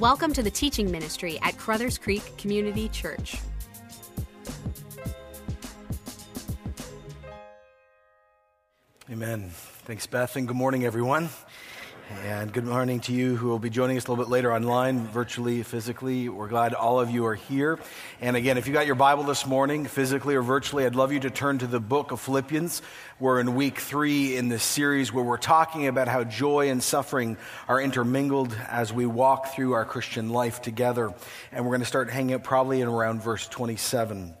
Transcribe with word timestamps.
Welcome 0.00 0.32
to 0.32 0.42
the 0.42 0.50
teaching 0.50 0.90
ministry 0.90 1.38
at 1.42 1.56
Carruthers 1.56 1.98
Creek 1.98 2.36
Community 2.36 2.88
Church. 2.88 3.36
Amen. 9.08 9.50
Thanks, 9.84 10.04
Beth, 10.08 10.34
and 10.34 10.48
good 10.48 10.56
morning, 10.56 10.84
everyone. 10.84 11.28
And 12.10 12.52
good 12.52 12.64
morning 12.64 13.00
to 13.00 13.14
you 13.14 13.34
who 13.34 13.48
will 13.48 13.58
be 13.58 13.70
joining 13.70 13.96
us 13.96 14.06
a 14.06 14.10
little 14.10 14.22
bit 14.22 14.30
later 14.30 14.52
online, 14.52 15.06
virtually, 15.06 15.62
physically. 15.62 16.28
We're 16.28 16.48
glad 16.48 16.74
all 16.74 17.00
of 17.00 17.10
you 17.10 17.24
are 17.24 17.34
here. 17.34 17.78
And 18.20 18.36
again, 18.36 18.58
if 18.58 18.66
you 18.66 18.74
got 18.74 18.84
your 18.84 18.94
Bible 18.94 19.24
this 19.24 19.46
morning, 19.46 19.86
physically 19.86 20.34
or 20.34 20.42
virtually, 20.42 20.84
I'd 20.84 20.96
love 20.96 21.12
you 21.12 21.20
to 21.20 21.30
turn 21.30 21.58
to 21.58 21.66
the 21.66 21.80
book 21.80 22.12
of 22.12 22.20
Philippians. 22.20 22.82
We're 23.18 23.40
in 23.40 23.54
week 23.54 23.78
three 23.78 24.36
in 24.36 24.50
this 24.50 24.62
series 24.62 25.14
where 25.14 25.24
we're 25.24 25.38
talking 25.38 25.86
about 25.86 26.08
how 26.08 26.24
joy 26.24 26.68
and 26.68 26.82
suffering 26.82 27.38
are 27.68 27.80
intermingled 27.80 28.54
as 28.68 28.92
we 28.92 29.06
walk 29.06 29.54
through 29.54 29.72
our 29.72 29.86
Christian 29.86 30.28
life 30.28 30.60
together. 30.60 31.14
And 31.52 31.64
we're 31.64 31.70
going 31.70 31.80
to 31.80 31.86
start 31.86 32.10
hanging 32.10 32.34
out 32.34 32.44
probably 32.44 32.82
in 32.82 32.88
around 32.88 33.22
verse 33.22 33.48
27. 33.48 34.34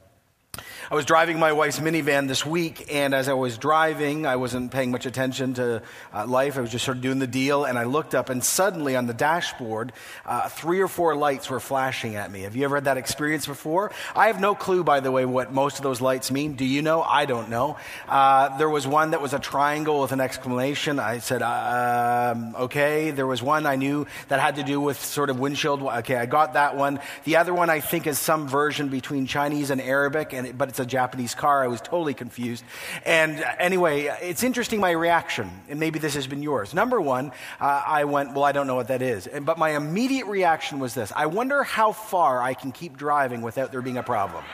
I 0.90 0.94
was 0.94 1.06
driving 1.06 1.38
my 1.38 1.52
wife's 1.52 1.80
minivan 1.80 2.28
this 2.28 2.44
week, 2.44 2.92
and 2.92 3.14
as 3.14 3.26
I 3.26 3.32
was 3.32 3.56
driving, 3.56 4.26
I 4.26 4.36
wasn't 4.36 4.70
paying 4.70 4.90
much 4.90 5.06
attention 5.06 5.54
to 5.54 5.82
uh, 6.12 6.26
life. 6.26 6.58
I 6.58 6.60
was 6.60 6.70
just 6.70 6.84
sort 6.84 6.98
of 6.98 7.02
doing 7.02 7.20
the 7.20 7.26
deal, 7.26 7.64
and 7.64 7.78
I 7.78 7.84
looked 7.84 8.14
up, 8.14 8.28
and 8.28 8.44
suddenly 8.44 8.94
on 8.94 9.06
the 9.06 9.14
dashboard, 9.14 9.94
uh, 10.26 10.50
three 10.50 10.80
or 10.80 10.88
four 10.88 11.16
lights 11.16 11.48
were 11.48 11.58
flashing 11.60 12.16
at 12.16 12.30
me. 12.30 12.42
Have 12.42 12.54
you 12.54 12.64
ever 12.64 12.74
had 12.76 12.84
that 12.84 12.98
experience 12.98 13.46
before? 13.46 13.92
I 14.14 14.26
have 14.26 14.40
no 14.40 14.54
clue, 14.54 14.84
by 14.84 15.00
the 15.00 15.10
way, 15.10 15.24
what 15.24 15.52
most 15.54 15.78
of 15.78 15.84
those 15.84 16.02
lights 16.02 16.30
mean. 16.30 16.52
Do 16.52 16.66
you 16.66 16.82
know? 16.82 17.00
I 17.00 17.24
don't 17.24 17.48
know. 17.48 17.78
Uh, 18.06 18.58
there 18.58 18.68
was 18.68 18.86
one 18.86 19.12
that 19.12 19.22
was 19.22 19.32
a 19.32 19.38
triangle 19.38 20.02
with 20.02 20.12
an 20.12 20.20
exclamation. 20.20 20.98
I 20.98 21.18
said, 21.18 21.40
um, 21.40 22.54
okay. 22.56 23.10
There 23.10 23.26
was 23.26 23.42
one 23.42 23.64
I 23.64 23.76
knew 23.76 24.06
that 24.28 24.38
had 24.38 24.56
to 24.56 24.62
do 24.62 24.82
with 24.82 25.02
sort 25.02 25.30
of 25.30 25.40
windshield. 25.40 25.82
Okay, 25.82 26.16
I 26.16 26.26
got 26.26 26.54
that 26.54 26.76
one. 26.76 27.00
The 27.24 27.36
other 27.36 27.54
one 27.54 27.70
I 27.70 27.80
think 27.80 28.06
is 28.06 28.18
some 28.18 28.48
version 28.48 28.88
between 28.90 29.26
Chinese 29.26 29.70
and 29.70 29.80
Arabic, 29.80 30.34
and, 30.34 30.58
but 30.58 30.73
it's 30.74 30.80
a 30.80 30.86
Japanese 30.86 31.36
car. 31.36 31.62
I 31.62 31.68
was 31.68 31.80
totally 31.80 32.14
confused. 32.14 32.64
And 33.06 33.38
anyway, 33.60 34.06
it's 34.20 34.42
interesting 34.42 34.80
my 34.80 34.90
reaction, 34.90 35.48
and 35.68 35.78
maybe 35.78 36.00
this 36.00 36.14
has 36.14 36.26
been 36.26 36.42
yours. 36.42 36.74
Number 36.74 37.00
one, 37.00 37.30
uh, 37.60 37.82
I 37.86 38.06
went, 38.06 38.34
well, 38.34 38.42
I 38.42 38.50
don't 38.50 38.66
know 38.66 38.74
what 38.74 38.88
that 38.88 39.00
is. 39.00 39.28
And, 39.28 39.46
but 39.46 39.56
my 39.56 39.76
immediate 39.76 40.26
reaction 40.26 40.80
was 40.80 40.92
this 40.92 41.12
I 41.14 41.26
wonder 41.26 41.62
how 41.62 41.92
far 41.92 42.42
I 42.42 42.54
can 42.54 42.72
keep 42.72 42.96
driving 42.96 43.40
without 43.42 43.70
there 43.70 43.82
being 43.82 43.98
a 43.98 44.02
problem. 44.02 44.44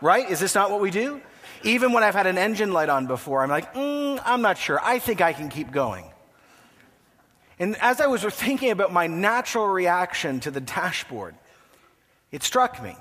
Right? 0.00 0.30
Is 0.30 0.38
this 0.38 0.54
not 0.54 0.70
what 0.70 0.80
we 0.80 0.92
do? 0.92 1.20
Even 1.64 1.92
when 1.92 2.04
I've 2.04 2.14
had 2.14 2.28
an 2.28 2.38
engine 2.38 2.72
light 2.72 2.88
on 2.88 3.08
before, 3.08 3.42
I'm 3.42 3.50
like, 3.50 3.74
mm, 3.74 4.22
I'm 4.24 4.42
not 4.42 4.58
sure. 4.58 4.78
I 4.80 5.00
think 5.00 5.20
I 5.20 5.32
can 5.32 5.48
keep 5.48 5.72
going. 5.72 6.04
And 7.58 7.76
as 7.80 8.00
I 8.00 8.06
was 8.06 8.22
thinking 8.22 8.70
about 8.70 8.92
my 8.92 9.08
natural 9.08 9.66
reaction 9.66 10.38
to 10.40 10.52
the 10.52 10.60
dashboard, 10.60 11.34
it 12.30 12.44
struck 12.44 12.80
me. 12.80 12.94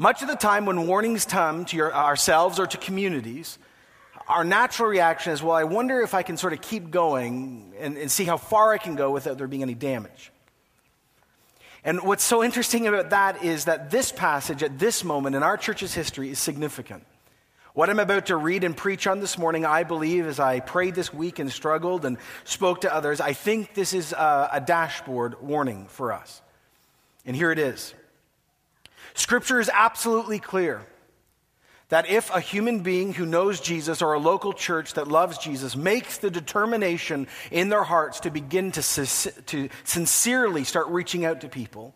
Much 0.00 0.22
of 0.22 0.28
the 0.28 0.34
time, 0.34 0.64
when 0.64 0.86
warnings 0.86 1.26
come 1.26 1.66
to 1.66 1.76
your, 1.76 1.94
ourselves 1.94 2.58
or 2.58 2.66
to 2.66 2.78
communities, 2.78 3.58
our 4.26 4.44
natural 4.44 4.88
reaction 4.88 5.34
is, 5.34 5.42
well, 5.42 5.54
I 5.54 5.64
wonder 5.64 6.00
if 6.00 6.14
I 6.14 6.22
can 6.22 6.38
sort 6.38 6.54
of 6.54 6.62
keep 6.62 6.90
going 6.90 7.74
and, 7.78 7.98
and 7.98 8.10
see 8.10 8.24
how 8.24 8.38
far 8.38 8.72
I 8.72 8.78
can 8.78 8.96
go 8.96 9.10
without 9.10 9.36
there 9.36 9.46
being 9.46 9.62
any 9.62 9.74
damage. 9.74 10.32
And 11.84 12.00
what's 12.00 12.24
so 12.24 12.42
interesting 12.42 12.86
about 12.86 13.10
that 13.10 13.44
is 13.44 13.66
that 13.66 13.90
this 13.90 14.10
passage 14.10 14.62
at 14.62 14.78
this 14.78 15.04
moment 15.04 15.36
in 15.36 15.42
our 15.42 15.58
church's 15.58 15.92
history 15.92 16.30
is 16.30 16.38
significant. 16.38 17.04
What 17.74 17.90
I'm 17.90 18.00
about 18.00 18.24
to 18.26 18.36
read 18.36 18.64
and 18.64 18.74
preach 18.74 19.06
on 19.06 19.20
this 19.20 19.36
morning, 19.36 19.66
I 19.66 19.82
believe, 19.82 20.26
as 20.26 20.40
I 20.40 20.60
prayed 20.60 20.94
this 20.94 21.12
week 21.12 21.38
and 21.38 21.52
struggled 21.52 22.06
and 22.06 22.16
spoke 22.44 22.80
to 22.80 22.94
others, 22.94 23.20
I 23.20 23.34
think 23.34 23.74
this 23.74 23.92
is 23.92 24.14
a, 24.14 24.48
a 24.54 24.60
dashboard 24.62 25.42
warning 25.42 25.88
for 25.88 26.10
us. 26.10 26.40
And 27.26 27.36
here 27.36 27.52
it 27.52 27.58
is 27.58 27.92
Scripture 29.14 29.60
is 29.60 29.70
absolutely 29.72 30.38
clear 30.38 30.86
that 31.90 32.08
if 32.08 32.32
a 32.32 32.40
human 32.40 32.80
being 32.80 33.12
who 33.12 33.26
knows 33.26 33.60
Jesus 33.60 34.00
or 34.00 34.14
a 34.14 34.18
local 34.18 34.52
church 34.52 34.94
that 34.94 35.08
loves 35.08 35.38
Jesus 35.38 35.76
makes 35.76 36.18
the 36.18 36.30
determination 36.30 37.26
in 37.50 37.68
their 37.68 37.82
hearts 37.82 38.20
to 38.20 38.30
begin 38.30 38.72
to, 38.72 39.06
to 39.46 39.68
sincerely 39.84 40.64
start 40.64 40.86
reaching 40.88 41.24
out 41.24 41.40
to 41.40 41.48
people, 41.48 41.94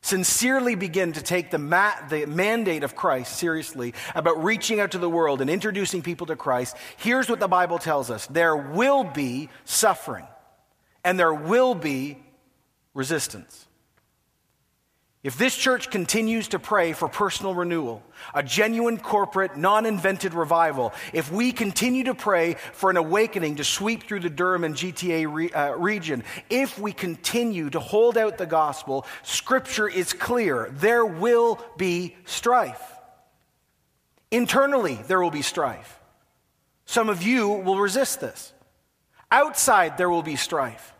sincerely 0.00 0.74
begin 0.74 1.12
to 1.12 1.22
take 1.22 1.50
the, 1.50 1.58
ma- 1.58 1.94
the 2.08 2.26
mandate 2.26 2.84
of 2.84 2.96
Christ 2.96 3.36
seriously 3.36 3.92
about 4.14 4.42
reaching 4.42 4.80
out 4.80 4.92
to 4.92 4.98
the 4.98 5.10
world 5.10 5.42
and 5.42 5.50
introducing 5.50 6.02
people 6.02 6.26
to 6.28 6.36
Christ, 6.36 6.76
here's 6.96 7.28
what 7.28 7.38
the 7.38 7.48
Bible 7.48 7.78
tells 7.78 8.10
us 8.10 8.26
there 8.26 8.56
will 8.56 9.04
be 9.04 9.50
suffering 9.64 10.26
and 11.04 11.18
there 11.18 11.34
will 11.34 11.74
be 11.74 12.18
resistance. 12.94 13.66
If 15.22 15.38
this 15.38 15.56
church 15.56 15.88
continues 15.88 16.48
to 16.48 16.58
pray 16.58 16.92
for 16.94 17.08
personal 17.08 17.54
renewal, 17.54 18.02
a 18.34 18.42
genuine 18.42 18.98
corporate, 18.98 19.56
non 19.56 19.86
invented 19.86 20.34
revival, 20.34 20.92
if 21.12 21.30
we 21.30 21.52
continue 21.52 22.02
to 22.04 22.14
pray 22.14 22.54
for 22.72 22.90
an 22.90 22.96
awakening 22.96 23.56
to 23.56 23.64
sweep 23.64 24.02
through 24.02 24.20
the 24.20 24.30
Durham 24.30 24.64
and 24.64 24.74
GTA 24.74 25.32
re, 25.32 25.52
uh, 25.52 25.74
region, 25.74 26.24
if 26.50 26.76
we 26.76 26.92
continue 26.92 27.70
to 27.70 27.78
hold 27.78 28.18
out 28.18 28.36
the 28.36 28.46
gospel, 28.46 29.06
Scripture 29.22 29.88
is 29.88 30.12
clear. 30.12 30.68
There 30.72 31.06
will 31.06 31.64
be 31.76 32.16
strife. 32.24 32.82
Internally, 34.32 34.98
there 35.06 35.22
will 35.22 35.30
be 35.30 35.42
strife. 35.42 36.00
Some 36.84 37.08
of 37.08 37.22
you 37.22 37.48
will 37.48 37.78
resist 37.78 38.20
this. 38.20 38.52
Outside, 39.30 39.98
there 39.98 40.10
will 40.10 40.24
be 40.24 40.34
strife 40.34 40.92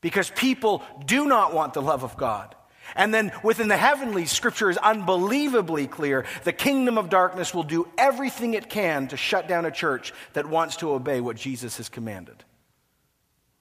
because 0.00 0.30
people 0.30 0.84
do 1.06 1.26
not 1.26 1.52
want 1.52 1.74
the 1.74 1.82
love 1.82 2.04
of 2.04 2.16
God. 2.16 2.54
And 2.96 3.12
then 3.12 3.32
within 3.42 3.68
the 3.68 3.76
heavenly, 3.76 4.26
scripture 4.26 4.70
is 4.70 4.76
unbelievably 4.78 5.88
clear. 5.88 6.24
The 6.44 6.52
kingdom 6.52 6.98
of 6.98 7.10
darkness 7.10 7.54
will 7.54 7.62
do 7.62 7.88
everything 7.96 8.54
it 8.54 8.70
can 8.70 9.08
to 9.08 9.16
shut 9.16 9.48
down 9.48 9.64
a 9.64 9.70
church 9.70 10.12
that 10.32 10.48
wants 10.48 10.76
to 10.76 10.92
obey 10.92 11.20
what 11.20 11.36
Jesus 11.36 11.76
has 11.76 11.88
commanded. 11.88 12.44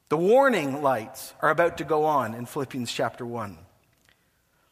The 0.10 0.18
warning 0.18 0.82
lights 0.82 1.34
are 1.42 1.50
about 1.50 1.78
to 1.80 1.84
go 1.84 2.06
on 2.06 2.34
in 2.34 2.46
Philippians 2.46 2.92
chapter 2.92 3.26
1. 3.26 3.58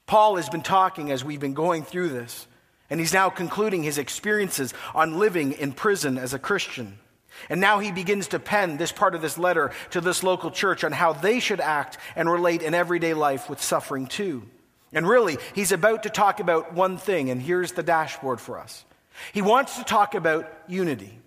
Paul 0.06 0.38
has 0.38 0.50
been 0.50 0.62
talking 0.62 1.12
as 1.12 1.26
we've 1.26 1.40
been 1.40 1.54
going 1.54 1.84
through 1.84 2.10
this, 2.10 2.48
and 2.90 3.00
he's 3.00 3.14
now 3.14 3.30
concluding 3.30 3.84
his 3.84 3.98
experiences 3.98 4.74
on 4.94 5.20
living 5.20 5.52
in 5.52 5.74
prison 5.74 6.18
as 6.18 6.34
a 6.34 6.40
Christian. 6.40 7.00
And 7.50 7.62
now 7.62 7.80
he 7.80 7.92
begins 7.92 8.30
to 8.30 8.40
pen 8.40 8.78
this 8.78 8.92
part 8.92 9.16
of 9.16 9.22
this 9.22 9.38
letter 9.38 9.72
to 9.92 10.02
this 10.02 10.24
local 10.24 10.52
church 10.52 10.84
on 10.84 10.92
how 10.92 11.14
they 11.14 11.40
should 11.40 11.60
act 11.60 11.98
and 12.16 12.30
relate 12.30 12.62
in 12.62 12.74
everyday 12.74 13.14
life 13.14 13.50
with 13.50 13.62
suffering 13.62 14.08
too. 14.08 14.44
And 14.94 15.08
really, 15.08 15.38
he's 15.54 15.72
about 15.72 16.04
to 16.04 16.10
talk 16.10 16.40
about 16.40 16.74
one 16.74 16.98
thing, 16.98 17.30
and 17.30 17.42
here's 17.42 17.74
the 17.74 17.84
dashboard 17.84 18.40
for 18.40 18.60
us. 18.60 18.86
He 19.34 19.42
wants 19.42 19.78
to 19.78 19.84
talk 19.84 20.16
about 20.16 20.52
unity. 20.68 21.20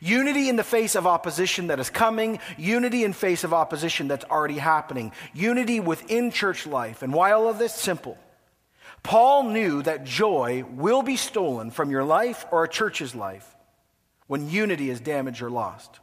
Unity 0.00 0.48
in 0.48 0.56
the 0.56 0.64
face 0.64 0.94
of 0.94 1.06
opposition 1.06 1.68
that 1.68 1.80
is 1.80 1.90
coming, 1.90 2.38
unity 2.56 3.02
in 3.02 3.12
face 3.12 3.44
of 3.44 3.54
opposition 3.54 4.08
that's 4.08 4.24
already 4.26 4.58
happening, 4.58 5.12
unity 5.32 5.80
within 5.80 6.30
church 6.30 6.66
life. 6.66 7.02
And 7.02 7.12
why 7.12 7.32
all 7.32 7.48
of 7.48 7.58
this? 7.58 7.74
Simple. 7.74 8.16
Paul 9.02 9.44
knew 9.44 9.82
that 9.82 10.04
joy 10.04 10.64
will 10.70 11.02
be 11.02 11.16
stolen 11.16 11.70
from 11.70 11.90
your 11.90 12.04
life 12.04 12.44
or 12.52 12.64
a 12.64 12.68
church's 12.68 13.14
life 13.14 13.56
when 14.30 14.48
unity 14.48 14.90
is 14.90 15.00
damaged 15.00 15.42
or 15.42 15.50
lost. 15.50 15.98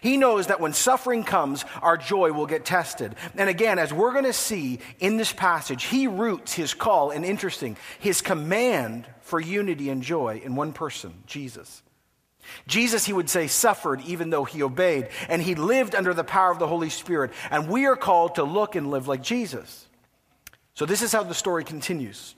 He 0.00 0.16
knows 0.16 0.48
that 0.48 0.58
when 0.58 0.72
suffering 0.72 1.22
comes, 1.22 1.64
our 1.80 1.96
joy 1.96 2.32
will 2.32 2.46
get 2.46 2.64
tested. 2.64 3.14
And 3.36 3.48
again, 3.48 3.78
as 3.78 3.92
we're 3.92 4.10
going 4.10 4.24
to 4.24 4.32
see 4.32 4.80
in 4.98 5.18
this 5.18 5.32
passage, 5.32 5.84
he 5.84 6.08
roots 6.08 6.52
his 6.52 6.74
call 6.74 7.12
and 7.12 7.24
interesting, 7.24 7.76
his 8.00 8.22
command 8.22 9.06
for 9.20 9.38
unity 9.38 9.88
and 9.88 10.02
joy 10.02 10.42
in 10.44 10.56
one 10.56 10.72
person, 10.72 11.14
Jesus. 11.28 11.84
Jesus, 12.66 13.06
he 13.06 13.12
would 13.12 13.30
say, 13.30 13.46
suffered 13.46 14.00
even 14.00 14.30
though 14.30 14.42
he 14.42 14.64
obeyed, 14.64 15.06
and 15.28 15.40
he 15.40 15.54
lived 15.54 15.94
under 15.94 16.12
the 16.12 16.24
power 16.24 16.50
of 16.50 16.58
the 16.58 16.66
Holy 16.66 16.90
Spirit. 16.90 17.30
And 17.52 17.68
we 17.68 17.86
are 17.86 17.94
called 17.94 18.34
to 18.34 18.42
look 18.42 18.74
and 18.74 18.90
live 18.90 19.06
like 19.06 19.22
Jesus. 19.22 19.86
So, 20.74 20.86
this 20.86 21.02
is 21.02 21.12
how 21.12 21.22
the 21.22 21.34
story 21.34 21.62
continues. 21.62 22.34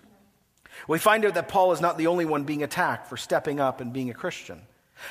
We 0.86 0.98
find 0.98 1.24
out 1.24 1.34
that 1.34 1.48
Paul 1.48 1.72
is 1.72 1.80
not 1.80 1.96
the 1.96 2.08
only 2.08 2.26
one 2.26 2.44
being 2.44 2.62
attacked 2.62 3.06
for 3.06 3.16
stepping 3.16 3.60
up 3.60 3.80
and 3.80 3.94
being 3.94 4.10
a 4.10 4.14
Christian. 4.14 4.60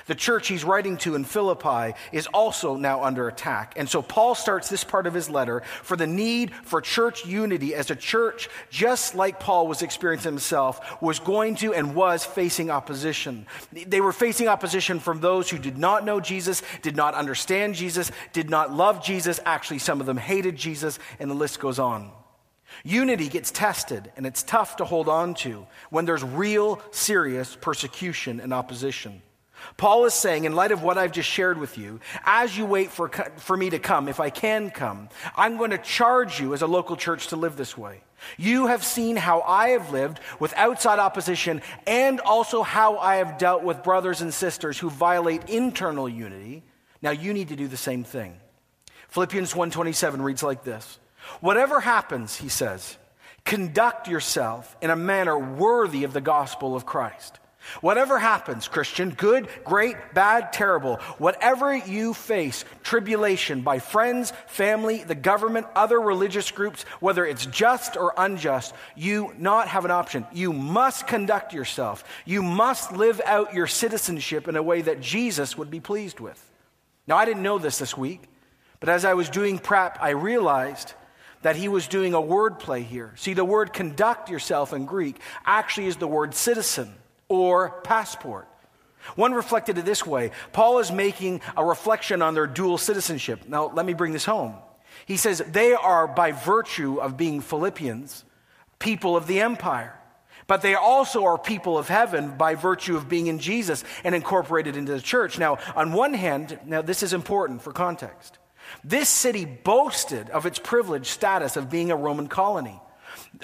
The 0.07 0.15
church 0.15 0.47
he's 0.47 0.63
writing 0.63 0.97
to 0.97 1.15
in 1.15 1.23
Philippi 1.23 1.95
is 2.11 2.27
also 2.27 2.75
now 2.75 3.03
under 3.03 3.27
attack. 3.27 3.73
And 3.77 3.89
so 3.89 4.01
Paul 4.01 4.35
starts 4.35 4.69
this 4.69 4.83
part 4.83 5.07
of 5.07 5.13
his 5.13 5.29
letter 5.29 5.61
for 5.83 5.95
the 5.95 6.07
need 6.07 6.51
for 6.63 6.81
church 6.81 7.25
unity 7.25 7.75
as 7.75 7.91
a 7.91 7.95
church, 7.95 8.49
just 8.69 9.15
like 9.15 9.39
Paul 9.39 9.67
was 9.67 9.81
experiencing 9.81 10.31
himself, 10.31 11.01
was 11.01 11.19
going 11.19 11.55
to 11.55 11.73
and 11.73 11.95
was 11.95 12.25
facing 12.25 12.69
opposition. 12.69 13.45
They 13.71 14.01
were 14.01 14.13
facing 14.13 14.47
opposition 14.47 14.99
from 14.99 15.21
those 15.21 15.49
who 15.49 15.57
did 15.57 15.77
not 15.77 16.05
know 16.05 16.19
Jesus, 16.19 16.61
did 16.81 16.95
not 16.95 17.13
understand 17.13 17.75
Jesus, 17.75 18.11
did 18.33 18.49
not 18.49 18.73
love 18.73 19.03
Jesus. 19.03 19.39
Actually, 19.45 19.79
some 19.79 19.99
of 19.99 20.07
them 20.07 20.17
hated 20.17 20.55
Jesus, 20.55 20.99
and 21.19 21.29
the 21.29 21.35
list 21.35 21.59
goes 21.59 21.79
on. 21.79 22.11
Unity 22.83 23.27
gets 23.27 23.51
tested, 23.51 24.11
and 24.15 24.25
it's 24.25 24.43
tough 24.43 24.77
to 24.77 24.85
hold 24.85 25.07
on 25.09 25.33
to 25.35 25.67
when 25.89 26.05
there's 26.05 26.23
real, 26.23 26.81
serious 26.91 27.55
persecution 27.59 28.39
and 28.39 28.53
opposition. 28.53 29.21
Paul 29.77 30.05
is 30.05 30.13
saying, 30.13 30.45
in 30.45 30.55
light 30.55 30.71
of 30.71 30.83
what 30.83 30.97
I've 30.97 31.11
just 31.11 31.29
shared 31.29 31.57
with 31.57 31.77
you, 31.77 31.99
as 32.25 32.57
you 32.57 32.65
wait 32.65 32.91
for, 32.91 33.09
for 33.09 33.55
me 33.55 33.69
to 33.69 33.79
come, 33.79 34.07
if 34.07 34.19
I 34.19 34.29
can 34.29 34.69
come, 34.71 35.09
I'm 35.35 35.57
going 35.57 35.71
to 35.71 35.77
charge 35.77 36.39
you 36.39 36.53
as 36.53 36.61
a 36.61 36.67
local 36.67 36.95
church 36.95 37.27
to 37.27 37.35
live 37.35 37.57
this 37.57 37.77
way. 37.77 38.03
You 38.37 38.67
have 38.67 38.83
seen 38.83 39.15
how 39.15 39.41
I 39.41 39.69
have 39.69 39.91
lived 39.91 40.19
with 40.39 40.53
outside 40.55 40.99
opposition 40.99 41.61
and 41.87 42.19
also 42.19 42.61
how 42.61 42.97
I 42.97 43.15
have 43.15 43.37
dealt 43.37 43.63
with 43.63 43.83
brothers 43.83 44.21
and 44.21 44.33
sisters 44.33 44.77
who 44.77 44.89
violate 44.89 45.49
internal 45.49 46.07
unity. 46.07 46.63
Now 47.01 47.11
you 47.11 47.33
need 47.33 47.49
to 47.49 47.55
do 47.55 47.67
the 47.67 47.77
same 47.77 48.03
thing. 48.03 48.39
Philippians 49.09 49.53
1:27 49.53 50.21
reads 50.21 50.43
like 50.43 50.63
this. 50.63 50.99
Whatever 51.39 51.79
happens, 51.79 52.37
he 52.37 52.49
says, 52.49 52.97
conduct 53.43 54.07
yourself 54.07 54.75
in 54.81 54.89
a 54.89 54.95
manner 54.95 55.37
worthy 55.37 56.03
of 56.03 56.13
the 56.13 56.21
gospel 56.21 56.75
of 56.75 56.85
Christ. 56.85 57.39
Whatever 57.79 58.19
happens, 58.19 58.67
Christian, 58.67 59.11
good, 59.11 59.47
great, 59.63 59.95
bad, 60.13 60.51
terrible, 60.51 60.97
whatever 61.17 61.75
you 61.75 62.13
face, 62.13 62.65
tribulation 62.83 63.61
by 63.61 63.79
friends, 63.79 64.33
family, 64.47 65.03
the 65.03 65.15
government, 65.15 65.67
other 65.75 65.99
religious 65.99 66.51
groups, 66.51 66.83
whether 66.99 67.25
it's 67.25 67.45
just 67.45 67.95
or 67.95 68.13
unjust, 68.17 68.73
you 68.95 69.33
not 69.37 69.67
have 69.69 69.85
an 69.85 69.91
option. 69.91 70.25
You 70.33 70.53
must 70.53 71.07
conduct 71.07 71.53
yourself. 71.53 72.03
You 72.25 72.41
must 72.41 72.91
live 72.91 73.21
out 73.25 73.53
your 73.53 73.67
citizenship 73.67 74.47
in 74.47 74.55
a 74.55 74.63
way 74.63 74.81
that 74.81 75.01
Jesus 75.01 75.57
would 75.57 75.71
be 75.71 75.79
pleased 75.79 76.19
with. 76.19 76.43
Now, 77.07 77.17
I 77.17 77.25
didn't 77.25 77.43
know 77.43 77.57
this 77.57 77.79
this 77.79 77.97
week, 77.97 78.21
but 78.79 78.89
as 78.89 79.05
I 79.05 79.13
was 79.13 79.29
doing 79.29 79.59
prep, 79.59 79.97
I 80.01 80.09
realized 80.09 80.93
that 81.41 81.55
he 81.55 81.67
was 81.67 81.87
doing 81.87 82.13
a 82.13 82.21
word 82.21 82.59
play 82.59 82.83
here. 82.83 83.13
See, 83.15 83.33
the 83.33 83.45
word 83.45 83.73
conduct 83.73 84.29
yourself 84.29 84.73
in 84.73 84.85
Greek 84.85 85.19
actually 85.45 85.87
is 85.87 85.97
the 85.97 86.07
word 86.07 86.35
citizen 86.35 86.93
or 87.31 87.79
passport. 87.83 88.45
One 89.15 89.33
reflected 89.33 89.77
it 89.77 89.85
this 89.85 90.05
way 90.05 90.31
Paul 90.51 90.79
is 90.79 90.91
making 90.91 91.41
a 91.55 91.63
reflection 91.63 92.21
on 92.21 92.33
their 92.33 92.45
dual 92.45 92.77
citizenship. 92.77 93.47
Now, 93.47 93.71
let 93.73 93.85
me 93.85 93.93
bring 93.93 94.11
this 94.11 94.25
home. 94.25 94.55
He 95.05 95.15
says 95.15 95.41
they 95.47 95.73
are, 95.73 96.07
by 96.07 96.33
virtue 96.33 96.99
of 96.99 97.15
being 97.15 97.39
Philippians, 97.39 98.25
people 98.79 99.15
of 99.15 99.27
the 99.27 99.39
empire. 99.39 99.97
But 100.45 100.61
they 100.61 100.75
also 100.75 101.23
are 101.23 101.37
people 101.37 101.77
of 101.77 101.87
heaven 101.87 102.35
by 102.37 102.55
virtue 102.55 102.97
of 102.97 103.07
being 103.07 103.27
in 103.27 103.39
Jesus 103.39 103.85
and 104.03 104.13
incorporated 104.13 104.75
into 104.75 104.91
the 104.91 104.99
church. 104.99 105.39
Now, 105.39 105.59
on 105.75 105.93
one 105.93 106.13
hand, 106.13 106.59
now 106.65 106.81
this 106.81 107.01
is 107.01 107.13
important 107.13 107.61
for 107.61 107.71
context. 107.71 108.39
This 108.83 109.07
city 109.07 109.45
boasted 109.45 110.29
of 110.31 110.45
its 110.45 110.59
privileged 110.59 111.07
status 111.07 111.55
of 111.55 111.69
being 111.69 111.91
a 111.91 111.95
Roman 111.95 112.27
colony. 112.27 112.81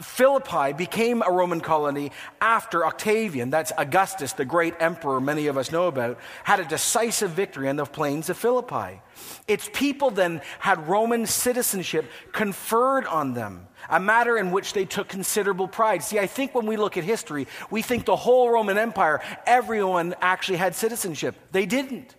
Philippi 0.01 0.73
became 0.73 1.21
a 1.21 1.31
Roman 1.31 1.61
colony 1.61 2.11
after 2.41 2.85
Octavian, 2.85 3.49
that's 3.49 3.71
Augustus, 3.77 4.33
the 4.33 4.45
great 4.45 4.73
emperor 4.79 5.19
many 5.19 5.47
of 5.47 5.57
us 5.57 5.71
know 5.71 5.87
about, 5.87 6.19
had 6.43 6.59
a 6.59 6.65
decisive 6.65 7.31
victory 7.31 7.69
on 7.69 7.75
the 7.75 7.85
plains 7.85 8.29
of 8.29 8.37
Philippi. 8.37 9.01
Its 9.47 9.69
people 9.73 10.11
then 10.11 10.41
had 10.59 10.87
Roman 10.87 11.25
citizenship 11.25 12.05
conferred 12.31 13.05
on 13.05 13.33
them, 13.33 13.67
a 13.89 13.99
matter 13.99 14.37
in 14.37 14.51
which 14.51 14.73
they 14.73 14.85
took 14.85 15.07
considerable 15.07 15.67
pride. 15.67 16.03
See, 16.03 16.19
I 16.19 16.27
think 16.27 16.53
when 16.53 16.65
we 16.65 16.77
look 16.77 16.97
at 16.97 17.03
history, 17.03 17.47
we 17.69 17.81
think 17.81 18.05
the 18.05 18.15
whole 18.15 18.49
Roman 18.49 18.77
Empire, 18.77 19.21
everyone 19.45 20.15
actually 20.21 20.57
had 20.57 20.75
citizenship. 20.75 21.35
They 21.51 21.65
didn't. 21.65 22.15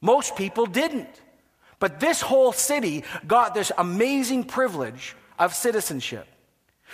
Most 0.00 0.36
people 0.36 0.66
didn't. 0.66 1.22
But 1.78 2.00
this 2.00 2.20
whole 2.20 2.52
city 2.52 3.04
got 3.26 3.54
this 3.54 3.70
amazing 3.76 4.44
privilege 4.44 5.14
of 5.38 5.54
citizenship. 5.54 6.26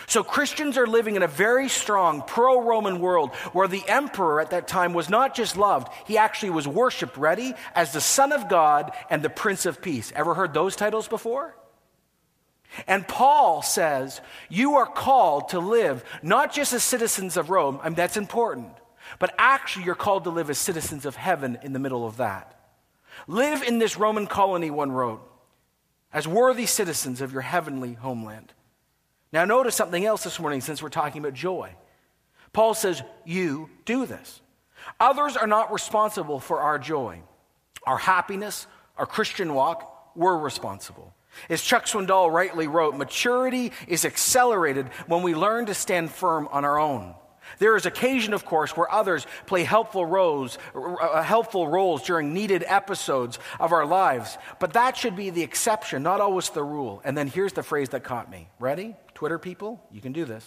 So 0.07 0.23
Christians 0.23 0.79
are 0.79 0.87
living 0.87 1.17
in 1.17 1.23
a 1.23 1.29
very 1.29 1.69
strong 1.69 2.23
pro 2.23 2.63
Roman 2.63 3.01
world 3.01 3.35
where 3.53 3.69
the 3.69 3.87
emperor 3.87 4.41
at 4.41 4.51
that 4.51 4.67
time 4.67 4.95
was 4.95 5.09
not 5.09 5.35
just 5.35 5.57
loved, 5.57 5.93
he 6.07 6.19
actually 6.19 6.51
was 6.51 6.67
worshiped, 6.67 7.17
ready, 7.17 7.55
as 7.75 7.93
the 7.93 8.01
Son 8.01 8.33
of 8.33 8.49
God 8.49 8.93
and 9.11 9.23
the 9.23 9.31
Prince 9.31 9.67
of 9.67 9.83
Peace. 9.83 10.13
Ever 10.17 10.35
heard 10.35 10.55
those 10.55 10.77
titles 10.77 11.09
before? 11.09 11.55
And 12.87 13.07
Paul 13.07 13.63
says, 13.63 14.21
You 14.49 14.77
are 14.77 14.87
called 14.87 15.51
to 15.51 15.61
live 15.61 16.05
not 16.23 16.53
just 16.53 16.73
as 16.73 16.83
citizens 16.83 17.37
of 17.37 17.51
Rome, 17.51 17.79
I 17.83 17.89
mean, 17.89 17.97
that's 17.97 18.17
important, 18.17 18.73
but 19.19 19.35
actually 19.39 19.85
you're 19.85 19.95
called 19.95 20.25
to 20.25 20.31
live 20.31 20.49
as 20.49 20.59
citizens 20.59 21.05
of 21.05 21.17
heaven 21.17 21.59
in 21.63 21.75
the 21.75 21.79
middle 21.79 22.07
of 22.07 22.17
that. 22.17 22.59
Live 23.27 23.63
in 23.63 23.79
this 23.79 23.99
Roman 23.99 24.27
colony, 24.27 24.71
one 24.71 24.91
wrote, 24.91 25.29
as 26.13 26.27
worthy 26.27 26.67
citizens 26.67 27.21
of 27.21 27.33
your 27.33 27.43
heavenly 27.43 27.93
homeland. 27.95 28.53
Now, 29.33 29.45
notice 29.45 29.75
something 29.75 30.05
else 30.05 30.25
this 30.25 30.39
morning 30.39 30.61
since 30.61 30.83
we're 30.83 30.91
talking 30.91 31.23
about 31.23 31.35
joy. 31.35 31.75
Paul 32.53 32.75
says, 32.75 33.03
You 33.25 33.71
do 33.85 34.05
this. 34.07 34.41
Others 35.01 35.37
are 35.37 35.47
not 35.47 35.73
responsible 35.73 36.39
for 36.39 36.61
our 36.61 36.79
joy. 36.79 37.23
Our 37.85 37.99
happiness, 37.99 38.67
our 38.99 39.07
Christian 39.07 39.55
walk, 39.55 40.13
we're 40.15 40.37
responsible. 40.37 41.15
As 41.49 41.63
Chuck 41.63 41.87
Swindoll 41.87 42.31
rightly 42.31 42.67
wrote, 42.67 42.95
maturity 42.95 43.73
is 43.89 44.05
accelerated 44.05 44.89
when 45.07 45.23
we 45.23 45.35
learn 45.35 45.67
to 45.67 45.75
stand 45.75 46.11
firm 46.11 46.47
on 46.53 46.65
our 46.65 46.79
own. 46.79 47.15
There 47.59 47.77
is 47.77 47.87
occasion, 47.87 48.35
of 48.35 48.45
course, 48.45 48.77
where 48.77 48.91
others 48.91 49.27
play 49.47 49.65
helpful 49.65 50.07
roles, 50.07 50.59
uh, 50.75 51.23
helpful 51.23 51.69
roles 51.69 52.03
during 52.03 52.33
needed 52.33 52.65
episodes 52.67 53.39
of 53.59 53.73
our 53.73 53.85
lives, 53.87 54.39
but 54.59 54.75
that 54.75 54.97
should 54.97 55.17
be 55.17 55.31
the 55.31 55.43
exception, 55.43 56.03
not 56.03 56.21
always 56.21 56.51
the 56.51 56.63
rule. 56.63 57.01
And 57.05 57.17
then 57.17 57.27
here's 57.27 57.53
the 57.53 57.63
phrase 57.63 57.91
that 57.91 58.05
caught 58.05 58.31
me. 58.31 58.49
Ready? 58.59 58.95
Twitter 59.23 59.39
people, 59.39 59.81
you 59.93 60.01
can 60.01 60.11
do 60.11 60.25
this. 60.25 60.45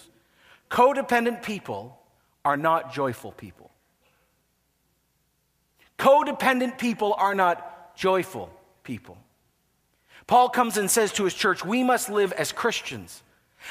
Codependent 0.69 1.44
people 1.44 1.98
are 2.44 2.57
not 2.57 2.92
joyful 2.94 3.31
people. 3.31 3.72
Codependent 5.98 6.77
people 6.77 7.16
are 7.18 7.33
not 7.33 7.95
joyful 7.95 8.51
people. 8.83 9.18
Paul 10.27 10.50
comes 10.50 10.75
and 10.75 10.92
says 10.92 11.13
to 11.13 11.24
his 11.24 11.33
church, 11.33 11.63
We 11.63 11.83
must 11.83 12.10
live 12.10 12.33
as 12.33 12.51
Christians, 12.51 13.24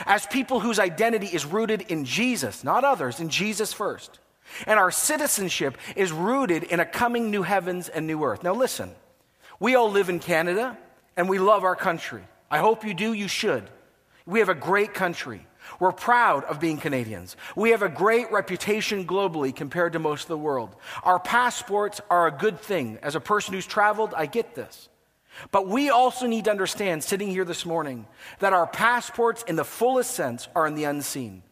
as 0.07 0.25
people 0.25 0.61
whose 0.61 0.79
identity 0.79 1.27
is 1.27 1.45
rooted 1.45 1.83
in 1.83 2.07
Jesus, 2.07 2.65
not 2.65 2.83
others, 2.83 3.21
in 3.21 3.29
Jesus 3.29 3.75
first. 3.75 4.21
And 4.67 4.79
our 4.79 4.91
citizenship 4.91 5.77
is 5.97 6.13
rooted 6.13 6.63
in 6.63 6.81
a 6.81 6.87
coming 6.87 7.31
new 7.31 7.43
heavens 7.43 7.91
and 7.91 8.07
new 8.07 8.25
earth. 8.25 8.43
Now, 8.43 8.55
listen, 8.55 8.91
we 9.61 9.75
all 9.75 9.91
live 9.91 10.09
in 10.09 10.19
Canada 10.19 10.79
and 11.15 11.29
we 11.29 11.39
love 11.39 11.63
our 11.63 11.77
country. 11.77 12.23
I 12.51 12.57
hope 12.57 12.87
you 12.87 12.95
do, 12.95 13.13
you 13.13 13.29
should. 13.29 13.69
We 14.27 14.39
have 14.39 14.49
a 14.49 14.55
great 14.55 14.95
country. 14.95 15.47
We're 15.81 15.93
proud 15.93 16.45
of 16.45 16.61
being 16.61 16.79
Canadians. 16.79 17.37
We 17.57 17.71
have 17.71 17.83
a 17.83 17.89
great 17.89 18.31
reputation 18.33 19.07
globally 19.07 19.55
compared 19.55 19.95
to 19.95 19.99
most 19.99 20.23
of 20.23 20.29
the 20.29 20.39
world. 20.39 20.77
Our 21.03 21.19
passports 21.19 22.01
are 22.11 22.27
a 22.27 22.31
good 22.31 22.61
thing. 22.61 22.99
As 23.03 23.17
a 23.17 23.21
person 23.21 23.55
who's 23.55 23.67
traveled, 23.67 24.15
I 24.15 24.27
get 24.27 24.55
this. 24.55 24.89
But 25.51 25.67
we 25.69 25.91
also 25.91 26.27
need 26.27 26.45
to 26.45 26.51
understand, 26.51 27.03
sitting 27.03 27.29
here 27.29 27.45
this 27.45 27.67
morning, 27.67 28.07
that 28.39 28.53
our 28.53 28.67
passports, 28.67 29.43
in 29.49 29.57
the 29.57 29.65
fullest 29.65 30.13
sense, 30.13 30.49
are 30.55 30.67
in 30.67 30.75
the 30.75 30.85
unseen. 30.85 31.43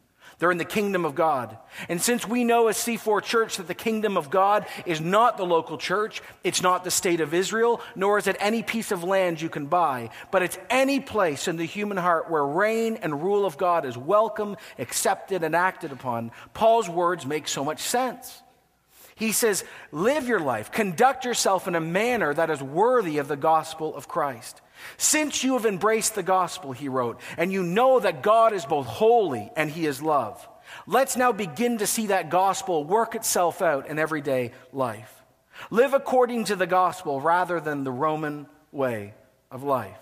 They're 0.43 0.51
in 0.51 0.59
the 0.59 0.65
kingdom 0.65 1.05
of 1.05 1.15
God. 1.15 1.57
And 1.89 2.03
since 2.03 2.27
we 2.27 2.43
know 2.43 2.67
as 2.67 2.77
C4 2.77 3.23
Church 3.23 3.59
that 3.59 3.69
the 3.69 3.75
kingdom 3.75 4.17
of 4.17 4.29
God 4.29 4.67
is 4.85 5.01
not 5.01 5.37
the 5.37 5.47
local 5.47 5.79
church, 5.79 6.21
it's 6.43 6.61
not 6.61 6.83
the 6.83 6.91
state 6.91 7.21
of 7.21 7.33
Israel, 7.33 7.81
nor 7.95 8.19
is 8.19 8.27
it 8.27 8.35
any 8.41 8.65
piece 8.65 8.91
of 8.91 9.05
land 9.05 9.41
you 9.41 9.49
can 9.49 9.67
buy, 9.67 10.11
but 10.33 10.43
it's 10.43 10.59
any 10.69 10.99
place 10.99 11.47
in 11.47 11.59
the 11.59 11.65
human 11.65 11.97
heart 11.97 12.29
where 12.29 12.45
reign 12.45 12.99
and 13.03 13.23
rule 13.23 13.47
of 13.47 13.57
God 13.57 13.87
is 13.87 13.97
welcome, 13.97 14.57
accepted, 14.81 15.45
and 15.45 15.55
acted 15.55 15.93
upon, 15.93 16.33
Paul's 16.55 16.89
words 16.89 17.25
make 17.25 17.47
so 17.47 17.65
much 17.65 17.79
sense. 17.79 18.43
He 19.15 19.31
says, 19.31 19.65
Live 19.93 20.27
your 20.27 20.41
life, 20.41 20.73
conduct 20.73 21.25
yourself 21.25 21.69
in 21.69 21.77
a 21.77 21.81
manner 21.81 22.35
that 22.35 22.51
is 22.51 22.61
worthy 22.61 23.19
of 23.19 23.29
the 23.29 23.37
gospel 23.37 23.95
of 23.95 24.09
Christ. 24.09 24.61
Since 24.97 25.45
you 25.45 25.55
have 25.55 25.67
embraced 25.67 26.15
the 26.15 26.23
gospel, 26.23 26.73
he 26.73 26.89
wrote, 26.89 27.21
and 27.37 27.53
you 27.53 27.63
know 27.63 28.01
that 28.01 28.23
God 28.23 28.53
is 28.53 28.65
both 28.65 28.87
holy 28.87 29.51
and 29.57 29.71
he 29.71 29.87
is 29.87 30.03
love, 30.03 30.47
let's 30.87 31.17
now 31.17 31.33
begin 31.33 31.79
to 31.79 31.87
see 31.87 32.09
that 32.09 32.31
gospel 32.31 32.85
work 32.85 33.15
itself 33.15 33.63
out 33.63 33.89
in 33.89 33.99
everyday 33.99 34.53
life. 34.73 35.23
Live 35.71 35.95
according 35.95 36.45
to 36.45 36.57
the 36.57 36.67
gospel 36.67 37.21
rather 37.21 37.61
than 37.61 37.85
the 37.85 37.93
Roman 37.93 38.47
way 38.71 39.15
of 39.51 39.63
life. 39.63 39.99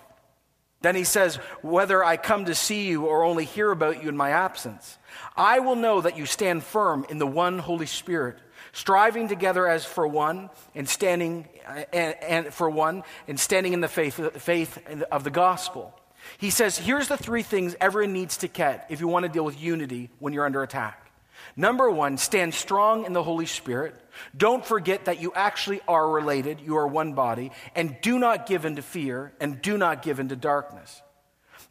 Then 0.81 0.95
he 0.95 1.03
says, 1.03 1.35
Whether 1.61 2.03
I 2.03 2.17
come 2.17 2.45
to 2.45 2.55
see 2.55 2.87
you 2.87 3.05
or 3.05 3.23
only 3.23 3.45
hear 3.45 3.71
about 3.71 4.01
you 4.01 4.09
in 4.09 4.17
my 4.17 4.31
absence, 4.31 4.97
I 5.35 5.59
will 5.59 5.75
know 5.75 6.01
that 6.01 6.17
you 6.17 6.25
stand 6.25 6.63
firm 6.63 7.05
in 7.09 7.19
the 7.19 7.27
one 7.27 7.59
Holy 7.59 7.85
Spirit 7.85 8.39
striving 8.73 9.27
together 9.27 9.67
as 9.67 9.85
for 9.85 10.07
one 10.07 10.49
and 10.75 10.87
standing 10.87 11.47
uh, 11.67 11.83
and, 11.93 12.15
and 12.23 12.53
for 12.53 12.69
one 12.69 13.03
and 13.27 13.39
standing 13.39 13.73
in 13.73 13.81
the 13.81 13.87
faith, 13.87 14.41
faith 14.41 14.77
of 15.11 15.23
the 15.23 15.29
gospel. 15.29 15.97
He 16.37 16.49
says, 16.49 16.77
here's 16.77 17.07
the 17.07 17.17
three 17.17 17.43
things 17.43 17.75
everyone 17.81 18.13
needs 18.13 18.37
to 18.37 18.47
get 18.47 18.85
if 18.89 18.99
you 18.99 19.07
want 19.07 19.23
to 19.23 19.29
deal 19.29 19.43
with 19.43 19.59
unity 19.59 20.09
when 20.19 20.33
you're 20.33 20.45
under 20.45 20.63
attack. 20.63 21.11
Number 21.55 21.89
one, 21.89 22.17
stand 22.17 22.53
strong 22.53 23.05
in 23.05 23.13
the 23.13 23.23
Holy 23.23 23.45
Spirit. 23.45 23.95
Don't 24.37 24.65
forget 24.65 25.05
that 25.05 25.21
you 25.21 25.33
actually 25.35 25.81
are 25.87 26.07
related, 26.07 26.61
you 26.61 26.77
are 26.77 26.87
one 26.87 27.13
body, 27.13 27.51
and 27.75 27.97
do 28.01 28.19
not 28.19 28.45
give 28.45 28.65
in 28.65 28.75
to 28.75 28.81
fear 28.81 29.33
and 29.39 29.61
do 29.61 29.77
not 29.77 30.01
give 30.01 30.19
in 30.19 30.29
to 30.29 30.35
darkness. 30.35 31.01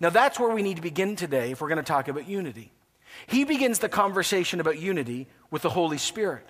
Now, 0.01 0.11
that's 0.11 0.41
where 0.41 0.51
we 0.51 0.63
need 0.63 0.77
to 0.77 0.83
begin 0.83 1.17
today 1.17 1.53
if 1.53 1.61
we're 1.61 1.69
going 1.69 1.77
to 1.77 1.83
talk 1.83 2.09
about 2.09 2.29
unity. 2.29 2.73
He 3.27 3.45
begins 3.45 3.79
the 3.79 3.89
conversation 3.89 4.61
about 4.61 4.79
unity 4.79 5.29
with 5.51 5.63
the 5.63 5.71
Holy 5.71 5.99
Spirit. 5.99 6.47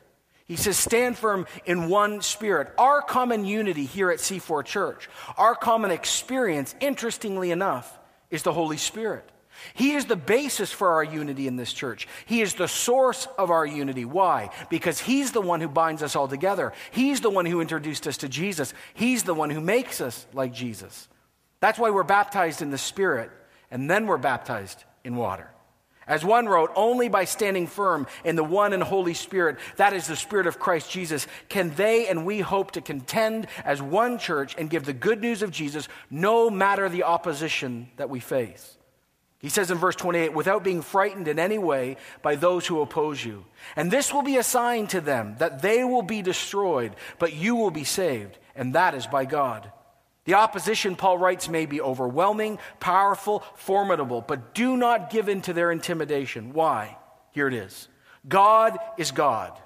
He 0.51 0.57
says, 0.57 0.77
stand 0.77 1.17
firm 1.17 1.47
in 1.65 1.89
one 1.89 2.23
spirit. 2.23 2.73
Our 2.77 3.03
common 3.03 3.45
unity 3.45 3.85
here 3.85 4.11
at 4.11 4.19
C4 4.19 4.65
Church, 4.65 5.09
our 5.39 5.55
common 5.55 5.93
experience, 5.93 6.75
interestingly 6.81 7.53
enough, 7.53 7.97
is 8.33 8.43
the 8.43 8.53
Holy 8.53 8.77
Spirit. 8.77 9.31
He 9.75 9.93
is 9.93 10.07
the 10.07 10.17
basis 10.17 10.73
for 10.73 10.89
our 10.89 11.05
unity 11.05 11.47
in 11.47 11.55
this 11.55 11.73
church. 11.73 12.09
He 12.27 12.41
is 12.41 12.55
the 12.55 12.67
source 12.67 13.29
of 13.39 13.53
our 13.53 13.65
unity. 13.65 14.05
Why? 14.05 14.51
Because 14.71 14.99
He's 14.99 15.31
the 15.31 15.41
one 15.41 15.61
who 15.61 15.69
binds 15.69 16.03
us 16.03 16.17
all 16.17 16.27
together. 16.27 16.73
He's 16.91 17.21
the 17.21 17.31
one 17.31 17.47
who 17.47 17.61
introduced 17.61 18.09
us 18.09 18.17
to 18.17 18.29
Jesus. 18.29 18.75
He's 18.95 19.23
the 19.23 19.35
one 19.35 19.51
who 19.51 19.61
makes 19.61 20.01
us 20.01 20.27
like 20.33 20.53
Jesus. 20.53 21.09
That's 21.61 21.79
why 21.79 21.91
we're 21.91 22.03
baptized 22.03 22.61
in 22.61 22.73
the 22.73 22.77
Spirit, 22.77 23.31
and 23.71 23.89
then 23.89 24.09
we're 24.09 24.19
baptized 24.19 24.83
in 25.05 25.15
water. 25.15 25.49
As 26.11 26.25
one 26.25 26.47
wrote, 26.47 26.73
only 26.75 27.09
by 27.09 27.25
standing 27.25 27.69
firm 27.69 28.09
in 28.25 28.35
the 28.35 28.43
one 28.43 28.73
and 28.73 28.83
Holy 28.83 29.15
Spirit, 29.15 29.59
that 29.77 29.93
is 29.93 30.09
the 30.09 30.17
Spirit 30.17 30.49
of 30.49 30.59
Christ 30.59 30.91
Jesus, 30.91 31.29
can 31.49 31.73
they 31.77 32.09
and 32.09 32.27
we 32.27 32.41
hope 32.41 32.73
to 32.73 32.81
contend 32.81 33.47
as 33.65 33.81
one 33.81 34.19
church 34.19 34.57
and 34.59 34.69
give 34.69 34.85
the 34.85 34.93
good 34.93 35.21
news 35.21 35.41
of 35.41 35.53
Jesus 35.53 35.87
no 36.11 36.51
matter 36.51 36.89
the 36.89 37.05
opposition 37.05 37.89
that 37.97 38.11
we 38.11 38.19
face. 38.19 38.77
He 39.39 39.49
says 39.49 39.71
in 39.71 39.79
verse 39.79 39.95
28, 39.95 40.35
without 40.35 40.65
being 40.65 40.83
frightened 40.83 41.29
in 41.29 41.39
any 41.39 41.59
way 41.59 41.97
by 42.23 42.35
those 42.35 42.67
who 42.67 42.81
oppose 42.81 43.25
you. 43.25 43.45
And 43.77 43.89
this 43.89 44.13
will 44.13 44.23
be 44.23 44.37
a 44.37 44.43
sign 44.43 44.89
to 44.89 45.01
them 45.01 45.37
that 45.39 45.63
they 45.63 45.85
will 45.85 46.03
be 46.03 46.23
destroyed, 46.23 46.97
but 47.21 47.35
you 47.35 47.55
will 47.55 47.71
be 47.71 47.85
saved, 47.85 48.37
and 48.57 48.75
that 48.75 48.97
is 48.97 49.07
by 49.07 49.27
God. 49.27 49.71
The 50.25 50.35
opposition, 50.35 50.97
Paul 50.97 51.19
writes, 51.19 51.49
may 51.49 51.67
be 51.67 51.81
overwhelming, 51.81 52.59
powerful, 52.79 53.43
formidable, 53.55 54.21
but 54.21 54.55
do 54.55 54.77
not 54.77 55.11
give 55.11 55.29
in 55.29 55.41
to 55.43 55.53
their 55.53 55.73
intimidation. 55.73 56.53
Why? 56.53 56.97
Here 57.33 57.49
it 57.49 57.55
is 57.55 57.89
God 58.29 58.79
is 58.99 59.11
God. 59.11 59.59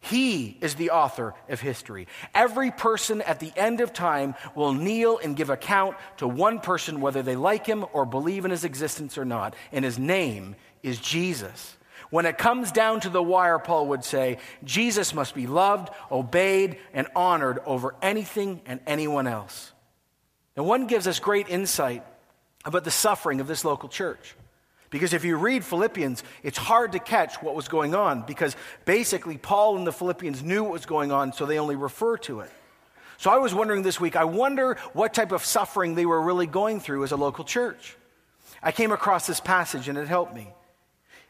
He 0.00 0.58
is 0.60 0.74
the 0.74 0.90
author 0.90 1.32
of 1.48 1.60
history. 1.60 2.08
Every 2.34 2.72
person 2.72 3.22
at 3.22 3.38
the 3.38 3.52
end 3.56 3.80
of 3.80 3.92
time 3.92 4.34
will 4.56 4.72
kneel 4.72 5.18
and 5.18 5.36
give 5.36 5.48
account 5.48 5.96
to 6.16 6.26
one 6.26 6.58
person, 6.58 7.00
whether 7.00 7.22
they 7.22 7.36
like 7.36 7.66
him 7.66 7.84
or 7.92 8.04
believe 8.04 8.44
in 8.44 8.50
his 8.50 8.64
existence 8.64 9.16
or 9.16 9.24
not, 9.24 9.54
and 9.70 9.84
his 9.84 10.00
name 10.00 10.56
is 10.82 10.98
Jesus. 10.98 11.76
When 12.10 12.26
it 12.26 12.36
comes 12.36 12.72
down 12.72 13.00
to 13.02 13.10
the 13.10 13.22
wire, 13.22 13.60
Paul 13.60 13.86
would 13.88 14.04
say, 14.04 14.38
Jesus 14.64 15.14
must 15.14 15.36
be 15.36 15.46
loved, 15.46 15.90
obeyed, 16.10 16.78
and 16.92 17.06
honored 17.14 17.60
over 17.64 17.94
anything 18.02 18.60
and 18.66 18.80
anyone 18.88 19.28
else. 19.28 19.72
And 20.56 20.66
one 20.66 20.86
gives 20.86 21.06
us 21.06 21.18
great 21.18 21.48
insight 21.48 22.04
about 22.64 22.84
the 22.84 22.90
suffering 22.90 23.40
of 23.40 23.46
this 23.46 23.64
local 23.64 23.88
church. 23.88 24.36
Because 24.90 25.14
if 25.14 25.24
you 25.24 25.36
read 25.36 25.64
Philippians, 25.64 26.22
it's 26.42 26.58
hard 26.58 26.92
to 26.92 26.98
catch 26.98 27.42
what 27.42 27.54
was 27.54 27.66
going 27.66 27.94
on 27.94 28.22
because 28.26 28.54
basically 28.84 29.38
Paul 29.38 29.78
and 29.78 29.86
the 29.86 29.92
Philippians 29.92 30.42
knew 30.42 30.62
what 30.62 30.72
was 30.72 30.86
going 30.86 31.10
on, 31.10 31.32
so 31.32 31.46
they 31.46 31.58
only 31.58 31.76
refer 31.76 32.18
to 32.18 32.40
it. 32.40 32.50
So 33.16 33.30
I 33.30 33.38
was 33.38 33.54
wondering 33.54 33.82
this 33.82 33.98
week, 33.98 34.16
I 34.16 34.24
wonder 34.24 34.76
what 34.92 35.14
type 35.14 35.32
of 35.32 35.44
suffering 35.44 35.94
they 35.94 36.04
were 36.04 36.20
really 36.20 36.46
going 36.46 36.78
through 36.80 37.04
as 37.04 37.12
a 37.12 37.16
local 37.16 37.44
church. 37.44 37.96
I 38.62 38.70
came 38.70 38.92
across 38.92 39.26
this 39.26 39.40
passage 39.40 39.88
and 39.88 39.96
it 39.96 40.08
helped 40.08 40.34
me. 40.34 40.48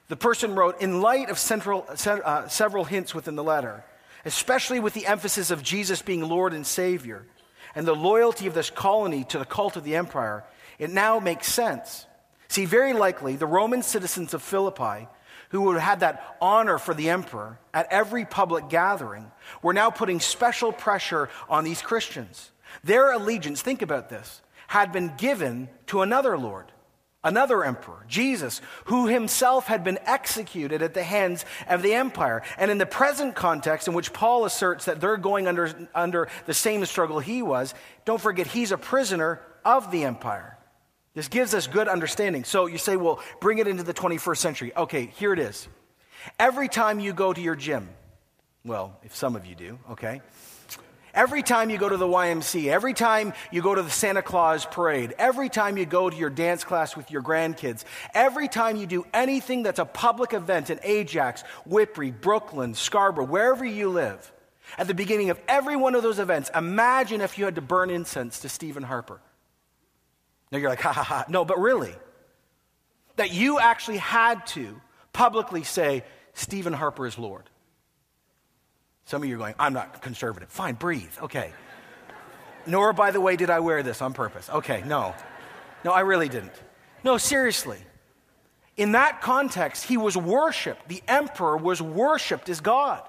The 0.09 0.17
person 0.17 0.55
wrote, 0.57 0.83
in 0.83 1.01
light 1.01 1.31
of 1.31 1.39
central, 1.39 1.87
uh, 1.89 2.49
several 2.49 2.85
hints 2.85 3.15
within 3.15 3.37
the 3.37 3.45
letter, 3.45 3.85
especially 4.25 4.81
with 4.81 4.93
the 4.93 5.07
emphasis 5.07 5.51
of 5.51 5.63
Jesus 5.63 6.03
being 6.03 6.29
Lord 6.29 6.53
and 6.53 6.67
Savior, 6.67 7.25
and 7.75 7.87
the 7.87 7.95
loyalty 7.95 8.47
of 8.47 8.55
this 8.55 8.71
colony 8.71 9.25
to 9.25 9.39
the 9.39 9.45
cult 9.45 9.77
of 9.77 9.85
the 9.85 9.97
empire, 9.97 10.45
it 10.79 10.91
now 10.91 11.19
makes 11.19 11.47
sense. 11.47 12.07
See, 12.49 12.65
very 12.65 12.93
likely 12.93 13.37
the 13.37 13.47
Roman 13.47 13.83
citizens 13.83 14.35
of 14.35 14.43
Philippi, 14.43 15.09
who 15.51 15.63
would 15.63 15.75
have 15.75 15.83
had 15.83 16.01
that 16.01 16.37
honor 16.41 16.79
for 16.79 16.95
the 16.95 17.11
emperor 17.11 17.59
at 17.75 17.87
every 17.91 18.25
public 18.25 18.69
gathering, 18.69 19.31
were 19.63 19.75
now 19.75 19.91
putting 19.91 20.21
special 20.21 20.73
pressure 20.73 21.29
on 21.49 21.65
these 21.65 21.83
Christians. 21.83 22.51
Their 22.83 23.13
allegiance, 23.13 23.61
think 23.61 23.83
about 23.83 24.09
this, 24.09 24.41
had 24.67 24.93
been 24.93 25.13
given 25.19 25.69
to 25.87 26.01
another 26.01 26.39
Lord 26.39 26.72
another 27.25 27.65
emperor, 27.65 28.05
Jesus, 28.09 28.61
who 28.87 29.07
himself 29.07 29.67
had 29.67 29.85
been 29.85 29.99
executed 30.05 30.83
at 30.83 30.95
the 30.95 31.03
hands 31.03 31.45
of 31.69 31.83
the 31.83 31.95
empire. 31.95 32.43
And 32.59 32.71
in 32.71 32.79
the 32.79 32.87
present 32.87 33.35
context, 33.35 33.89
in 33.89 33.95
which 33.95 34.13
Paul 34.13 34.45
asserts 34.45 34.87
that 34.87 35.01
they're 35.01 35.17
going 35.17 35.47
under, 35.47 35.89
under 35.95 36.29
the 36.47 36.55
same 36.55 36.85
struggle 36.85 37.21
he 37.21 37.43
was, 37.43 37.75
don't 38.05 38.21
forget 38.21 38.47
he's 38.47 38.73
a 38.73 38.79
prisoner 38.79 39.41
of 39.65 39.91
the 39.91 40.05
empire. 40.05 40.59
This 41.15 41.29
gives 41.29 41.55
us 41.55 41.67
good 41.67 41.89
understanding. 41.89 42.45
So 42.45 42.67
you 42.67 42.79
say, 42.79 42.97
well, 42.97 43.21
bring 43.41 43.59
it 43.59 43.67
into 43.67 43.83
the 43.83 43.95
21st 43.95 44.39
century. 44.39 44.73
Okay, 44.77 45.13
here 45.17 45.33
it 45.33 45.39
is. 45.39 45.69
Every 46.39 46.69
time 46.69 47.01
you 47.01 47.13
go 47.13 47.33
to 47.33 47.41
your 47.41 47.57
gym, 47.57 47.89
well, 48.65 48.99
if 49.03 49.15
some 49.15 49.37
of 49.37 49.45
you 49.45 49.55
do, 49.55 49.79
okay, 49.91 50.23
Every 51.15 51.43
time 51.43 51.69
you 51.69 51.77
go 51.77 51.89
to 51.89 51.97
the 51.99 52.07
YMC, 52.07 52.69
every 52.69 52.95
time 52.95 53.35
you 53.51 53.61
go 53.61 53.75
to 53.75 53.83
the 53.83 53.91
Santa 53.91 54.23
Claus 54.23 54.65
parade, 54.65 55.15
every 55.19 55.51
time 55.51 55.77
you 55.77 55.85
go 55.85 56.09
to 56.09 56.17
your 56.17 56.31
dance 56.31 56.65
class 56.65 56.97
with 56.97 57.11
your 57.11 57.23
grandkids, 57.23 57.85
every 58.15 58.49
time 58.49 58.77
you 58.77 58.87
do 58.87 59.05
anything 59.13 59.63
that's 59.63 59.79
a 59.79 59.85
public 59.85 60.33
event 60.33 60.71
in 60.71 60.81
Ajax, 60.83 61.43
Whitby, 61.67 62.13
Brooklin, 62.13 62.75
Scarborough, 62.75 63.27
wherever 63.27 63.65
you 63.65 63.91
live, 63.91 64.33
at 64.79 64.87
the 64.87 64.95
beginning 64.95 65.29
of 65.29 65.39
every 65.49 65.77
one 65.77 65.95
of 65.95 66.03
those 66.03 66.19
events, 66.19 66.51
imagine 66.55 67.21
if 67.21 67.37
you 67.37 67.45
had 67.45 67.57
to 67.57 67.61
burn 67.61 67.91
incense 67.91 68.41
to 68.41 68.49
Stephen 68.49 68.83
Harper. 68.83 69.21
Now 70.51 70.59
you're 70.59 70.71
like, 70.71 70.81
ha 70.83 70.93
ha 70.93 71.03
ha. 71.03 71.25
No, 71.29 71.45
but 71.45 71.59
really, 71.59 71.95
that 73.17 73.33
you 73.33 73.59
actually 73.59 73.99
had 73.99 74.47
to 74.49 74.81
publicly 75.13 75.63
say, 75.63 76.05
Stephen 76.33 76.73
Harper 76.73 77.07
is 77.07 77.19
Lord. 77.19 77.51
Some 79.05 79.23
of 79.23 79.29
you 79.29 79.35
are 79.35 79.39
going, 79.39 79.55
I'm 79.59 79.73
not 79.73 80.03
conservative. 80.03 80.49
Fine, 80.49 80.75
breathe. 80.75 81.13
Okay. 81.21 81.53
Nor, 82.67 82.93
by 82.93 83.11
the 83.11 83.21
way, 83.21 83.37
did 83.37 83.51
I 83.51 83.61
wear 83.61 83.83
this 83.83 84.01
on 84.01 84.13
purpose. 84.13 84.49
Okay, 84.49 84.83
no. 84.87 85.15
No, 85.85 85.91
I 85.91 86.01
really 86.01 86.29
didn't. 86.29 86.53
No, 87.05 87.19
seriously. 87.19 87.79
In 88.77 88.93
that 88.93 89.21
context, 89.21 89.85
he 89.85 89.97
was 89.97 90.17
worshiped. 90.17 90.89
The 90.89 91.03
emperor 91.09 91.57
was 91.57 91.83
worshiped 91.83 92.49
as 92.49 92.61
God. 92.61 93.03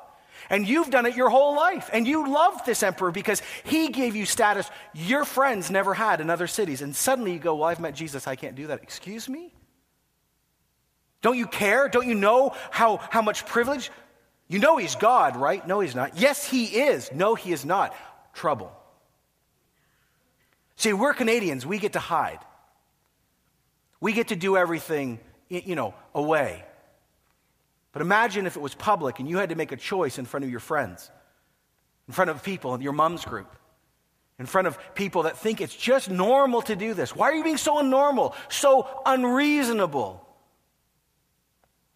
And 0.50 0.68
you've 0.68 0.90
done 0.90 1.06
it 1.06 1.16
your 1.16 1.30
whole 1.30 1.56
life. 1.56 1.90
And 1.94 2.08
you 2.08 2.30
love 2.30 2.66
this 2.66 2.84
emperor 2.84 3.12
because 3.12 3.42
he 3.64 3.90
gave 3.90 4.16
you 4.16 4.26
status 4.26 4.70
your 4.94 5.24
friends 5.24 5.72
never 5.72 5.94
had 5.94 6.20
in 6.20 6.30
other 6.30 6.48
cities. 6.48 6.82
And 6.82 6.96
suddenly 6.96 7.34
you 7.34 7.40
go, 7.40 7.56
Well, 7.56 7.70
I've 7.70 7.80
met 7.80 7.96
Jesus. 7.96 8.28
I 8.28 8.36
can't 8.36 8.56
do 8.56 8.68
that. 8.68 8.84
Excuse 8.84 9.30
me? 9.30 9.54
Don't 11.22 11.38
you 11.38 11.48
care? 11.48 11.88
Don't 11.88 12.08
you 12.08 12.16
know 12.16 12.54
how, 12.70 12.98
how 12.98 13.22
much 13.22 13.46
privilege? 13.46 13.90
You 14.54 14.60
know 14.60 14.78
he's 14.78 14.94
God, 14.94 15.36
right? 15.36 15.68
No, 15.68 15.80
he's 15.80 15.96
not. 15.96 16.16
Yes, 16.16 16.48
he 16.48 16.66
is. 16.66 17.12
No, 17.12 17.34
he 17.34 17.52
is 17.52 17.66
not. 17.66 17.96
Trouble. 18.36 18.72
See, 20.76 20.94
we're 20.94 21.16
Canadians. 21.16 21.66
We 21.66 21.80
get 21.80 21.94
to 21.94 22.00
hide. 22.00 22.38
We 24.00 24.14
get 24.14 24.28
to 24.28 24.36
do 24.36 24.56
everything, 24.56 25.20
you 25.50 25.74
know, 25.74 25.96
away. 26.14 26.64
But 27.94 28.04
imagine 28.04 28.46
if 28.46 28.56
it 28.56 28.62
was 28.62 28.76
public 28.76 29.18
and 29.18 29.28
you 29.28 29.40
had 29.40 29.50
to 29.50 29.56
make 29.56 29.72
a 29.72 29.76
choice 29.76 30.20
in 30.20 30.26
front 30.26 30.44
of 30.44 30.52
your 30.52 30.60
friends, 30.60 31.10
in 32.08 32.14
front 32.14 32.30
of 32.30 32.44
people 32.44 32.76
in 32.76 32.82
your 32.82 32.94
mom's 32.94 33.26
group, 33.26 33.56
in 34.38 34.46
front 34.46 34.68
of 34.68 34.78
people 34.94 35.24
that 35.24 35.36
think 35.36 35.62
it's 35.62 35.76
just 35.76 36.12
normal 36.12 36.62
to 36.62 36.76
do 36.76 36.94
this. 36.94 37.16
Why 37.16 37.32
are 37.32 37.34
you 37.34 37.44
being 37.44 37.58
so 37.58 37.78
unnormal, 37.78 38.36
so 38.50 38.88
unreasonable? 39.04 40.24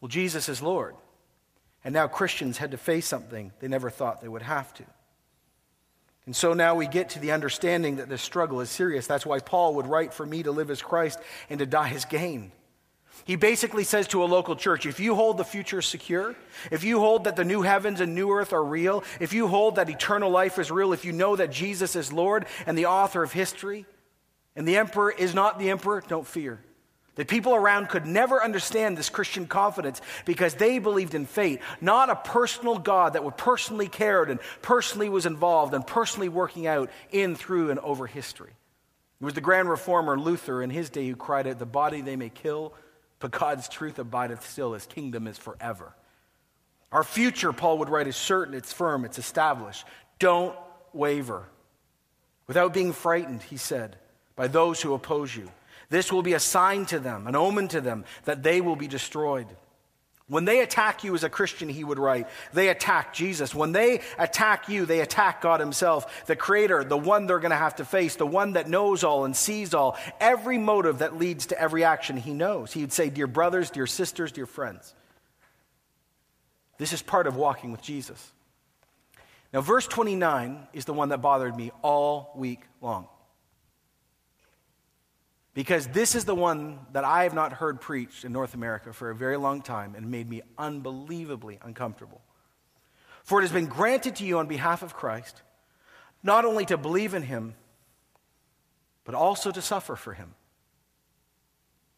Well, 0.02 0.10
Jesus 0.10 0.50
is 0.50 0.60
Lord. 0.60 0.96
And 1.88 1.94
now 1.94 2.10
Christians 2.10 2.58
had 2.58 2.72
to 2.72 2.78
face 2.78 3.08
something 3.08 3.54
they 3.62 3.70
never 3.70 3.90
thought 3.90 4.20
they 4.20 4.28
would 4.28 4.42
have 4.42 4.74
to. 4.74 4.84
And 6.26 6.36
so 6.36 6.52
now 6.52 6.76
we 6.76 6.86
get 6.86 7.12
to 7.12 7.20
the 7.20 7.32
understanding 7.32 7.96
that 7.96 8.10
this 8.10 8.22
struggle 8.22 8.60
is 8.60 8.70
serious. 8.70 9.08
That's 9.08 9.26
why 9.26 9.40
Paul 9.40 9.76
would 9.76 9.88
write, 9.88 10.14
For 10.14 10.26
me 10.26 10.44
to 10.44 10.52
live 10.52 10.70
as 10.70 10.82
Christ 10.82 11.18
and 11.50 11.60
to 11.60 11.66
die 11.66 11.92
as 11.92 12.04
gain. 12.04 12.52
He 13.24 13.38
basically 13.38 13.86
says 13.86 14.06
to 14.10 14.22
a 14.22 14.26
local 14.26 14.58
church 14.58 14.86
if 14.86 15.00
you 15.00 15.16
hold 15.16 15.38
the 15.38 15.46
future 15.46 15.82
secure, 15.82 16.36
if 16.72 16.84
you 16.84 17.00
hold 17.00 17.24
that 17.24 17.38
the 17.38 17.46
new 17.46 17.62
heavens 17.62 18.02
and 18.02 18.14
new 18.14 18.34
earth 18.34 18.52
are 18.52 18.66
real, 18.66 19.06
if 19.22 19.32
you 19.32 19.48
hold 19.48 19.78
that 19.78 19.90
eternal 19.90 20.30
life 20.30 20.60
is 20.60 20.70
real, 20.70 20.92
if 20.92 21.06
you 21.06 21.14
know 21.14 21.38
that 21.38 21.54
Jesus 21.54 21.96
is 21.96 22.12
Lord 22.12 22.48
and 22.66 22.78
the 22.78 22.88
author 22.88 23.24
of 23.24 23.32
history, 23.32 23.86
and 24.58 24.68
the 24.68 24.76
emperor 24.76 25.10
is 25.10 25.34
not 25.34 25.58
the 25.58 25.70
emperor, 25.70 26.04
don't 26.06 26.28
fear. 26.28 26.60
The 27.18 27.26
people 27.26 27.56
around 27.56 27.90
could 27.90 28.06
never 28.06 28.42
understand 28.42 28.96
this 28.96 29.10
Christian 29.10 29.48
confidence 29.48 30.02
because 30.24 30.54
they 30.54 30.78
believed 30.78 31.16
in 31.16 31.26
fate, 31.26 31.62
not 31.82 32.12
a 32.12 32.16
personal 32.16 32.78
God 32.78 33.14
that 33.14 33.24
would 33.24 33.38
personally 33.38 33.88
cared 33.88 34.30
and 34.30 34.40
personally 34.62 35.10
was 35.10 35.26
involved 35.26 35.74
and 35.74 35.86
personally 35.86 36.30
working 36.30 36.68
out 36.68 36.92
in, 37.12 37.36
through, 37.36 37.72
and 37.72 37.80
over 37.80 38.06
history. 38.06 38.52
It 39.20 39.26
was 39.26 39.34
the 39.34 39.42
grand 39.42 39.68
reformer 39.68 40.18
Luther 40.18 40.62
in 40.62 40.70
his 40.70 40.92
day 40.92 41.08
who 41.08 41.16
cried 41.16 41.48
out, 41.48 41.58
The 41.58 41.66
body 41.66 42.02
they 42.02 42.16
may 42.16 42.30
kill, 42.30 42.74
but 43.18 43.32
God's 43.32 43.68
truth 43.68 43.98
abideth 43.98 44.48
still, 44.48 44.74
his 44.74 44.86
kingdom 44.86 45.26
is 45.26 45.40
forever. 45.40 45.96
Our 46.92 47.04
future, 47.04 47.52
Paul 47.52 47.80
would 47.80 47.90
write, 47.90 48.08
is 48.08 48.16
certain, 48.16 48.54
it's 48.54 48.72
firm, 48.72 49.06
it's 49.06 49.18
established. 49.18 49.86
Don't 50.20 50.56
waver. 50.94 51.50
Without 52.46 52.74
being 52.74 52.94
frightened, 52.94 53.42
he 53.42 53.58
said, 53.58 53.98
by 54.36 54.48
those 54.48 54.82
who 54.82 54.94
oppose 54.94 55.36
you. 55.36 55.50
This 55.90 56.12
will 56.12 56.22
be 56.22 56.34
a 56.34 56.40
sign 56.40 56.86
to 56.88 57.00
them, 57.00 57.28
an 57.28 57.36
omen 57.36 57.70
to 57.70 57.82
them, 57.82 58.06
that 58.26 58.44
they 58.44 58.62
will 58.62 58.76
be 58.76 58.88
destroyed. 58.88 59.48
When 60.30 60.44
they 60.44 60.60
attack 60.60 61.06
you 61.06 61.16
as 61.16 61.24
a 61.24 61.30
Christian, 61.30 61.70
he 61.70 61.86
would 61.86 62.00
write, 62.00 62.28
they 62.52 62.68
attack 62.68 63.14
Jesus. 63.14 63.56
When 63.56 63.72
they 63.72 64.02
attack 64.20 64.68
you, 64.68 64.86
they 64.86 65.00
attack 65.00 65.42
God 65.42 65.62
Himself, 65.62 66.26
the 66.26 66.36
Creator, 66.36 66.84
the 66.84 66.98
one 66.98 67.28
they're 67.28 67.40
going 67.40 67.52
to 67.52 67.56
have 67.56 67.78
to 67.78 67.86
face, 67.86 68.18
the 68.18 68.28
one 68.28 68.54
that 68.54 68.68
knows 68.68 69.06
all 69.06 69.24
and 69.24 69.34
sees 69.34 69.74
all. 69.74 69.98
Every 70.20 70.58
motive 70.58 71.00
that 71.00 71.18
leads 71.18 71.48
to 71.48 71.62
every 71.62 71.86
action, 71.86 72.18
He 72.18 72.34
knows. 72.34 72.74
He 72.74 72.82
would 72.82 72.92
say, 72.92 73.10
Dear 73.10 73.28
brothers, 73.28 73.70
dear 73.70 73.88
sisters, 73.88 74.34
dear 74.34 74.46
friends. 74.46 74.94
This 76.78 76.92
is 76.92 77.02
part 77.02 77.26
of 77.26 77.38
walking 77.38 77.72
with 77.72 77.82
Jesus. 77.82 78.34
Now, 79.54 79.62
verse 79.62 79.88
29 79.88 80.68
is 80.74 80.84
the 80.84 80.94
one 80.94 81.10
that 81.10 81.22
bothered 81.22 81.56
me 81.56 81.72
all 81.82 82.34
week 82.36 82.64
long. 82.82 83.08
Because 85.58 85.88
this 85.88 86.14
is 86.14 86.24
the 86.24 86.36
one 86.36 86.78
that 86.94 87.04
I 87.04 87.24
have 87.24 87.34
not 87.34 87.52
heard 87.52 87.82
preached 87.82 88.24
in 88.24 88.32
North 88.32 88.54
America 88.54 88.94
for 88.94 89.10
a 89.10 89.16
very 89.16 89.38
long 89.38 89.64
time 89.64 89.96
and 89.96 90.12
made 90.12 90.30
me 90.30 90.44
unbelievably 90.56 91.58
uncomfortable. 91.64 92.22
For 93.24 93.40
it 93.40 93.42
has 93.42 93.52
been 93.52 93.66
granted 93.66 94.18
to 94.18 94.24
you 94.24 94.38
on 94.38 94.46
behalf 94.46 94.84
of 94.84 94.94
Christ 94.94 95.42
not 96.22 96.46
only 96.46 96.64
to 96.68 96.78
believe 96.78 97.16
in 97.16 97.24
him, 97.24 97.56
but 99.04 99.16
also 99.16 99.50
to 99.50 99.60
suffer 99.60 99.96
for 99.96 100.14
him. 100.14 100.36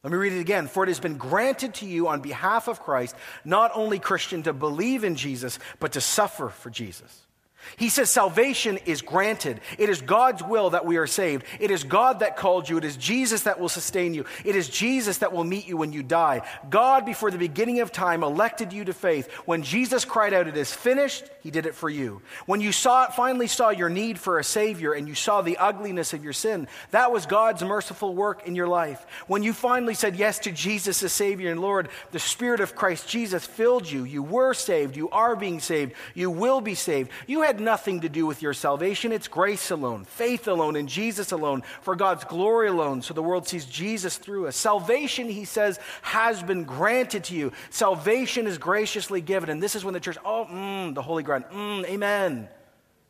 Let 0.04 0.14
me 0.14 0.18
read 0.18 0.32
it 0.32 0.40
again. 0.40 0.68
For 0.68 0.86
it 0.86 0.88
has 0.88 1.02
been 1.02 1.18
granted 1.18 1.74
to 1.76 1.86
you 1.86 2.08
on 2.08 2.22
behalf 2.22 2.70
of 2.70 2.80
Christ, 2.80 3.14
not 3.44 3.72
only 3.76 4.00
Christian, 4.00 4.42
to 4.44 4.54
believe 4.54 5.04
in 5.04 5.16
Jesus, 5.16 5.60
but 5.82 5.92
to 5.92 6.00
suffer 6.00 6.48
for 6.48 6.70
Jesus. 6.70 7.28
He 7.78 7.90
says 7.90 8.10
salvation 8.10 8.78
is 8.86 9.02
granted. 9.02 9.62
It 9.78 9.90
is 9.90 10.02
God's 10.02 10.44
will 10.44 10.72
that 10.72 10.86
we 10.86 10.98
are 10.98 11.08
saved. 11.08 11.46
It 11.60 11.72
is 11.72 11.84
God 11.84 12.20
that 12.20 12.38
called 12.38 12.68
you. 12.68 12.78
It 12.78 12.84
is 12.84 12.98
Jesus 12.98 13.44
that 13.44 13.60
will 13.60 13.70
sustain 13.70 14.14
you. 14.14 14.26
It 14.44 14.56
is 14.56 14.70
Jesus 14.70 15.20
that 15.20 15.34
will 15.34 15.44
meet 15.44 15.68
you 15.68 15.78
when 15.78 15.94
you 15.94 16.04
die. 16.04 16.42
God, 16.70 17.06
before 17.06 17.32
the 17.32 17.38
beginning 17.38 17.80
of 17.80 17.92
time, 17.92 18.24
elected 18.24 18.74
you 18.74 18.86
to 18.86 18.94
faith. 18.94 19.32
When 19.46 19.64
Jesus 19.64 20.06
cried 20.06 20.34
out, 20.34 20.48
It 20.48 20.58
is 20.58 20.74
finished, 20.74 21.26
He 21.42 21.52
did 21.52 21.66
it 21.66 21.76
for 21.76 21.90
you. 21.90 22.22
When 22.46 22.62
you 22.62 22.72
saw 22.72 23.06
it, 23.06 23.14
finally 23.14 23.48
saw 23.48 23.70
your 23.70 23.90
need 23.90 24.20
for 24.20 24.40
a 24.40 24.44
Savior 24.44 24.94
and 24.94 25.08
you 25.08 25.16
saw 25.16 25.42
the 25.42 25.58
ugliness 25.58 26.14
of 26.14 26.24
your 26.24 26.34
sin, 26.34 26.68
that 26.92 27.12
was 27.12 27.26
God's 27.26 27.64
merciful 27.64 28.16
work 28.16 28.48
in 28.48 28.56
your 28.56 28.68
life. 28.68 29.06
When 29.28 29.44
you 29.44 29.54
finally 29.54 29.94
said 29.94 30.16
yes 30.16 30.40
to 30.40 30.52
Jesus 30.52 31.04
as 31.04 31.14
Savior 31.14 31.52
and 31.52 31.62
Lord, 31.62 31.90
the 32.12 32.20
Spirit 32.20 32.60
of 32.60 32.76
Christ 32.76 33.08
Jesus 33.08 33.46
filled 33.46 33.90
you. 33.90 34.04
You 34.04 34.24
were 34.24 34.54
saved. 34.54 34.98
You 34.98 35.10
are 35.10 35.36
being 35.36 35.60
saved. 35.60 35.94
You 36.14 36.32
will 36.32 36.62
be 36.62 36.76
saved. 36.76 37.12
You 37.28 37.44
had 37.50 37.60
nothing 37.60 38.02
to 38.02 38.10
do 38.10 38.28
with 38.28 38.44
your 38.44 38.54
salvation. 38.54 39.12
It's 39.12 39.28
grace 39.28 39.72
alone, 39.72 40.06
faith 40.06 40.48
alone, 40.48 40.76
in 40.76 40.86
Jesus 40.86 41.32
alone, 41.32 41.64
for 41.82 41.96
God's 41.96 42.24
glory 42.24 42.68
alone, 42.68 43.02
so 43.02 43.16
the 43.16 43.24
world 43.24 43.48
sees 43.48 43.66
Jesus 43.66 44.18
through 44.18 44.46
us. 44.46 44.56
Salvation, 44.56 45.28
he 45.28 45.46
says, 45.46 45.80
has 46.04 46.44
been 46.44 46.64
granted 46.64 47.24
to 47.26 47.36
you. 47.36 47.52
Salvation 47.72 48.46
is 48.46 48.60
graciously 48.60 49.20
given. 49.20 49.50
And 49.50 49.64
this 49.64 49.76
is 49.76 49.84
when 49.84 49.96
the 49.96 50.00
church, 50.00 50.18
oh, 50.24 50.46
mm, 50.46 50.94
the 50.94 51.02
Holy 51.02 51.24
Ground, 51.24 51.46
mm, 51.52 51.84
amen. 51.86 52.50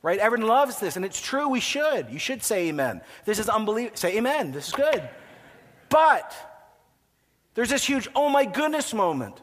Right? 0.01 0.19
Everyone 0.19 0.47
loves 0.47 0.79
this, 0.79 0.95
and 0.95 1.03
it's 1.03 1.19
true. 1.19 1.49
We 1.49 1.59
should. 1.59 2.09
You 2.09 2.19
should 2.19 2.41
say 2.41 2.69
amen. 2.69 3.01
This 3.25 3.39
is 3.39 3.49
unbelievable. 3.49 3.97
Say 3.97 4.17
amen. 4.17 4.53
This 4.53 4.69
is 4.69 4.73
good. 4.73 5.07
But 5.89 6.33
there's 7.55 7.69
this 7.69 7.85
huge, 7.85 8.07
oh 8.15 8.29
my 8.29 8.45
goodness 8.45 8.93
moment. 8.93 9.41